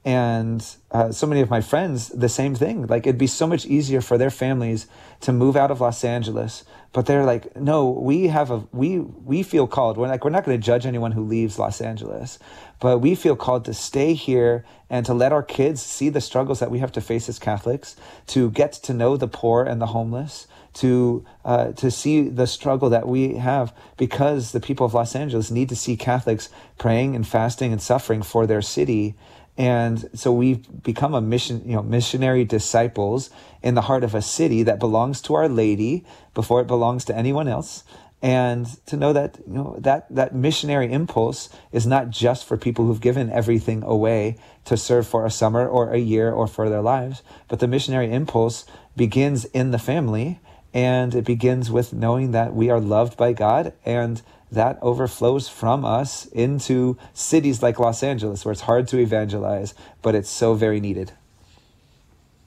And 0.07 0.65
uh, 0.91 1.13
so 1.13 1.27
many 1.27 1.41
of 1.41 1.49
my 1.49 1.63
friends 1.63 2.09
the 2.09 2.29
same 2.29 2.55
thing. 2.55 2.87
Like 2.87 3.07
it'd 3.07 3.19
be 3.19 3.27
so 3.27 3.47
much 3.47 3.65
easier 3.65 4.03
for 4.03 4.19
their 4.19 4.31
families 4.31 4.87
to 5.23 5.33
move 5.33 5.57
out 5.57 5.71
of 5.71 5.81
los 5.81 6.05
angeles. 6.05 6.65
But 6.93 7.07
they're 7.07 7.25
like 7.25 7.57
no 7.57 7.89
we 7.89 8.27
have 8.27 8.51
a 8.51 8.67
we 8.71 8.99
we 8.99 9.43
feel 9.43 9.67
called. 9.67 9.97
We're 9.97 10.09
like 10.09 10.23
we're 10.23 10.31
not 10.31 10.45
going 10.45 10.61
to 10.61 10.63
judge 10.63 10.85
anyone 10.85 11.13
who 11.13 11.25
leaves 11.25 11.59
los 11.59 11.81
angeles. 11.81 12.39
But 12.81 12.99
we 12.99 13.15
feel 13.15 13.35
called 13.35 13.65
to 13.65 13.73
stay 13.73 14.13
here 14.13 14.67
and 14.91 15.07
to 15.07 15.15
let 15.15 15.33
our 15.33 15.43
kids 15.43 15.81
see 15.81 16.11
the 16.11 16.21
struggles 16.21 16.61
that 16.61 16.71
we 16.71 16.81
have 16.81 16.93
to 16.93 17.01
face 17.01 17.31
as 17.31 17.39
catholics 17.39 17.97
to 18.27 18.51
get 18.51 18.75
to 18.75 18.93
know 18.93 19.17
the 19.17 19.29
poor 19.29 19.65
and 19.65 19.81
the 19.81 19.87
homeless 19.87 20.47
to 20.75 21.25
uh, 21.45 21.73
to 21.73 21.91
see 21.91 22.29
the 22.29 22.47
struggle 22.47 22.91
that 22.91 23.09
we 23.09 23.35
have 23.35 23.75
because 23.97 24.53
the 24.53 24.61
people 24.61 24.87
of 24.87 24.95
Los 24.95 25.15
Angeles 25.15 25.51
need 25.51 25.69
to 25.69 25.77
see 25.77 25.97
Catholics 25.97 26.49
praying 26.79 27.15
and 27.15 27.27
fasting 27.27 27.73
and 27.73 27.81
suffering 27.81 28.23
for 28.23 28.47
their 28.47 28.63
city 28.63 29.15
and 29.57 30.11
so 30.15 30.33
we've 30.33 30.83
become 30.83 31.15
a 31.15 31.21
mission, 31.21 31.63
you 31.65 31.77
know, 31.77 31.83
missionary 31.83 32.45
disciples 32.45 33.31
in 33.63 33.75
the 33.75 33.83
heart 33.83 34.03
of 34.03 34.15
a 34.15 34.23
city 34.23 34.65
that 34.65 34.81
belongs 34.81 35.21
to 35.23 35.35
Our 35.35 35.49
Lady 35.49 36.05
before 36.35 36.61
it 36.61 36.67
belongs 36.67 37.05
to 37.07 37.17
anyone 37.17 37.47
else. 37.47 37.85
And 38.21 38.67
to 38.87 38.97
know 38.97 39.13
that, 39.13 39.39
you 39.47 39.53
know, 39.53 39.77
that, 39.81 40.13
that 40.13 40.35
missionary 40.35 40.91
impulse 40.91 41.51
is 41.73 41.87
not 41.87 42.11
just 42.11 42.47
for 42.47 42.57
people 42.57 42.87
who've 42.87 43.01
given 43.01 43.31
everything 43.31 43.83
away 43.83 44.39
to 44.65 44.77
serve 44.77 45.07
for 45.07 45.27
a 45.27 45.31
summer 45.31 45.69
or 45.69 45.93
a 45.93 45.99
year 45.99 46.33
or 46.33 46.47
for 46.47 46.69
their 46.71 46.81
lives, 46.81 47.23
but 47.49 47.61
the 47.61 47.69
missionary 47.69 48.11
impulse 48.11 48.65
begins 48.97 49.45
in 49.47 49.73
the 49.73 49.79
family 49.79 50.41
and 50.75 51.15
it 51.15 51.25
begins 51.25 51.71
with 51.71 51.93
knowing 51.93 52.33
that 52.33 52.53
we 52.53 52.69
are 52.69 52.81
loved 52.81 53.17
by 53.17 53.33
God 53.33 53.73
and 53.85 54.21
that 54.51 54.79
overflows 54.83 55.49
from 55.49 55.85
us 55.85 56.27
into 56.27 56.99
cities 57.15 57.63
like 57.63 57.79
Los 57.79 58.03
Angeles, 58.03 58.45
where 58.45 58.53
it's 58.53 58.63
hard 58.63 58.89
to 58.89 58.99
evangelize, 58.99 59.75
but 60.03 60.15
it's 60.15 60.31
so 60.31 60.55
very 60.55 60.81
needed. 60.81 61.13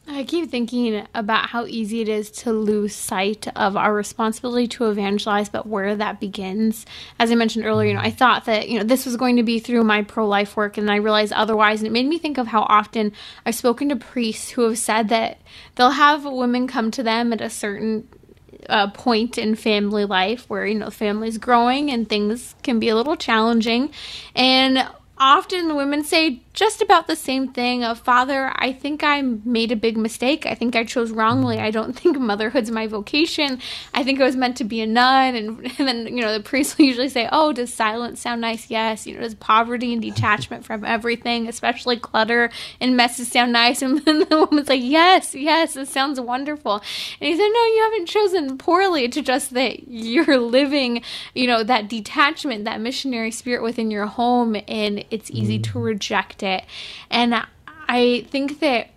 I 0.09 0.23
keep 0.23 0.49
thinking 0.49 1.05
about 1.13 1.49
how 1.49 1.65
easy 1.65 1.99
it 1.99 2.07
is 2.07 2.31
to 2.31 2.53
lose 2.53 2.95
sight 2.95 3.45
of 3.57 3.75
our 3.75 3.93
responsibility 3.93 4.65
to 4.69 4.89
evangelize, 4.89 5.49
but 5.49 5.67
where 5.67 5.97
that 5.97 6.21
begins. 6.21 6.85
As 7.19 7.29
I 7.29 7.35
mentioned 7.35 7.65
earlier, 7.65 7.89
you 7.89 7.93
know, 7.93 7.99
I 7.99 8.11
thought 8.11 8.45
that, 8.45 8.69
you 8.69 8.79
know, 8.79 8.85
this 8.85 9.05
was 9.05 9.17
going 9.17 9.35
to 9.35 9.43
be 9.43 9.59
through 9.59 9.83
my 9.83 10.03
pro 10.03 10.25
life 10.25 10.55
work, 10.55 10.77
and 10.77 10.89
I 10.89 10.95
realized 10.95 11.33
otherwise. 11.33 11.81
And 11.81 11.87
it 11.87 11.91
made 11.91 12.07
me 12.07 12.17
think 12.17 12.37
of 12.37 12.47
how 12.47 12.61
often 12.69 13.11
I've 13.45 13.55
spoken 13.55 13.89
to 13.89 13.97
priests 13.97 14.51
who 14.51 14.61
have 14.61 14.77
said 14.77 15.09
that 15.09 15.41
they'll 15.75 15.91
have 15.91 16.23
women 16.23 16.67
come 16.67 16.89
to 16.91 17.03
them 17.03 17.33
at 17.33 17.41
a 17.41 17.49
certain 17.49 18.07
a 18.69 18.87
point 18.89 19.37
in 19.37 19.55
family 19.55 20.05
life 20.05 20.49
where 20.49 20.65
you 20.65 20.77
know 20.77 20.89
family's 20.89 21.37
growing 21.37 21.89
and 21.89 22.07
things 22.07 22.55
can 22.63 22.79
be 22.79 22.89
a 22.89 22.95
little 22.95 23.15
challenging. 23.15 23.89
And 24.35 24.87
often 25.19 25.75
women 25.75 26.03
say 26.03 26.41
just 26.53 26.81
about 26.81 27.07
the 27.07 27.15
same 27.15 27.47
thing 27.47 27.83
of 27.83 27.99
father 27.99 28.51
i 28.55 28.71
think 28.71 29.03
i 29.03 29.21
made 29.21 29.71
a 29.71 29.75
big 29.75 29.97
mistake. 29.97 30.45
I 30.45 30.53
think 30.55 30.75
i 30.75 30.83
chose 30.83 31.11
wrongly. 31.11 31.57
Mm-hmm. 31.57 31.65
I 31.65 31.71
don't 31.71 31.93
think 31.97 32.19
motherhood's 32.19 32.71
my 32.71 32.87
vocation. 32.87 33.59
I 33.93 34.03
think 34.03 34.19
i 34.19 34.23
was 34.23 34.35
meant 34.35 34.57
to 34.57 34.63
be 34.63 34.81
a 34.81 34.87
nun. 34.87 35.35
And, 35.35 35.71
and 35.77 35.87
then 35.87 36.07
you 36.07 36.21
know 36.21 36.33
the 36.33 36.43
priest 36.43 36.77
will 36.77 36.85
usually 36.85 37.09
say 37.09 37.27
oh 37.31 37.53
does 37.53 37.73
silence 37.73 38.21
sound 38.21 38.41
nice? 38.41 38.69
Yes. 38.69 39.07
You 39.07 39.15
know 39.15 39.21
does 39.21 39.35
poverty 39.35 39.93
and 39.93 40.01
detachment 40.01 40.65
from 40.65 40.85
everything 40.85 41.47
especially 41.47 41.97
clutter 41.97 42.49
and 42.79 42.97
messes 42.97 43.31
sound 43.31 43.51
nice? 43.51 43.81
And 43.87 44.03
then 44.03 44.19
the 44.19 44.45
woman's 44.49 44.67
like 44.67 44.81
yes 44.83 45.33
yes 45.33 45.75
it 45.75 45.87
sounds 45.87 46.19
wonderful. 46.19 46.75
And 46.75 47.27
he 47.27 47.33
said 47.35 47.49
no 47.51 47.65
you 47.65 47.81
haven't 47.83 48.07
chosen 48.07 48.57
poorly 48.57 49.07
to 49.09 49.21
just 49.21 49.53
that 49.53 49.87
you're 49.87 50.37
living 50.37 51.01
you 51.33 51.47
know 51.47 51.63
that 51.63 51.87
detachment 51.87 52.65
that 52.65 52.81
missionary 52.81 53.31
spirit 53.31 53.63
within 53.63 53.89
your 53.91 54.05
home 54.05 54.57
and 54.67 55.05
it's 55.11 55.31
easy 55.31 55.59
to 55.59 55.73
mm. 55.73 55.83
reject 55.83 56.43
it. 56.43 56.63
And 57.09 57.45
I 57.87 58.25
think 58.29 58.59
that, 58.59 58.89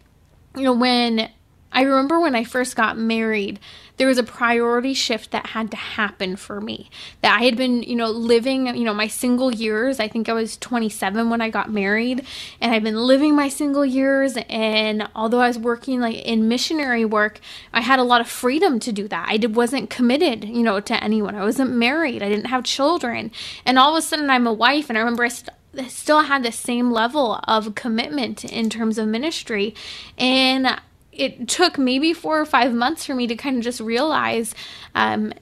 you 0.56 0.62
know, 0.62 0.72
when 0.72 1.30
I 1.72 1.82
remember 1.82 2.18
when 2.18 2.34
I 2.34 2.44
first 2.44 2.74
got 2.74 2.98
married, 2.98 3.60
there 3.96 4.08
was 4.08 4.18
a 4.18 4.24
priority 4.24 4.94
shift 4.94 5.30
that 5.30 5.48
had 5.48 5.70
to 5.70 5.76
happen 5.76 6.34
for 6.34 6.60
me. 6.60 6.90
That 7.20 7.38
I 7.38 7.44
had 7.44 7.56
been, 7.56 7.82
you 7.82 7.94
know, 7.94 8.10
living, 8.10 8.66
you 8.74 8.82
know, 8.82 8.94
my 8.94 9.06
single 9.06 9.54
years. 9.54 10.00
I 10.00 10.08
think 10.08 10.28
I 10.28 10.32
was 10.32 10.56
27 10.56 11.28
when 11.30 11.40
I 11.40 11.50
got 11.50 11.70
married, 11.70 12.26
and 12.60 12.74
I've 12.74 12.82
been 12.82 12.96
living 12.96 13.36
my 13.36 13.48
single 13.48 13.84
years. 13.84 14.36
And 14.48 15.06
although 15.14 15.40
I 15.40 15.48
was 15.48 15.58
working 15.58 16.00
like 16.00 16.16
in 16.16 16.48
missionary 16.48 17.04
work, 17.04 17.40
I 17.72 17.82
had 17.82 17.98
a 17.98 18.04
lot 18.04 18.22
of 18.22 18.28
freedom 18.28 18.80
to 18.80 18.90
do 18.90 19.06
that. 19.08 19.28
I 19.28 19.36
did, 19.36 19.54
wasn't 19.54 19.90
committed, 19.90 20.44
you 20.44 20.62
know, 20.62 20.80
to 20.80 21.04
anyone. 21.04 21.36
I 21.36 21.44
wasn't 21.44 21.72
married. 21.72 22.22
I 22.22 22.30
didn't 22.30 22.46
have 22.46 22.64
children. 22.64 23.30
And 23.66 23.78
all 23.78 23.94
of 23.94 23.98
a 23.98 24.02
sudden, 24.02 24.30
I'm 24.30 24.46
a 24.46 24.52
wife, 24.52 24.88
and 24.88 24.96
I 24.96 25.02
remember 25.02 25.24
I 25.24 25.28
st- 25.28 25.54
still 25.88 26.22
had 26.22 26.42
the 26.42 26.52
same 26.52 26.90
level 26.90 27.40
of 27.46 27.74
commitment 27.74 28.44
in 28.44 28.70
terms 28.70 28.98
of 28.98 29.06
ministry. 29.08 29.74
And 30.18 30.80
it 31.12 31.48
took 31.48 31.78
maybe 31.78 32.12
four 32.12 32.40
or 32.40 32.46
five 32.46 32.72
months 32.72 33.04
for 33.04 33.14
me 33.14 33.26
to 33.26 33.36
kind 33.36 33.56
of 33.56 33.62
just 33.62 33.80
realize 33.80 34.54
um, 34.94 35.32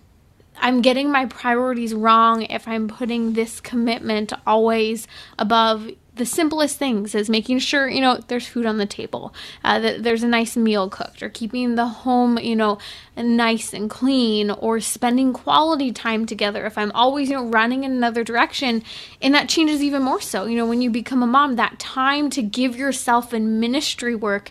I'm 0.60 0.82
getting 0.82 1.10
my 1.10 1.26
priorities 1.26 1.94
wrong 1.94 2.42
if 2.42 2.66
I'm 2.66 2.88
putting 2.88 3.34
this 3.34 3.60
commitment 3.60 4.32
always 4.46 5.06
above 5.38 5.88
the 6.18 6.26
simplest 6.26 6.78
things 6.78 7.14
is 7.14 7.30
making 7.30 7.58
sure 7.58 7.88
you 7.88 8.00
know 8.00 8.16
there's 8.28 8.46
food 8.46 8.66
on 8.66 8.78
the 8.78 8.86
table 8.86 9.32
uh, 9.64 9.78
that 9.78 10.02
there's 10.02 10.22
a 10.22 10.28
nice 10.28 10.56
meal 10.56 10.90
cooked 10.90 11.22
or 11.22 11.28
keeping 11.28 11.74
the 11.74 11.86
home 11.86 12.38
you 12.38 12.56
know 12.56 12.78
nice 13.16 13.72
and 13.72 13.88
clean 13.88 14.50
or 14.50 14.80
spending 14.80 15.32
quality 15.32 15.90
time 15.92 16.26
together. 16.26 16.66
If 16.66 16.76
i'm 16.76 16.92
always 16.92 17.30
you 17.30 17.36
know 17.36 17.46
running 17.46 17.84
in 17.84 17.92
another 17.92 18.24
direction 18.24 18.82
and 19.22 19.34
that 19.34 19.48
changes 19.48 19.82
even 19.82 20.02
more 20.02 20.20
so. 20.20 20.44
You 20.44 20.56
know 20.56 20.66
when 20.66 20.82
you 20.82 20.90
become 20.90 21.22
a 21.22 21.26
mom 21.26 21.56
that 21.56 21.78
time 21.78 22.30
to 22.30 22.42
give 22.42 22.76
yourself 22.76 23.32
in 23.32 23.60
ministry 23.60 24.14
work 24.14 24.50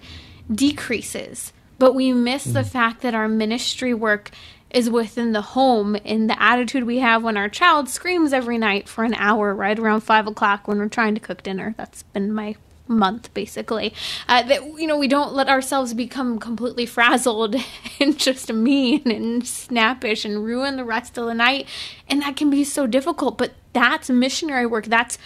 decreases. 0.52 1.54
But 1.80 1.94
we 1.94 2.12
miss 2.12 2.48
mm. 2.48 2.54
the 2.54 2.64
fact 2.64 3.02
that 3.02 3.14
our 3.14 3.28
ministry 3.28 3.94
work 3.94 4.32
is 4.70 4.90
within 4.90 5.32
the 5.32 5.42
home 5.42 5.96
in 5.96 6.28
the 6.28 6.42
attitude 6.42 6.84
we 6.84 7.00
have 7.00 7.24
when 7.24 7.38
our 7.38 7.50
child 7.50 7.90
screams 7.90 8.34
every 8.34 8.58
night 8.58 8.88
for 8.88 9.04
an 9.04 9.14
hour 9.16 9.54
right 9.54 9.78
around 9.78 10.02
five 10.02 10.28
o'clock 10.28 10.68
when 10.68 10.78
we're 10.78 10.90
trying 10.90 11.16
to 11.16 11.22
cook 11.22 11.44
dinner. 11.44 11.74
That's 11.78 12.04
been 12.04 12.32
my 12.34 12.56
month 12.90 13.34
basically 13.34 13.94
uh, 14.30 14.42
that 14.44 14.64
you 14.80 14.88
know 14.88 14.98
we 14.98 15.10
don't 15.10 15.34
let 15.34 15.50
ourselves 15.50 15.94
become 15.94 16.40
completely 16.40 16.86
frazzled 16.86 17.54
and 18.00 18.18
just 18.18 18.54
mean 18.54 19.12
and 19.12 19.46
snappish 19.46 20.24
and 20.24 20.46
ruin 20.46 20.78
the 20.78 20.86
rest 20.86 21.18
of 21.18 21.26
the 21.26 21.34
night 21.34 21.68
and 22.08 22.22
that 22.22 22.38
can 22.38 22.50
be 22.50 22.64
so 22.64 22.88
difficult 22.88 23.38
but 23.38 23.52
that's 23.74 24.10
missionary 24.10 24.66
work 24.66 24.86
that's 24.86 25.18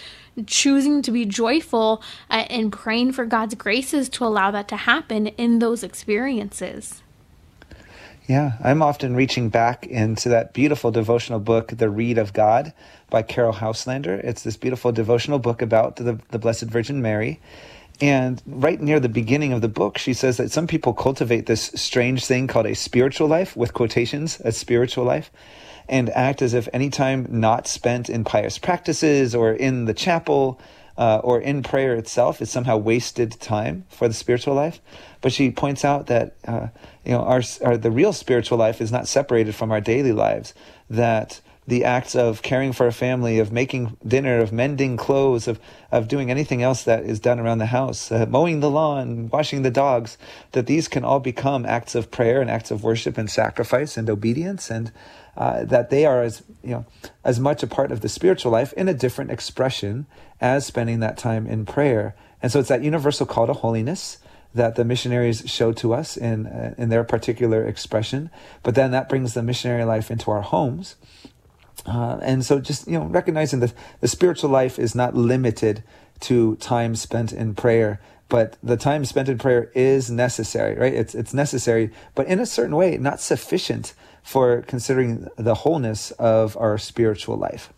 choosing 0.46 1.02
to 1.02 1.10
be 1.10 1.24
joyful 1.24 2.02
uh, 2.30 2.44
and 2.48 2.72
praying 2.72 3.12
for 3.12 3.24
God's 3.24 3.54
graces 3.54 4.08
to 4.10 4.24
allow 4.24 4.50
that 4.50 4.68
to 4.68 4.76
happen 4.76 5.28
in 5.28 5.58
those 5.58 5.82
experiences. 5.82 7.02
Yeah, 8.28 8.52
I'm 8.62 8.82
often 8.82 9.16
reaching 9.16 9.48
back 9.48 9.84
into 9.84 10.28
that 10.28 10.52
beautiful 10.52 10.92
devotional 10.92 11.40
book, 11.40 11.72
The 11.76 11.90
Reed 11.90 12.18
of 12.18 12.32
God 12.32 12.72
by 13.10 13.22
Caryll 13.22 13.54
Houselander. 13.54 14.22
It's 14.22 14.42
this 14.42 14.56
beautiful 14.56 14.92
devotional 14.92 15.40
book 15.40 15.60
about 15.60 15.96
the, 15.96 16.20
the 16.30 16.38
Blessed 16.38 16.64
Virgin 16.64 17.02
Mary. 17.02 17.40
And 18.00 18.40
right 18.46 18.80
near 18.80 19.00
the 19.00 19.08
beginning 19.08 19.52
of 19.52 19.60
the 19.60 19.68
book, 19.68 19.98
she 19.98 20.14
says 20.14 20.36
that 20.36 20.52
some 20.52 20.68
people 20.68 20.94
cultivate 20.94 21.46
this 21.46 21.72
strange 21.74 22.24
thing 22.24 22.46
called 22.46 22.66
a 22.66 22.76
spiritual 22.76 23.26
life, 23.26 23.56
with 23.56 23.74
quotations, 23.74 24.40
a 24.44 24.52
spiritual 24.52 25.04
life, 25.04 25.32
and 25.88 26.08
act 26.10 26.42
as 26.42 26.54
if 26.54 26.68
any 26.72 26.90
time 26.90 27.26
not 27.28 27.66
spent 27.66 28.08
in 28.08 28.22
pious 28.22 28.56
practices 28.56 29.34
or 29.34 29.52
in 29.52 29.86
the 29.86 29.94
chapel 29.94 30.60
uh, 30.96 31.20
or 31.22 31.40
in 31.40 31.62
prayer 31.62 31.94
itself 31.94 32.40
is 32.42 32.50
somehow 32.50 32.76
wasted 32.76 33.40
time 33.40 33.84
for 33.88 34.08
the 34.08 34.14
spiritual 34.14 34.54
life. 34.54 34.80
But 35.20 35.32
she 35.32 35.50
points 35.50 35.84
out 35.84 36.06
that 36.06 36.36
uh, 36.46 36.68
you 37.04 37.12
know 37.12 37.22
our, 37.22 37.42
our 37.64 37.76
the 37.76 37.90
real 37.90 38.12
spiritual 38.12 38.58
life 38.58 38.80
is 38.80 38.92
not 38.92 39.08
separated 39.08 39.54
from 39.54 39.70
our 39.70 39.80
daily 39.80 40.12
lives. 40.12 40.54
That 40.90 41.40
the 41.66 41.84
acts 41.84 42.16
of 42.16 42.42
caring 42.42 42.72
for 42.72 42.86
a 42.86 42.92
family, 42.92 43.38
of 43.38 43.52
making 43.52 43.96
dinner, 44.06 44.40
of 44.40 44.52
mending 44.52 44.96
clothes, 44.96 45.46
of, 45.46 45.60
of 45.92 46.08
doing 46.08 46.30
anything 46.30 46.60
else 46.60 46.82
that 46.82 47.04
is 47.04 47.20
done 47.20 47.38
around 47.38 47.58
the 47.58 47.66
house, 47.66 48.10
uh, 48.10 48.26
mowing 48.28 48.58
the 48.58 48.70
lawn, 48.70 49.28
washing 49.28 49.62
the 49.62 49.70
dogs, 49.70 50.18
that 50.52 50.66
these 50.66 50.88
can 50.88 51.04
all 51.04 51.20
become 51.20 51.64
acts 51.64 51.94
of 51.94 52.10
prayer 52.10 52.40
and 52.40 52.50
acts 52.50 52.72
of 52.72 52.82
worship 52.82 53.16
and 53.16 53.30
sacrifice 53.30 53.96
and 53.96 54.10
obedience, 54.10 54.70
and 54.70 54.90
uh, 55.36 55.64
that 55.64 55.90
they 55.90 56.04
are 56.04 56.22
as 56.22 56.42
you 56.62 56.70
know 56.70 56.86
as 57.24 57.40
much 57.40 57.62
a 57.62 57.66
part 57.66 57.90
of 57.90 58.00
the 58.00 58.08
spiritual 58.08 58.52
life 58.52 58.72
in 58.74 58.88
a 58.88 58.94
different 58.94 59.30
expression 59.30 60.06
as 60.40 60.66
spending 60.66 61.00
that 61.00 61.16
time 61.16 61.46
in 61.46 61.64
prayer. 61.64 62.14
And 62.42 62.50
so 62.50 62.60
it's 62.60 62.68
that 62.68 62.82
universal 62.82 63.26
call 63.26 63.46
to 63.46 63.52
holiness 63.52 64.18
that 64.54 64.74
the 64.74 64.84
missionaries 64.84 65.44
show 65.46 65.72
to 65.72 65.94
us 65.94 66.16
in 66.16 66.46
uh, 66.46 66.74
in 66.76 66.88
their 66.88 67.04
particular 67.04 67.66
expression. 67.66 68.30
But 68.62 68.74
then 68.74 68.90
that 68.90 69.08
brings 69.08 69.34
the 69.34 69.42
missionary 69.42 69.84
life 69.84 70.10
into 70.10 70.30
our 70.30 70.42
homes. 70.42 70.96
Uh, 71.86 72.18
and 72.22 72.44
so 72.44 72.60
just 72.60 72.86
you 72.86 72.98
know 72.98 73.06
recognizing 73.06 73.60
that 73.60 73.72
the 74.00 74.08
spiritual 74.08 74.50
life 74.50 74.78
is 74.78 74.94
not 74.94 75.16
limited 75.16 75.82
to 76.20 76.56
time 76.56 76.94
spent 76.94 77.32
in 77.32 77.54
prayer 77.54 78.00
but 78.28 78.56
the 78.62 78.76
time 78.76 79.04
spent 79.04 79.28
in 79.28 79.36
prayer 79.36 79.70
is 79.74 80.10
necessary 80.10 80.76
right 80.76 80.94
it's 80.94 81.14
it's 81.14 81.34
necessary 81.34 81.90
but 82.14 82.26
in 82.28 82.38
a 82.38 82.46
certain 82.46 82.76
way 82.76 82.96
not 82.96 83.20
sufficient 83.20 83.94
for 84.22 84.62
considering 84.62 85.28
the 85.36 85.54
wholeness 85.54 86.10
of 86.12 86.56
our 86.56 86.78
spiritual 86.78 87.36
life 87.36 87.72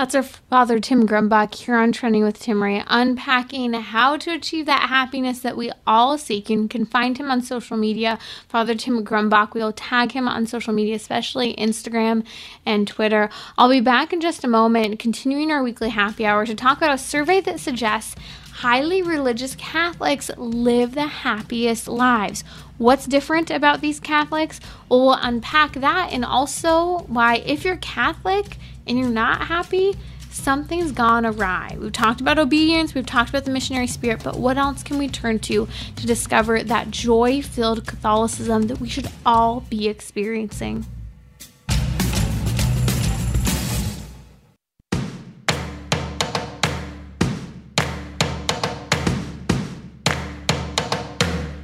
that's 0.00 0.14
our 0.14 0.22
father, 0.22 0.80
Tim 0.80 1.06
Grumbach, 1.06 1.54
here 1.54 1.76
on 1.76 1.92
Trending 1.92 2.24
with 2.24 2.40
Timmerie, 2.40 2.82
unpacking 2.86 3.74
how 3.74 4.16
to 4.16 4.30
achieve 4.32 4.64
that 4.64 4.88
happiness 4.88 5.40
that 5.40 5.58
we 5.58 5.70
all 5.86 6.16
seek. 6.16 6.48
You 6.48 6.68
can 6.68 6.86
find 6.86 7.18
him 7.18 7.30
on 7.30 7.42
social 7.42 7.76
media, 7.76 8.18
Father 8.48 8.74
Tim 8.74 9.04
Grumbach. 9.04 9.52
We'll 9.52 9.74
tag 9.74 10.12
him 10.12 10.26
on 10.26 10.46
social 10.46 10.72
media, 10.72 10.94
especially 10.94 11.54
Instagram 11.56 12.24
and 12.64 12.88
Twitter. 12.88 13.28
I'll 13.58 13.68
be 13.68 13.82
back 13.82 14.14
in 14.14 14.22
just 14.22 14.42
a 14.42 14.48
moment, 14.48 14.98
continuing 14.98 15.50
our 15.50 15.62
weekly 15.62 15.90
happy 15.90 16.24
hour 16.24 16.46
to 16.46 16.54
talk 16.54 16.78
about 16.78 16.94
a 16.94 16.98
survey 16.98 17.42
that 17.42 17.60
suggests 17.60 18.16
highly 18.60 19.00
religious 19.00 19.54
Catholics 19.54 20.30
live 20.36 20.94
the 20.94 21.06
happiest 21.06 21.88
lives. 21.88 22.44
What's 22.76 23.06
different 23.06 23.50
about 23.50 23.80
these 23.80 23.98
Catholics? 23.98 24.60
Well, 24.90 25.06
we'll 25.06 25.14
unpack 25.14 25.72
that 25.74 26.12
and 26.12 26.26
also 26.26 26.98
why, 27.06 27.36
if 27.36 27.64
you're 27.64 27.76
Catholic, 27.76 28.58
and 28.86 28.98
you're 28.98 29.08
not 29.08 29.46
happy, 29.46 29.96
something's 30.30 30.92
gone 30.92 31.24
awry. 31.24 31.76
We've 31.80 31.90
talked 31.90 32.20
about 32.20 32.38
obedience, 32.38 32.94
we've 32.94 33.06
talked 33.06 33.30
about 33.30 33.46
the 33.46 33.50
missionary 33.50 33.86
spirit, 33.86 34.22
but 34.22 34.38
what 34.38 34.58
else 34.58 34.82
can 34.82 34.98
we 34.98 35.08
turn 35.08 35.38
to 35.38 35.66
to 35.96 36.06
discover 36.06 36.62
that 36.62 36.90
joy 36.90 37.40
filled 37.40 37.86
Catholicism 37.86 38.66
that 38.66 38.78
we 38.78 38.90
should 38.90 39.08
all 39.24 39.60
be 39.70 39.88
experiencing? 39.88 40.84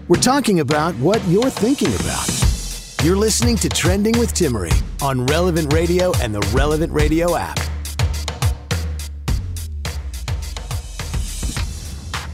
We're 0.09 0.21
talking 0.21 0.61
about 0.61 0.95
what 0.99 1.21
you're 1.27 1.51
thinking 1.51 1.89
about. 1.89 2.31
You're 3.03 3.17
listening 3.17 3.57
to 3.57 3.69
Trending 3.69 4.17
with 4.21 4.35
Timmerie 4.35 4.81
on 5.03 5.27
Relevant 5.27 5.73
Radio 5.73 6.13
and 6.21 6.33
the 6.33 6.39
Relevant 6.55 6.93
Radio 6.93 7.35
app. 7.35 7.59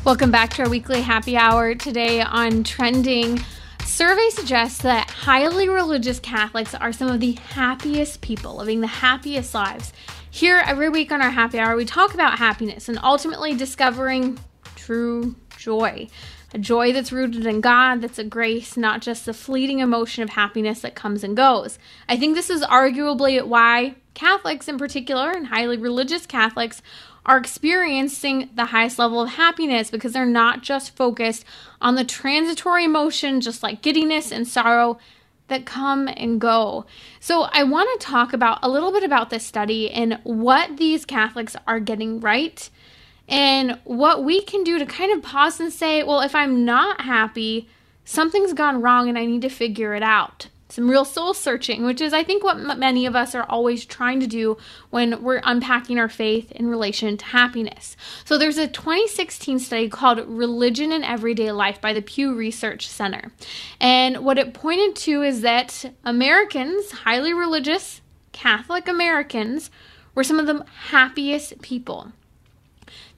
Welcome 0.04 0.30
back 0.30 0.50
to 0.50 0.64
our 0.64 0.68
weekly 0.68 1.00
happy 1.00 1.34
hour 1.34 1.74
today 1.74 2.20
on 2.20 2.62
Trending. 2.62 3.42
Survey 3.86 4.28
suggests 4.28 4.82
that 4.82 5.08
highly 5.08 5.70
religious 5.70 6.20
Catholics 6.20 6.74
are 6.74 6.92
some 6.92 7.08
of 7.08 7.20
the 7.20 7.32
happiest 7.32 8.20
people, 8.20 8.56
living 8.56 8.82
the 8.82 8.86
happiest 8.86 9.54
lives. 9.54 9.94
Here, 10.30 10.62
every 10.66 10.90
week 10.90 11.10
on 11.10 11.22
our 11.22 11.30
happy 11.30 11.58
hour, 11.58 11.74
we 11.74 11.86
talk 11.86 12.12
about 12.12 12.38
happiness 12.38 12.90
and 12.90 12.98
ultimately 13.02 13.54
discovering 13.54 14.38
true 14.76 15.36
joy 15.56 16.08
a 16.54 16.58
joy 16.58 16.92
that's 16.92 17.12
rooted 17.12 17.46
in 17.46 17.60
God, 17.60 18.00
that's 18.00 18.18
a 18.18 18.24
grace, 18.24 18.76
not 18.76 19.00
just 19.00 19.26
a 19.28 19.32
fleeting 19.32 19.78
emotion 19.78 20.22
of 20.22 20.30
happiness 20.30 20.80
that 20.80 20.94
comes 20.94 21.24
and 21.24 21.36
goes. 21.36 21.78
I 22.08 22.16
think 22.16 22.34
this 22.34 22.50
is 22.50 22.62
arguably 22.62 23.44
why 23.44 23.94
Catholics, 24.14 24.68
in 24.68 24.76
particular, 24.76 25.30
and 25.30 25.46
highly 25.46 25.78
religious 25.78 26.26
Catholics, 26.26 26.82
are 27.24 27.38
experiencing 27.38 28.50
the 28.54 28.66
highest 28.66 28.98
level 28.98 29.20
of 29.22 29.30
happiness 29.30 29.90
because 29.90 30.12
they're 30.12 30.26
not 30.26 30.62
just 30.62 30.94
focused 30.96 31.44
on 31.80 31.94
the 31.94 32.04
transitory 32.04 32.84
emotion, 32.84 33.40
just 33.40 33.62
like 33.62 33.80
giddiness 33.80 34.30
and 34.32 34.46
sorrow 34.46 34.98
that 35.48 35.64
come 35.64 36.08
and 36.08 36.40
go. 36.40 36.84
So, 37.20 37.42
I 37.52 37.62
want 37.62 37.88
to 38.00 38.06
talk 38.06 38.32
about 38.32 38.58
a 38.62 38.68
little 38.68 38.92
bit 38.92 39.04
about 39.04 39.30
this 39.30 39.46
study 39.46 39.90
and 39.90 40.18
what 40.24 40.76
these 40.78 41.04
Catholics 41.04 41.56
are 41.66 41.80
getting 41.80 42.20
right 42.20 42.68
and 43.28 43.78
what 43.84 44.24
we 44.24 44.42
can 44.42 44.64
do 44.64 44.78
to 44.78 44.86
kind 44.86 45.12
of 45.12 45.22
pause 45.22 45.60
and 45.60 45.72
say, 45.72 46.02
well, 46.02 46.20
if 46.20 46.34
I'm 46.34 46.64
not 46.64 47.02
happy, 47.02 47.68
something's 48.04 48.52
gone 48.52 48.82
wrong 48.82 49.08
and 49.08 49.18
I 49.18 49.26
need 49.26 49.42
to 49.42 49.48
figure 49.48 49.94
it 49.94 50.02
out. 50.02 50.48
Some 50.68 50.88
real 50.88 51.04
soul 51.04 51.34
searching, 51.34 51.84
which 51.84 52.00
is, 52.00 52.14
I 52.14 52.24
think, 52.24 52.42
what 52.42 52.56
m- 52.56 52.78
many 52.78 53.04
of 53.04 53.14
us 53.14 53.34
are 53.34 53.44
always 53.44 53.84
trying 53.84 54.20
to 54.20 54.26
do 54.26 54.56
when 54.88 55.22
we're 55.22 55.42
unpacking 55.44 55.98
our 55.98 56.08
faith 56.08 56.50
in 56.52 56.66
relation 56.66 57.18
to 57.18 57.24
happiness. 57.26 57.94
So, 58.24 58.38
there's 58.38 58.56
a 58.56 58.66
2016 58.66 59.58
study 59.58 59.90
called 59.90 60.26
Religion 60.26 60.90
in 60.90 61.04
Everyday 61.04 61.52
Life 61.52 61.78
by 61.82 61.92
the 61.92 62.00
Pew 62.00 62.34
Research 62.34 62.88
Center. 62.88 63.32
And 63.82 64.24
what 64.24 64.38
it 64.38 64.54
pointed 64.54 64.96
to 65.02 65.22
is 65.22 65.42
that 65.42 65.92
Americans, 66.04 66.90
highly 66.90 67.34
religious 67.34 68.00
Catholic 68.32 68.88
Americans, 68.88 69.70
were 70.14 70.24
some 70.24 70.38
of 70.38 70.46
the 70.46 70.64
happiest 70.88 71.60
people. 71.60 72.12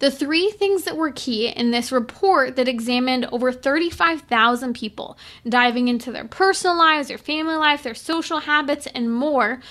The 0.04 0.10
three 0.10 0.50
things 0.50 0.84
that 0.84 0.98
were 0.98 1.12
key 1.12 1.48
in 1.48 1.70
this 1.70 1.90
report 1.90 2.56
that 2.56 2.68
examined 2.68 3.24
over 3.32 3.50
35,000 3.50 4.74
people, 4.74 5.16
diving 5.48 5.88
into 5.88 6.12
their 6.12 6.26
personal 6.26 6.76
lives, 6.76 7.08
their 7.08 7.16
family 7.16 7.54
life, 7.54 7.84
their 7.84 7.94
social 7.94 8.40
habits, 8.40 8.86
and 8.88 9.10
more, 9.10 9.62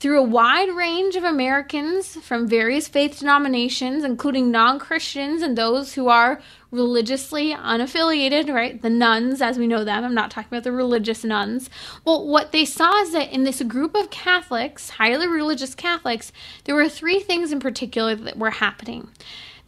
through 0.00 0.18
a 0.18 0.24
wide 0.24 0.70
range 0.70 1.14
of 1.14 1.22
Americans 1.22 2.16
from 2.16 2.48
various 2.48 2.88
faith 2.88 3.20
denominations, 3.20 4.02
including 4.02 4.50
non 4.50 4.80
Christians 4.80 5.42
and 5.42 5.56
those 5.56 5.94
who 5.94 6.08
are 6.08 6.40
religiously 6.72 7.54
unaffiliated, 7.54 8.52
right? 8.52 8.82
The 8.82 8.90
nones, 8.90 9.40
as 9.40 9.58
we 9.58 9.68
know 9.68 9.84
them. 9.84 10.02
I'm 10.02 10.12
not 10.12 10.32
talking 10.32 10.48
about 10.48 10.64
the 10.64 10.72
religious 10.72 11.22
nuns. 11.22 11.70
Well, 12.04 12.26
what 12.26 12.50
they 12.50 12.64
saw 12.64 13.00
is 13.02 13.12
that 13.12 13.32
in 13.32 13.44
this 13.44 13.62
group 13.62 13.94
of 13.94 14.10
Catholics, 14.10 14.90
highly 14.90 15.28
religious 15.28 15.76
Catholics, 15.76 16.32
there 16.64 16.74
were 16.74 16.88
three 16.88 17.20
things 17.20 17.52
in 17.52 17.60
particular 17.60 18.16
that 18.16 18.36
were 18.36 18.50
happening. 18.50 19.10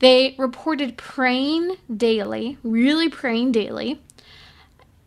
They 0.00 0.34
reported 0.38 0.96
praying 0.96 1.76
daily, 1.94 2.58
really 2.62 3.08
praying 3.08 3.52
daily. 3.52 4.00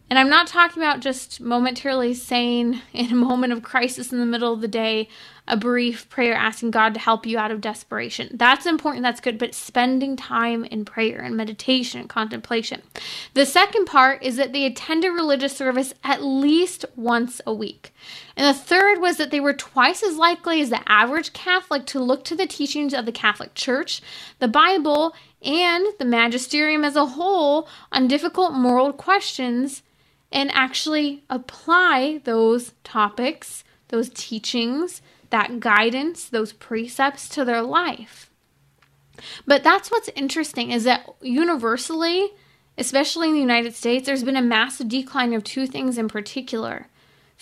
And 0.09 0.19
I'm 0.19 0.29
not 0.29 0.45
talking 0.45 0.81
about 0.81 0.99
just 0.99 1.41
momentarily 1.41 2.13
saying 2.13 2.79
in 2.93 3.11
a 3.11 3.15
moment 3.15 3.51
of 3.51 3.63
crisis 3.63 4.13
in 4.13 4.19
the 4.19 4.25
middle 4.25 4.53
of 4.53 4.61
the 4.61 4.67
day 4.67 5.09
a 5.47 5.57
brief 5.57 6.07
prayer 6.07 6.33
asking 6.33 6.71
God 6.71 6.93
to 6.93 6.99
help 6.99 7.25
you 7.25 7.37
out 7.37 7.51
of 7.51 7.59
desperation. 7.59 8.29
That's 8.33 8.65
important, 8.65 9.03
that's 9.03 9.19
good, 9.19 9.37
but 9.37 9.53
spending 9.53 10.15
time 10.15 10.63
in 10.65 10.85
prayer 10.85 11.19
and 11.19 11.35
meditation 11.35 11.99
and 11.99 12.07
contemplation. 12.07 12.81
The 13.33 13.45
second 13.45 13.85
part 13.85 14.23
is 14.23 14.37
that 14.37 14.53
they 14.53 14.65
attended 14.65 15.11
religious 15.11 15.57
service 15.57 15.93
at 16.03 16.23
least 16.23 16.85
once 16.95 17.41
a 17.45 17.53
week. 17.53 17.93
And 18.35 18.47
the 18.47 18.59
third 18.59 18.99
was 18.99 19.17
that 19.17 19.31
they 19.31 19.39
were 19.39 19.53
twice 19.53 20.01
as 20.01 20.17
likely 20.17 20.61
as 20.61 20.69
the 20.69 20.81
average 20.89 21.33
Catholic 21.33 21.85
to 21.87 21.99
look 21.99 22.23
to 22.25 22.35
the 22.35 22.47
teachings 22.47 22.93
of 22.93 23.05
the 23.05 23.11
Catholic 23.11 23.53
Church, 23.53 24.01
the 24.39 24.47
Bible, 24.47 25.13
and 25.43 25.85
the 25.99 26.05
magisterium 26.05 26.83
as 26.83 26.95
a 26.95 27.05
whole 27.05 27.67
on 27.91 28.07
difficult 28.07 28.53
moral 28.53 28.91
questions 28.91 29.83
and 30.31 30.49
actually 30.51 31.23
apply 31.29 32.21
those 32.23 32.73
topics, 32.83 33.63
those 33.89 34.09
teachings, 34.09 35.01
that 35.29 35.59
guidance, 35.59 36.27
those 36.27 36.53
precepts 36.53 37.29
to 37.29 37.45
their 37.45 37.61
life. 37.61 38.31
But 39.45 39.63
that's 39.63 39.91
what's 39.91 40.09
interesting 40.15 40.71
is 40.71 40.85
that 40.85 41.07
universally, 41.21 42.29
especially 42.77 43.27
in 43.27 43.35
the 43.35 43.39
United 43.39 43.75
States, 43.75 44.05
there's 44.05 44.23
been 44.23 44.35
a 44.35 44.41
massive 44.41 44.89
decline 44.89 45.33
of 45.33 45.43
two 45.43 45.67
things 45.67 45.97
in 45.97 46.07
particular. 46.07 46.87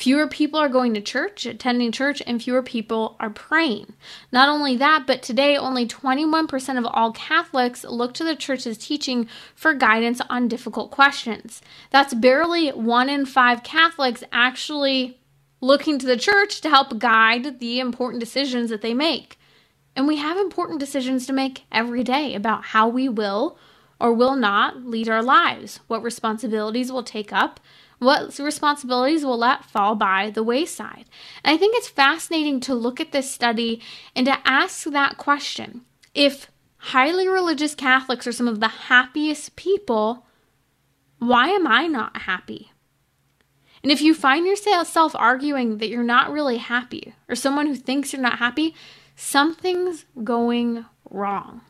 Fewer 0.01 0.25
people 0.25 0.59
are 0.59 0.67
going 0.67 0.95
to 0.95 0.99
church, 0.99 1.45
attending 1.45 1.91
church, 1.91 2.23
and 2.25 2.41
fewer 2.41 2.63
people 2.63 3.15
are 3.19 3.29
praying. 3.29 3.93
Not 4.31 4.49
only 4.49 4.75
that, 4.77 5.05
but 5.05 5.21
today 5.21 5.55
only 5.55 5.85
21% 5.85 6.79
of 6.79 6.87
all 6.87 7.11
Catholics 7.11 7.83
look 7.83 8.15
to 8.15 8.23
the 8.23 8.35
church's 8.35 8.79
teaching 8.79 9.29
for 9.53 9.75
guidance 9.75 10.19
on 10.27 10.47
difficult 10.47 10.89
questions. 10.89 11.61
That's 11.91 12.15
barely 12.15 12.69
one 12.69 13.09
in 13.09 13.27
five 13.27 13.61
Catholics 13.61 14.23
actually 14.31 15.19
looking 15.61 15.99
to 15.99 16.07
the 16.07 16.17
church 16.17 16.61
to 16.61 16.69
help 16.71 16.97
guide 16.97 17.59
the 17.59 17.79
important 17.79 18.21
decisions 18.21 18.71
that 18.71 18.81
they 18.81 18.95
make. 18.95 19.37
And 19.95 20.07
we 20.07 20.17
have 20.17 20.35
important 20.35 20.79
decisions 20.79 21.27
to 21.27 21.33
make 21.33 21.65
every 21.71 22.03
day 22.03 22.33
about 22.33 22.63
how 22.63 22.87
we 22.87 23.07
will 23.07 23.55
or 23.99 24.11
will 24.11 24.35
not 24.35 24.83
lead 24.83 25.07
our 25.07 25.21
lives, 25.21 25.79
what 25.85 26.01
responsibilities 26.01 26.91
we'll 26.91 27.03
take 27.03 27.31
up, 27.31 27.59
what 28.01 28.39
responsibilities 28.39 29.23
will 29.23 29.37
let 29.37 29.63
fall 29.63 29.93
by 29.93 30.31
the 30.31 30.41
wayside. 30.41 31.05
And 31.43 31.53
I 31.53 31.57
think 31.57 31.75
it's 31.75 31.87
fascinating 31.87 32.59
to 32.61 32.73
look 32.73 32.99
at 32.99 33.11
this 33.11 33.29
study 33.29 33.79
and 34.15 34.25
to 34.25 34.39
ask 34.43 34.85
that 34.85 35.17
question. 35.17 35.81
If 36.15 36.49
highly 36.77 37.27
religious 37.27 37.75
Catholics 37.75 38.25
are 38.25 38.31
some 38.31 38.47
of 38.47 38.59
the 38.59 38.67
happiest 38.67 39.55
people, 39.55 40.25
why 41.19 41.49
am 41.49 41.67
I 41.67 41.85
not 41.85 42.23
happy? 42.23 42.71
And 43.83 43.91
if 43.91 44.01
you 44.01 44.15
find 44.15 44.47
yourself 44.47 45.15
arguing 45.15 45.77
that 45.77 45.89
you're 45.89 46.03
not 46.03 46.31
really 46.31 46.57
happy, 46.57 47.13
or 47.29 47.35
someone 47.35 47.67
who 47.67 47.75
thinks 47.75 48.13
you're 48.13 48.21
not 48.21 48.39
happy, 48.39 48.73
something's 49.15 50.05
going 50.23 50.85
wrong. 51.07 51.61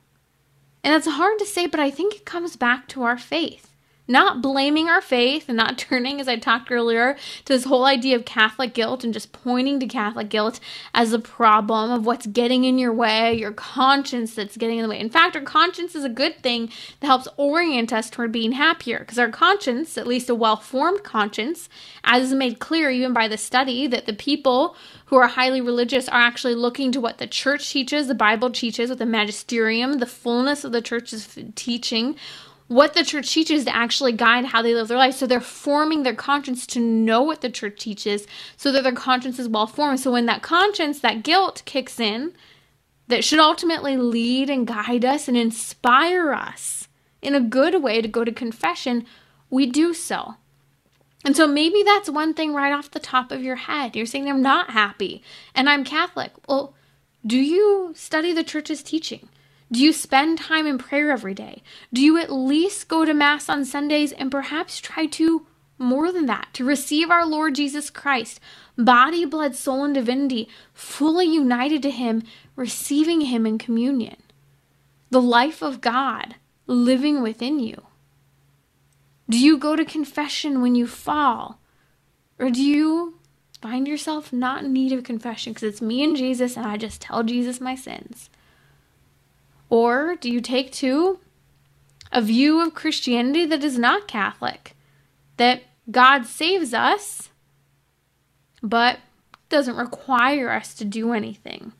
And 0.82 0.95
it's 0.95 1.07
hard 1.07 1.39
to 1.39 1.45
say, 1.45 1.67
but 1.67 1.82
I 1.82 1.91
think 1.91 2.15
it 2.15 2.25
comes 2.25 2.55
back 2.55 2.88
to 2.89 3.03
our 3.03 3.17
faith 3.17 3.70
not 4.12 4.41
blaming 4.41 4.89
our 4.89 5.01
faith 5.01 5.45
and 5.47 5.57
not 5.57 5.78
turning, 5.78 6.20
as 6.20 6.28
I 6.28 6.36
talked 6.36 6.72
earlier, 6.72 7.16
to 7.45 7.53
this 7.53 7.64
whole 7.64 7.86
idea 7.86 8.16
of 8.16 8.26
Catholic 8.26 8.74
guilt 8.74 9.03
and 9.03 9.14
just 9.14 9.32
pointing 9.32 9.80
to 9.80 9.88
Catholic 9.88 10.30
guilt 10.30 10.59
as 10.93 11.14
a 11.14 11.20
problem 11.20 11.89
of 11.91 12.05
what's 12.05 12.28
getting 12.28 12.66
in 12.66 12.78
your 12.78 12.93
way, 12.93 13.34
your 13.34 13.51
conscience 13.51 14.36
that's 14.36 14.57
getting 14.57 14.78
in 14.78 14.84
the 14.84 14.89
way. 14.89 14.99
In 14.99 15.09
fact, 15.09 15.36
our 15.36 15.41
conscience 15.41 15.95
is 15.95 16.03
a 16.03 16.09
good 16.09 16.41
thing 16.43 16.70
that 16.99 17.07
helps 17.07 17.28
orient 17.38 17.93
us 17.93 18.09
toward 18.09 18.32
being 18.32 18.51
happier 18.53 18.99
because 18.99 19.18
our 19.18 19.30
conscience, 19.30 19.97
at 19.97 20.07
least 20.07 20.30
a 20.30 20.36
well 20.36 20.57
formed 20.57 21.03
conscience, 21.03 21.70
as 22.03 22.24
is 22.24 22.34
made 22.34 22.59
clear 22.59 22.89
even 22.89 23.14
by 23.14 23.28
the 23.28 23.38
study, 23.38 23.88
that 23.88 24.05
the 24.05 24.14
people 24.14 24.76
who 25.05 25.18
are 25.18 25.28
highly 25.28 25.59
religious 25.62 26.07
are 26.07 26.22
actually 26.22 26.55
looking 26.55 26.91
to 26.91 27.01
what 27.01 27.18
the 27.18 27.28
church 27.28 27.70
teaches, 27.70 28.07
the 28.07 28.16
Bible 28.16 28.49
teaches, 28.49 28.89
with 28.89 28.99
the 28.99 29.05
magisterium, 29.05 29.99
the 29.99 30.05
fullness 30.05 30.64
of 30.64 30.72
the 30.72 30.82
church's 30.82 31.38
teaching 31.55 32.16
what 32.72 32.93
the 32.93 33.03
church 33.03 33.34
teaches 33.34 33.65
to 33.65 33.76
actually 33.76 34.13
guide 34.13 34.45
how 34.45 34.61
they 34.61 34.74
live 34.74 34.88
their 34.88 34.97
life. 34.97 35.13
So 35.15 35.28
they're 35.28 35.41
forming 35.41 36.03
their 36.03 36.15
conscience 36.15 36.65
to 36.67 36.80
know 36.80 37.22
what 37.22 37.41
the 37.41 37.49
church 37.49 37.82
teaches 37.82 38.26
so 38.55 38.72
that 38.72 38.84
their 38.84 38.93
conscience 38.93 39.39
is 39.39 39.49
well 39.49 39.67
formed. 39.67 39.99
So 39.99 40.13
when 40.13 40.26
that 40.28 40.41
conscience, 40.41 41.01
that 41.01 41.22
guilt 41.22 41.63
kicks 41.65 41.99
in, 41.99 42.32
that 43.09 43.26
should 43.26 43.39
ultimately 43.39 43.97
lead 43.97 44.49
and 44.49 44.65
guide 44.65 45.03
us 45.03 45.28
and 45.28 45.36
inspire 45.36 46.32
us 46.32 46.88
in 47.22 47.36
a 47.36 47.41
good 47.41 47.84
way 47.84 48.01
to 48.01 48.07
go 48.07 48.24
to 48.24 48.32
confession, 48.32 49.05
we 49.49 49.65
do 49.65 49.93
so. 49.93 50.36
And 51.26 51.36
so 51.36 51.47
maybe 51.47 51.84
that's 51.84 52.09
one 52.09 52.34
thing 52.34 52.53
right 52.53 52.72
off 52.72 52.89
the 52.89 52.99
top 52.99 53.34
of 53.34 53.43
your 53.43 53.57
head. 53.57 53.97
You're 53.97 54.05
saying 54.05 54.30
I'm 54.30 54.41
not 54.41 54.69
happy 54.69 55.22
and 55.53 55.69
I'm 55.69 55.84
Catholic. 55.84 56.32
Well, 56.47 56.74
do 57.28 57.38
you 57.38 57.91
study 57.97 58.32
the 58.32 58.45
church's 58.45 58.82
teaching? 58.82 59.28
Do 59.72 59.80
you 59.80 59.93
spend 59.93 60.38
time 60.38 60.67
in 60.67 60.78
prayer 60.78 61.11
every 61.11 61.34
day? 61.34 61.63
Do 61.93 62.01
you 62.01 62.17
at 62.17 62.32
least 62.32 62.89
go 62.89 63.05
to 63.05 63.13
Mass 63.13 63.47
on 63.47 63.63
Sundays 63.63 64.11
and 64.11 64.30
perhaps 64.30 64.80
try 64.80 65.05
to 65.07 65.47
more 65.78 66.11
than 66.11 66.28
that, 66.28 66.49
to 66.53 66.63
receive 66.63 67.09
our 67.09 67.26
Lord 67.26 67.55
Jesus 67.55 67.89
Christ, 67.89 68.39
body, 68.78 69.26
blood, 69.26 69.55
soul, 69.55 69.84
and 69.84 69.95
divinity, 69.95 70.47
fully 70.74 71.26
united 71.26 71.82
to 71.84 71.89
Him, 71.89 72.24
receiving 72.55 73.22
Him 73.22 73.45
in 73.47 73.57
communion? 73.57 74.17
The 75.09 75.22
life 75.22 75.61
of 75.61 75.82
God 75.82 76.36
living 76.67 77.22
within 77.22 77.59
you. 77.59 77.88
Do 79.30 79.39
you 79.39 79.57
go 79.57 79.76
to 79.76 79.86
confession 79.86 80.61
when 80.61 80.76
you 80.76 80.86
fall? 80.86 81.59
Or 82.38 82.49
do 82.49 82.61
you 82.61 83.15
find 83.61 83.88
yourself 83.88 84.32
not 84.32 84.63
in 84.63 84.74
need 84.74 84.91
of 84.91 85.03
confession 85.03 85.53
because 85.53 85.67
it's 85.67 85.82
me 85.82 86.03
and 86.03 86.15
Jesus 86.15 86.57
and 86.57 86.65
I 86.65 86.78
just 86.78 87.01
tell 87.01 87.24
Jesus 87.24 87.61
my 87.61 87.76
sins? 87.76 88.30
Or 89.72 90.17
do 90.17 90.30
you 90.30 90.41
take 90.41 90.72
to 90.74 91.19
a 92.11 92.22
view 92.22 92.61
of 92.61 92.76
Christianity 92.76 93.45
that 93.45 93.63
is 93.63 93.80
not 93.80 94.07
Catholic? 94.07 94.76
That 95.38 95.63
God 95.89 96.26
saves 96.26 96.74
us, 96.74 97.30
but 98.61 98.99
doesn't 99.47 99.78
require 99.78 100.49
us 100.49 100.74
to 100.76 100.86
do 100.86 101.13
anything. 101.13 101.72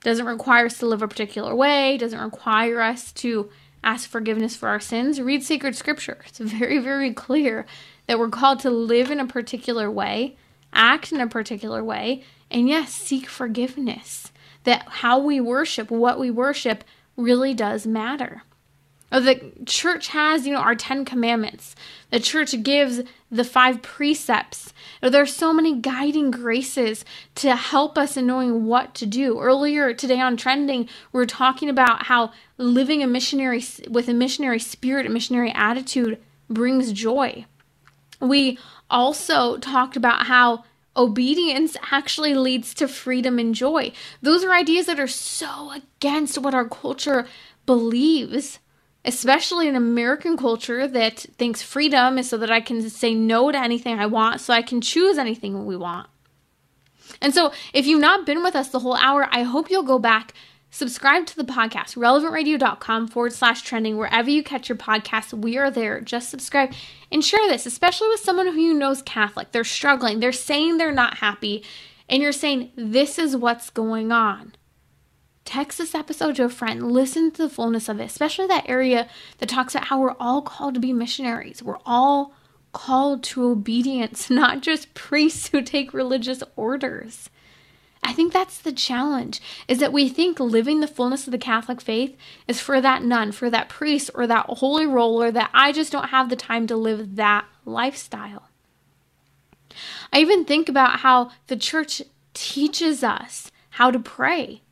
Doesn't 0.00 0.26
require 0.26 0.66
us 0.66 0.78
to 0.78 0.86
live 0.86 1.02
a 1.02 1.08
particular 1.08 1.56
way, 1.56 1.98
doesn't 1.98 2.20
require 2.20 2.80
us 2.80 3.10
to 3.14 3.50
ask 3.82 4.08
forgiveness 4.08 4.54
for 4.54 4.68
our 4.68 4.80
sins. 4.80 5.20
Read 5.20 5.42
sacred 5.42 5.74
scripture. 5.74 6.18
It's 6.26 6.38
very, 6.38 6.78
very 6.78 7.12
clear 7.12 7.66
that 8.06 8.20
we're 8.20 8.28
called 8.28 8.60
to 8.60 8.70
live 8.70 9.10
in 9.10 9.18
a 9.18 9.26
particular 9.26 9.90
way, 9.90 10.36
act 10.72 11.10
in 11.10 11.20
a 11.20 11.26
particular 11.26 11.82
way, 11.82 12.22
and 12.48 12.68
yes, 12.68 12.92
seek 12.94 13.26
forgiveness. 13.26 14.30
That 14.62 14.86
how 14.88 15.18
we 15.18 15.40
worship, 15.40 15.90
what 15.90 16.20
we 16.20 16.30
worship, 16.30 16.84
really 17.18 17.52
does 17.52 17.86
matter. 17.86 18.42
Oh, 19.10 19.20
the 19.20 19.52
church 19.64 20.08
has, 20.08 20.46
you 20.46 20.52
know, 20.52 20.60
our 20.60 20.74
Ten 20.74 21.04
Commandments. 21.04 21.74
The 22.10 22.20
church 22.20 22.62
gives 22.62 23.00
the 23.30 23.44
five 23.44 23.80
precepts. 23.80 24.74
You 25.02 25.08
there 25.08 25.22
are 25.22 25.26
so 25.26 25.52
many 25.52 25.80
guiding 25.80 26.30
graces 26.30 27.06
to 27.36 27.56
help 27.56 27.96
us 27.96 28.18
in 28.18 28.26
knowing 28.26 28.66
what 28.66 28.94
to 28.96 29.06
do. 29.06 29.40
Earlier 29.40 29.94
today 29.94 30.20
on 30.20 30.36
Trending, 30.36 30.88
we 31.12 31.22
are 31.22 31.26
talking 31.26 31.70
about 31.70 32.06
how 32.06 32.32
living 32.58 33.02
a 33.02 33.06
missionary 33.06 33.64
with 33.88 34.08
a 34.08 34.14
missionary 34.14 34.58
spirit, 34.60 35.06
a 35.06 35.10
missionary 35.10 35.52
attitude 35.52 36.18
brings 36.50 36.92
joy. 36.92 37.46
We 38.20 38.58
also 38.90 39.56
talked 39.56 39.96
about 39.96 40.26
how 40.26 40.64
obedience 40.98 41.76
actually 41.90 42.34
leads 42.34 42.74
to 42.74 42.88
freedom 42.88 43.38
and 43.38 43.54
joy. 43.54 43.92
Those 44.20 44.44
are 44.44 44.52
ideas 44.52 44.86
that 44.86 45.00
are 45.00 45.06
so 45.06 45.70
against 45.70 46.38
what 46.38 46.54
our 46.54 46.68
culture 46.68 47.26
believes, 47.64 48.58
especially 49.04 49.68
in 49.68 49.76
American 49.76 50.36
culture 50.36 50.88
that 50.88 51.20
thinks 51.38 51.62
freedom 51.62 52.18
is 52.18 52.28
so 52.28 52.36
that 52.36 52.50
I 52.50 52.60
can 52.60 52.90
say 52.90 53.14
no 53.14 53.52
to 53.52 53.58
anything 53.58 53.98
I 53.98 54.06
want, 54.06 54.40
so 54.40 54.52
I 54.52 54.62
can 54.62 54.80
choose 54.80 55.16
anything 55.16 55.64
we 55.64 55.76
want. 55.76 56.08
And 57.22 57.32
so, 57.32 57.52
if 57.72 57.86
you've 57.86 58.00
not 58.00 58.26
been 58.26 58.42
with 58.42 58.54
us 58.54 58.68
the 58.68 58.80
whole 58.80 58.96
hour, 58.96 59.28
I 59.30 59.42
hope 59.42 59.70
you'll 59.70 59.82
go 59.82 59.98
back 59.98 60.34
Subscribe 60.70 61.24
to 61.26 61.36
the 61.36 61.44
podcast, 61.44 61.96
relevantradio.com 61.96 63.08
forward 63.08 63.32
slash 63.32 63.62
trending. 63.62 63.96
Wherever 63.96 64.28
you 64.28 64.42
catch 64.42 64.68
your 64.68 64.76
podcasts, 64.76 65.32
we 65.32 65.56
are 65.56 65.70
there. 65.70 66.00
Just 66.00 66.28
subscribe 66.28 66.72
and 67.10 67.24
share 67.24 67.48
this, 67.48 67.64
especially 67.64 68.08
with 68.08 68.20
someone 68.20 68.48
who 68.48 68.60
you 68.60 68.74
know 68.74 68.90
is 68.90 69.00
Catholic. 69.02 69.52
They're 69.52 69.64
struggling, 69.64 70.20
they're 70.20 70.30
saying 70.30 70.76
they're 70.76 70.92
not 70.92 71.18
happy, 71.18 71.64
and 72.08 72.22
you're 72.22 72.32
saying, 72.32 72.70
This 72.76 73.18
is 73.18 73.34
what's 73.34 73.70
going 73.70 74.12
on. 74.12 74.54
Text 75.46 75.78
this 75.78 75.94
episode 75.94 76.36
to 76.36 76.44
a 76.44 76.50
friend. 76.50 76.92
Listen 76.92 77.30
to 77.30 77.42
the 77.42 77.48
fullness 77.48 77.88
of 77.88 77.98
it, 78.00 78.04
especially 78.04 78.46
that 78.48 78.68
area 78.68 79.08
that 79.38 79.48
talks 79.48 79.74
about 79.74 79.86
how 79.86 79.98
we're 79.98 80.14
all 80.20 80.42
called 80.42 80.74
to 80.74 80.80
be 80.80 80.92
missionaries. 80.92 81.62
We're 81.62 81.78
all 81.86 82.34
called 82.72 83.22
to 83.24 83.46
obedience, 83.48 84.28
not 84.30 84.60
just 84.60 84.92
priests 84.92 85.48
who 85.48 85.62
take 85.62 85.94
religious 85.94 86.42
orders. 86.56 87.30
I 88.02 88.12
think 88.12 88.32
that's 88.32 88.58
the 88.58 88.72
challenge 88.72 89.40
is 89.66 89.78
that 89.78 89.92
we 89.92 90.08
think 90.08 90.38
living 90.38 90.80
the 90.80 90.86
fullness 90.86 91.26
of 91.26 91.32
the 91.32 91.38
Catholic 91.38 91.80
faith 91.80 92.16
is 92.46 92.60
for 92.60 92.80
that 92.80 93.02
nun, 93.02 93.32
for 93.32 93.50
that 93.50 93.68
priest, 93.68 94.10
or 94.14 94.26
that 94.26 94.46
holy 94.46 94.86
roller 94.86 95.30
that 95.30 95.50
I 95.52 95.72
just 95.72 95.92
don't 95.92 96.10
have 96.10 96.28
the 96.28 96.36
time 96.36 96.66
to 96.68 96.76
live 96.76 97.16
that 97.16 97.46
lifestyle. 97.64 98.48
I 100.12 100.20
even 100.20 100.44
think 100.44 100.68
about 100.68 101.00
how 101.00 101.30
the 101.48 101.56
church 101.56 102.02
teaches 102.34 103.02
us 103.02 103.50
how 103.70 103.90
to 103.90 103.98
pray 103.98 104.62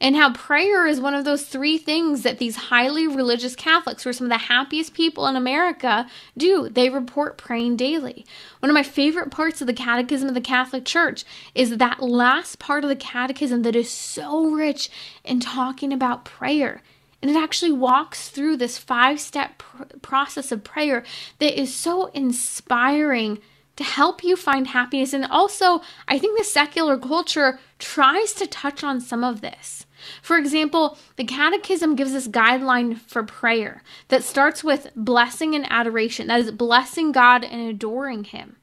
and 0.00 0.14
how 0.14 0.32
prayer 0.32 0.86
is 0.86 1.00
one 1.00 1.14
of 1.14 1.24
those 1.24 1.46
three 1.46 1.78
things 1.78 2.22
that 2.22 2.38
these 2.38 2.56
highly 2.56 3.06
religious 3.08 3.56
Catholics, 3.56 4.04
who 4.04 4.10
are 4.10 4.12
some 4.12 4.26
of 4.26 4.30
the 4.30 4.46
happiest 4.46 4.92
people 4.92 5.26
in 5.26 5.36
America, 5.36 6.06
do. 6.36 6.68
They 6.68 6.90
report 6.90 7.38
praying 7.38 7.76
daily. 7.76 8.26
One 8.60 8.68
of 8.68 8.74
my 8.74 8.82
favorite 8.82 9.30
parts 9.30 9.60
of 9.62 9.66
the 9.66 9.72
Catechism 9.72 10.28
of 10.28 10.34
the 10.34 10.40
Catholic 10.42 10.84
Church 10.84 11.24
is 11.54 11.78
that 11.78 12.02
last 12.02 12.58
part 12.58 12.84
of 12.84 12.90
the 12.90 12.96
Catechism 12.96 13.62
that 13.62 13.74
is 13.74 13.90
so 13.90 14.44
rich 14.44 14.90
in 15.24 15.40
talking 15.40 15.92
about 15.92 16.26
prayer. 16.26 16.82
And 17.22 17.30
it 17.30 17.36
actually 17.36 17.72
walks 17.72 18.28
through 18.28 18.58
this 18.58 18.76
five 18.76 19.18
step 19.18 19.58
pr- 19.58 19.84
process 20.02 20.52
of 20.52 20.62
prayer 20.62 21.04
that 21.38 21.58
is 21.58 21.74
so 21.74 22.06
inspiring 22.06 23.38
to 23.76 23.84
help 23.84 24.22
you 24.24 24.36
find 24.36 24.68
happiness. 24.68 25.12
And 25.12 25.24
also, 25.24 25.80
I 26.06 26.18
think 26.18 26.36
the 26.36 26.44
secular 26.44 26.98
culture 26.98 27.58
tries 27.78 28.32
to 28.34 28.46
touch 28.46 28.84
on 28.84 29.00
some 29.00 29.24
of 29.24 29.40
this. 29.40 29.85
For 30.22 30.36
example, 30.36 30.98
the 31.16 31.24
Catechism 31.24 31.96
gives 31.96 32.14
us 32.14 32.28
guideline 32.28 32.98
for 32.98 33.22
prayer 33.22 33.82
that 34.08 34.24
starts 34.24 34.62
with 34.62 34.90
blessing 34.94 35.54
and 35.54 35.66
adoration, 35.70 36.26
that 36.28 36.40
is, 36.40 36.50
blessing 36.50 37.12
God 37.12 37.44
and 37.44 37.60
adoring 37.60 38.24
Him. 38.24 38.56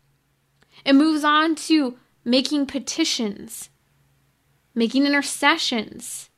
It 0.86 0.94
moves 0.94 1.24
on 1.24 1.56
to 1.56 1.98
making 2.26 2.66
petitions, 2.66 3.70
making 4.76 5.06
intercessions, 5.06 6.30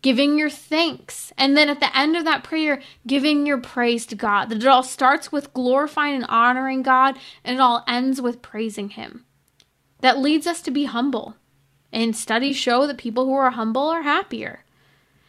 giving 0.00 0.38
your 0.38 0.50
thanks, 0.50 1.32
and 1.36 1.56
then 1.56 1.68
at 1.68 1.80
the 1.80 1.96
end 1.96 2.16
of 2.16 2.24
that 2.24 2.44
prayer, 2.44 2.80
giving 3.06 3.46
your 3.46 3.58
praise 3.58 4.06
to 4.06 4.14
God. 4.14 4.48
That 4.48 4.62
it 4.62 4.66
all 4.66 4.82
starts 4.82 5.32
with 5.32 5.52
glorifying 5.52 6.14
and 6.14 6.26
honoring 6.28 6.82
God, 6.82 7.18
and 7.44 7.56
it 7.56 7.60
all 7.60 7.84
ends 7.86 8.20
with 8.20 8.42
praising 8.42 8.90
Him. 8.90 9.24
That 10.00 10.18
leads 10.18 10.46
us 10.46 10.62
to 10.62 10.70
be 10.70 10.84
humble. 10.84 11.36
And 11.92 12.14
studies 12.14 12.56
show 12.56 12.86
that 12.86 12.98
people 12.98 13.24
who 13.24 13.34
are 13.34 13.50
humble 13.50 13.88
are 13.88 14.02
happier. 14.02 14.64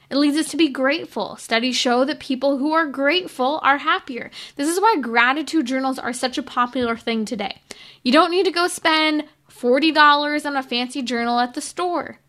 It 0.10 0.18
leads 0.18 0.38
us 0.38 0.49
to 0.49 0.57
be 0.57 0.70
grateful. 0.70 1.36
Studies 1.36 1.76
show 1.76 2.03
that 2.03 2.20
people 2.20 2.57
who 2.57 2.74
are 2.74 2.88
grateful 2.88 3.60
are 3.64 3.78
happier. 3.78 4.32
This 4.55 4.68
is 4.68 4.82
why 4.82 4.95
gratitude 4.99 5.68
journals 5.68 5.99
are 5.99 6.14
such 6.14 6.38
a 6.38 6.43
popular 6.43 6.97
thing 6.97 7.26
today. 7.26 7.62
You 8.03 8.12
don't 8.12 8.32
need 8.32 8.45
to 8.45 8.51
go 8.51 8.68
spend 8.68 9.26
$40 9.51 10.45
on 10.45 10.55
a 10.55 10.64
fancy 10.64 11.03
journal 11.03 11.39
at 11.39 11.53
the 11.53 11.62
store. 11.62 12.20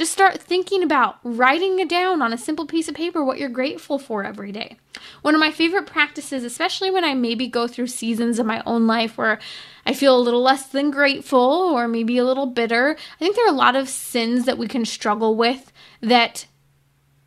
Just 0.00 0.12
start 0.14 0.40
thinking 0.40 0.82
about 0.82 1.18
writing 1.22 1.78
it 1.78 1.90
down 1.90 2.22
on 2.22 2.32
a 2.32 2.38
simple 2.38 2.64
piece 2.64 2.88
of 2.88 2.94
paper 2.94 3.22
what 3.22 3.38
you're 3.38 3.50
grateful 3.50 3.98
for 3.98 4.24
every 4.24 4.50
day. 4.50 4.78
One 5.20 5.34
of 5.34 5.40
my 5.40 5.50
favorite 5.50 5.84
practices, 5.84 6.42
especially 6.42 6.90
when 6.90 7.04
I 7.04 7.12
maybe 7.12 7.48
go 7.48 7.68
through 7.68 7.88
seasons 7.88 8.38
of 8.38 8.46
my 8.46 8.62
own 8.64 8.86
life 8.86 9.18
where 9.18 9.38
I 9.84 9.92
feel 9.92 10.16
a 10.16 10.18
little 10.18 10.40
less 10.40 10.66
than 10.66 10.90
grateful 10.90 11.38
or 11.38 11.86
maybe 11.86 12.16
a 12.16 12.24
little 12.24 12.46
bitter, 12.46 12.96
I 12.96 13.18
think 13.18 13.36
there 13.36 13.44
are 13.44 13.52
a 13.52 13.54
lot 13.54 13.76
of 13.76 13.90
sins 13.90 14.46
that 14.46 14.56
we 14.56 14.68
can 14.68 14.86
struggle 14.86 15.36
with 15.36 15.70
that 16.00 16.46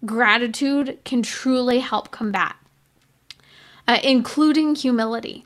gratitude 0.04 0.98
can 1.06 1.22
truly 1.22 1.78
help 1.78 2.10
combat, 2.10 2.56
uh, 3.88 4.00
including 4.02 4.74
humility. 4.74 5.46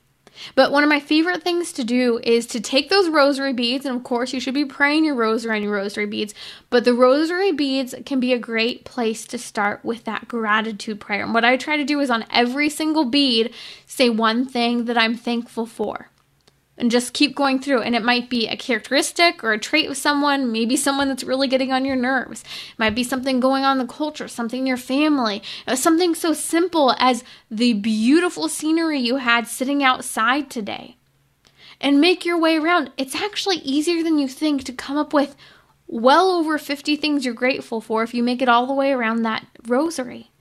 But 0.56 0.72
one 0.72 0.84
of 0.84 0.90
my 0.90 1.00
favorite 1.00 1.44
things 1.44 1.72
to 1.74 1.84
do 1.84 2.20
is 2.24 2.46
to 2.48 2.60
take 2.60 2.90
those 2.90 3.10
rosary 3.10 3.54
beads, 3.54 3.86
and 3.86 3.96
of 3.96 4.04
course, 4.04 4.34
you 4.34 4.40
should 4.40 4.54
be 4.54 4.66
praying 4.66 5.06
your 5.06 5.16
rosary 5.16 5.56
and 5.58 5.64
your 5.64 5.74
rosary 5.74 6.06
beads. 6.06 6.34
But 6.70 6.86
the 6.86 6.94
rosary 6.94 7.52
beads 7.52 7.96
can 8.06 8.20
be 8.20 8.34
a 8.34 8.40
great 8.40 8.86
place 8.86 9.26
to 9.28 9.38
start 9.38 9.84
with 9.84 10.04
that 10.06 10.28
gratitude 10.28 11.00
prayer. 11.00 11.24
And 11.24 11.34
what 11.34 11.46
I 11.46 11.58
try 11.58 11.78
to 11.78 11.84
do 11.84 12.00
is 12.00 12.10
on 12.10 12.26
every 12.32 12.70
single 12.70 13.06
bead, 13.06 13.54
say 13.86 14.10
one 14.10 14.46
thing 14.46 14.86
that 14.86 14.98
I'm 14.98 15.16
thankful 15.16 15.66
for 15.66 16.10
and 16.78 16.92
just 16.92 17.14
keep 17.14 17.36
going 17.36 17.60
through. 17.60 17.82
And 17.82 17.96
it 17.96 18.04
might 18.04 18.30
be 18.30 18.48
a 18.48 18.56
characteristic 18.56 19.44
or 19.44 19.52
a 19.52 19.60
trait 19.60 19.90
of 19.90 19.98
someone, 19.98 20.52
maybe 20.52 20.78
someone 20.78 21.08
that's 21.08 21.24
really 21.24 21.48
getting 21.48 21.72
on 21.72 21.86
your 21.86 21.96
nerves. 21.96 22.42
It 22.42 22.80
might 22.80 22.96
be 22.96 23.04
something 23.04 23.40
going 23.40 23.64
on 23.64 23.80
in 23.80 23.88
the 23.88 23.92
culture, 23.92 24.28
something 24.28 24.62
in 24.62 24.68
your 24.68 24.78
family, 24.78 25.42
uh, 25.68 25.76
something 25.76 26.14
so 26.14 26.34
simple 26.34 26.96
as 27.00 27.24
the 27.50 27.74
beautiful 27.74 28.48
scenery 28.48 29.00
you 29.00 29.18
had 29.18 29.48
sitting 29.48 29.84
outside 29.84 30.50
today. 30.50 30.98
And 31.80 32.02
make 32.02 32.26
your 32.26 32.40
way 32.40 32.58
around. 32.58 32.92
It's 32.98 33.16
actually 33.16 33.58
easier 33.58 34.04
than 34.04 34.18
you 34.18 34.28
think 34.28 34.64
to 34.64 34.74
come 34.74 34.98
up 34.98 35.14
with 35.14 35.36
well 35.88 36.32
over 36.32 36.58
50 36.58 36.96
things 36.96 37.24
you're 37.24 37.34
grateful 37.34 37.82
for 37.82 38.04
if 38.04 38.14
you 38.14 38.24
make 38.24 38.42
it 38.42 38.50
all 38.50 38.66
the 38.66 38.74
way 38.74 38.92
around 38.92 39.22
that 39.22 39.46
rosary. 39.68 40.32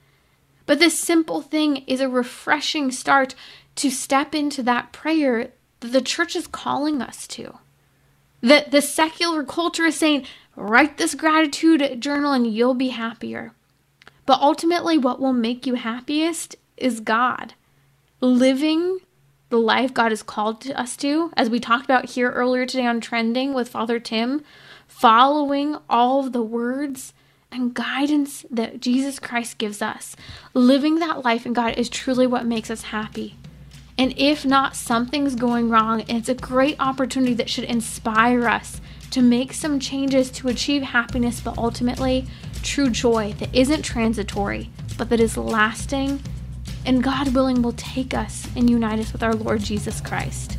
But 0.64 0.80
this 0.80 0.99
simple 0.99 1.43
thing 1.43 1.84
is 1.87 2.01
a 2.01 2.09
refreshing 2.09 2.91
start 2.91 3.34
to 3.76 3.91
step 3.91 4.34
into 4.34 4.62
that 4.64 4.93
prayer 4.93 5.53
that 5.80 5.92
the 5.92 6.00
church 6.00 6.36
is 6.36 6.46
calling 6.46 7.02
us 7.02 7.26
to. 7.28 7.58
That 8.40 8.70
the 8.70 8.82
secular 8.82 9.44
culture 9.44 9.86
is 9.86 9.96
saying, 9.96 10.26
write 10.54 10.98
this 10.98 11.14
gratitude 11.14 12.00
journal 12.00 12.32
and 12.32 12.46
you'll 12.46 12.74
be 12.74 12.88
happier. 12.88 13.52
But 14.24 14.40
ultimately, 14.40 14.98
what 14.98 15.20
will 15.20 15.32
make 15.32 15.66
you 15.66 15.74
happiest 15.74 16.56
is 16.76 17.00
God. 17.00 17.54
Living 18.20 18.98
the 19.48 19.58
life 19.58 19.94
God 19.94 20.10
has 20.10 20.22
called 20.22 20.68
us 20.70 20.96
to, 20.96 21.30
as 21.36 21.48
we 21.48 21.60
talked 21.60 21.84
about 21.84 22.10
here 22.10 22.30
earlier 22.32 22.66
today 22.66 22.86
on 22.86 23.00
Trending 23.00 23.54
with 23.54 23.68
Father 23.68 24.00
Tim, 24.00 24.42
following 24.88 25.76
all 25.88 26.20
of 26.20 26.32
the 26.32 26.42
words 26.42 27.12
and 27.52 27.72
guidance 27.72 28.44
that 28.50 28.80
Jesus 28.80 29.20
Christ 29.20 29.58
gives 29.58 29.80
us. 29.80 30.16
Living 30.52 30.96
that 30.96 31.24
life 31.24 31.46
in 31.46 31.52
God 31.52 31.78
is 31.78 31.88
truly 31.88 32.26
what 32.26 32.44
makes 32.44 32.70
us 32.70 32.82
happy. 32.82 33.36
And 33.99 34.12
if 34.16 34.44
not, 34.44 34.76
something's 34.76 35.34
going 35.34 35.70
wrong. 35.70 36.03
And 36.03 36.18
it's 36.18 36.28
a 36.28 36.34
great 36.34 36.76
opportunity 36.78 37.34
that 37.34 37.49
should 37.49 37.64
inspire 37.64 38.47
us 38.47 38.80
to 39.11 39.22
make 39.22 39.53
some 39.53 39.80
changes 39.80 40.30
to 40.32 40.49
achieve 40.49 40.82
happiness, 40.82 41.40
but 41.40 41.57
ultimately 41.57 42.26
true 42.62 42.90
joy 42.90 43.32
that 43.38 43.55
isn't 43.55 43.82
transitory, 43.82 44.70
but 44.99 45.09
that 45.09 45.20
is 45.20 45.36
lasting. 45.36 46.20
And 46.84 47.03
God 47.03 47.34
willing 47.34 47.62
will 47.62 47.72
take 47.72 48.12
us 48.12 48.49
and 48.55 48.68
unite 48.68 48.99
us 48.99 49.12
with 49.12 49.22
our 49.22 49.34
Lord 49.34 49.61
Jesus 49.61 50.01
Christ. 50.01 50.59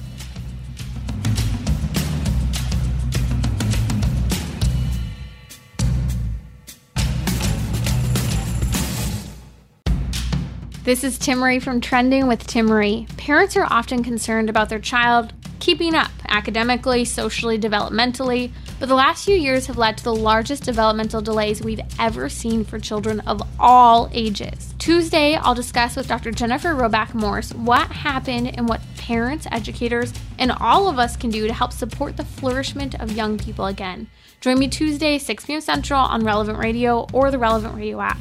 This 10.88 11.04
is 11.04 11.20
Timmerie 11.20 11.62
from 11.62 11.82
Trending 11.82 12.28
with 12.28 12.48
Timmerie. 12.48 13.10
Parents 13.18 13.58
are 13.58 13.68
often 13.70 14.06
concerned 14.06 14.50
about 14.50 14.70
their 14.70 14.80
child 14.80 15.34
keeping 15.60 15.94
up 15.94 16.12
academically, 16.30 17.04
socially, 17.04 17.60
developmentally, 17.60 18.54
but 18.80 18.88
the 18.88 18.96
last 18.96 19.26
few 19.26 19.36
years 19.36 19.68
have 19.68 19.78
led 19.78 19.98
to 19.98 20.06
the 20.06 20.16
largest 20.16 20.64
developmental 20.64 21.20
delays 21.20 21.62
we've 21.62 21.82
ever 22.00 22.30
seen 22.30 22.64
for 22.64 22.80
children 22.80 23.20
of 23.28 23.42
all 23.60 24.10
ages. 24.14 24.74
Tuesday, 24.80 25.36
I'll 25.36 25.54
discuss 25.54 25.98
with 25.98 26.08
Dr. 26.08 26.32
Jennifer 26.32 26.70
Roback 26.70 27.14
Morse 27.14 27.54
what 27.54 27.92
happened 27.92 28.58
and 28.58 28.70
what 28.70 28.80
parents, 28.96 29.46
educators, 29.52 30.14
and 30.40 30.54
all 30.54 30.88
of 30.88 31.00
us 31.00 31.18
can 31.18 31.32
do 31.32 31.48
to 31.48 31.54
help 31.54 31.74
support 31.74 32.16
the 32.16 32.24
flourishment 32.24 32.96
of 33.02 33.12
young 33.12 33.38
people 33.38 33.66
again. 33.66 34.08
Join 34.40 34.58
me 34.58 34.70
Tuesday, 34.70 35.18
6 35.18 35.48
p.m. 35.48 35.60
Central 35.60 36.00
on 36.00 36.24
Relevant 36.24 36.60
Radio 36.60 37.08
or 37.12 37.30
the 37.30 37.40
Relevant 37.40 37.76
Radio 37.76 38.00
app. 38.00 38.18